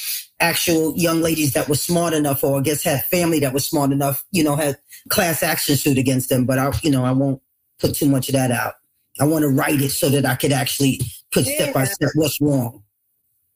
actual 0.44 0.94
young 0.96 1.22
ladies 1.22 1.54
that 1.54 1.68
were 1.68 1.74
smart 1.74 2.12
enough, 2.12 2.44
or 2.44 2.58
I 2.58 2.60
guess 2.60 2.82
had 2.82 3.04
family 3.04 3.40
that 3.40 3.54
was 3.54 3.66
smart 3.66 3.92
enough, 3.92 4.24
you 4.30 4.44
know, 4.44 4.56
had 4.56 4.78
class 5.08 5.42
action 5.42 5.76
suit 5.76 5.98
against 5.98 6.28
them. 6.28 6.44
But 6.44 6.58
I, 6.58 6.70
you 6.82 6.90
know, 6.90 7.04
I 7.04 7.12
won't 7.12 7.40
put 7.80 7.94
too 7.94 8.08
much 8.08 8.28
of 8.28 8.34
that 8.34 8.50
out. 8.50 8.74
I 9.20 9.24
want 9.24 9.42
to 9.42 9.48
write 9.48 9.80
it 9.80 9.90
so 9.90 10.08
that 10.10 10.26
I 10.26 10.34
could 10.34 10.52
actually 10.52 11.00
put 11.32 11.46
step 11.46 11.72
by 11.72 11.84
step 11.84 12.10
what's 12.14 12.40
wrong. 12.40 12.82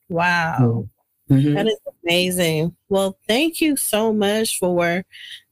Wow. 0.08 0.88
Mhm. 1.30 1.54
That 1.54 1.66
is 1.66 1.76
amazing. 2.02 2.74
Well, 2.88 3.18
thank 3.28 3.60
you 3.60 3.76
so 3.76 4.12
much 4.12 4.58
for 4.58 5.04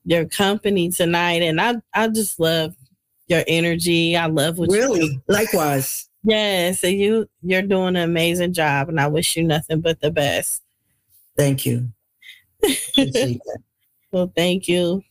your 0.05 0.25
company 0.25 0.89
tonight. 0.91 1.43
And 1.43 1.61
I, 1.61 1.75
I 1.93 2.09
just 2.09 2.41
love 2.41 2.75
your 3.27 3.45
energy. 3.47 4.17
I 4.17 4.27
love 4.27 4.57
what 4.57 4.71
you 4.71 4.77
do. 4.77 4.81
Really, 4.81 5.21
likewise. 5.29 6.09
Yes, 6.23 6.83
and 6.83 6.99
you 6.99 7.29
you're 7.43 7.63
doing 7.63 7.95
an 7.95 7.97
amazing 7.97 8.53
job 8.53 8.89
and 8.89 8.99
I 8.99 9.07
wish 9.07 9.37
you 9.37 9.45
nothing 9.45 9.81
but 9.81 10.01
the 10.01 10.11
best. 10.11 10.63
Thank 11.37 11.67
you. 11.67 11.89
Well, 14.13 14.33
thank 14.35 14.69
you. 14.69 15.03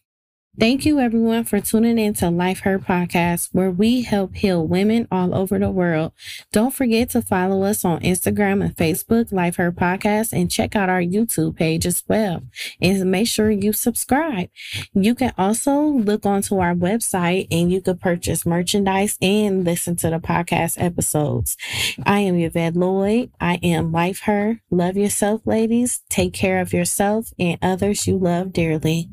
Thank 0.58 0.86
you, 0.86 1.02
everyone, 1.02 1.44
for 1.44 1.60
tuning 1.60 1.98
in 1.98 2.14
to 2.16 2.30
Life 2.30 2.62
Her 2.62 2.80
Podcast, 2.80 3.50
where 3.52 3.70
we 3.70 4.04
help 4.04 4.36
heal 4.36 4.66
women 4.66 5.06
all 5.12 5.36
over 5.36 5.60
the 5.60 5.70
world. 5.70 6.14
Don't 6.54 6.74
forget 6.74 7.10
to 7.10 7.22
follow 7.22 7.64
us 7.64 7.84
on 7.84 8.00
Instagram 8.00 8.64
and 8.64 8.74
Facebook, 8.74 9.34
Life 9.34 9.58
Her 9.58 9.74
Podcast, 9.74 10.32
and 10.32 10.50
check 10.50 10.74
out 10.74 10.88
our 10.88 11.02
YouTube 11.02 11.58
page 11.58 11.86
as 11.86 12.06
well. 12.08 12.42
And 12.82 13.12
make 13.12 13.28
sure 13.28 13.52
you 13.52 13.74
subscribe. 13.74 14.50
You 14.94 15.14
can 15.14 15.34
also 15.38 15.78
look 15.82 16.26
onto 16.26 16.58
our 16.60 16.74
website 16.74 17.48
and 17.52 17.70
you 17.70 17.82
can 17.82 17.98
purchase 17.98 18.46
merchandise 18.46 19.18
and 19.22 19.66
listen 19.66 19.98
to 19.98 20.10
the 20.10 20.20
podcast 20.20 20.82
episodes. 20.82 21.58
I 22.06 22.20
am 22.20 22.40
Yvette 22.40 22.78
Lloyd. 22.78 23.30
I 23.42 23.56
am 23.62 23.92
Life 23.92 24.22
Her. 24.22 24.62
Love 24.72 24.96
yourself, 24.96 25.42
ladies. 25.46 26.02
Take 26.08 26.32
care 26.32 26.62
of 26.62 26.72
yourself 26.72 27.34
and 27.38 27.60
others 27.62 28.08
you 28.08 28.18
love 28.18 28.54
dearly. 28.54 29.10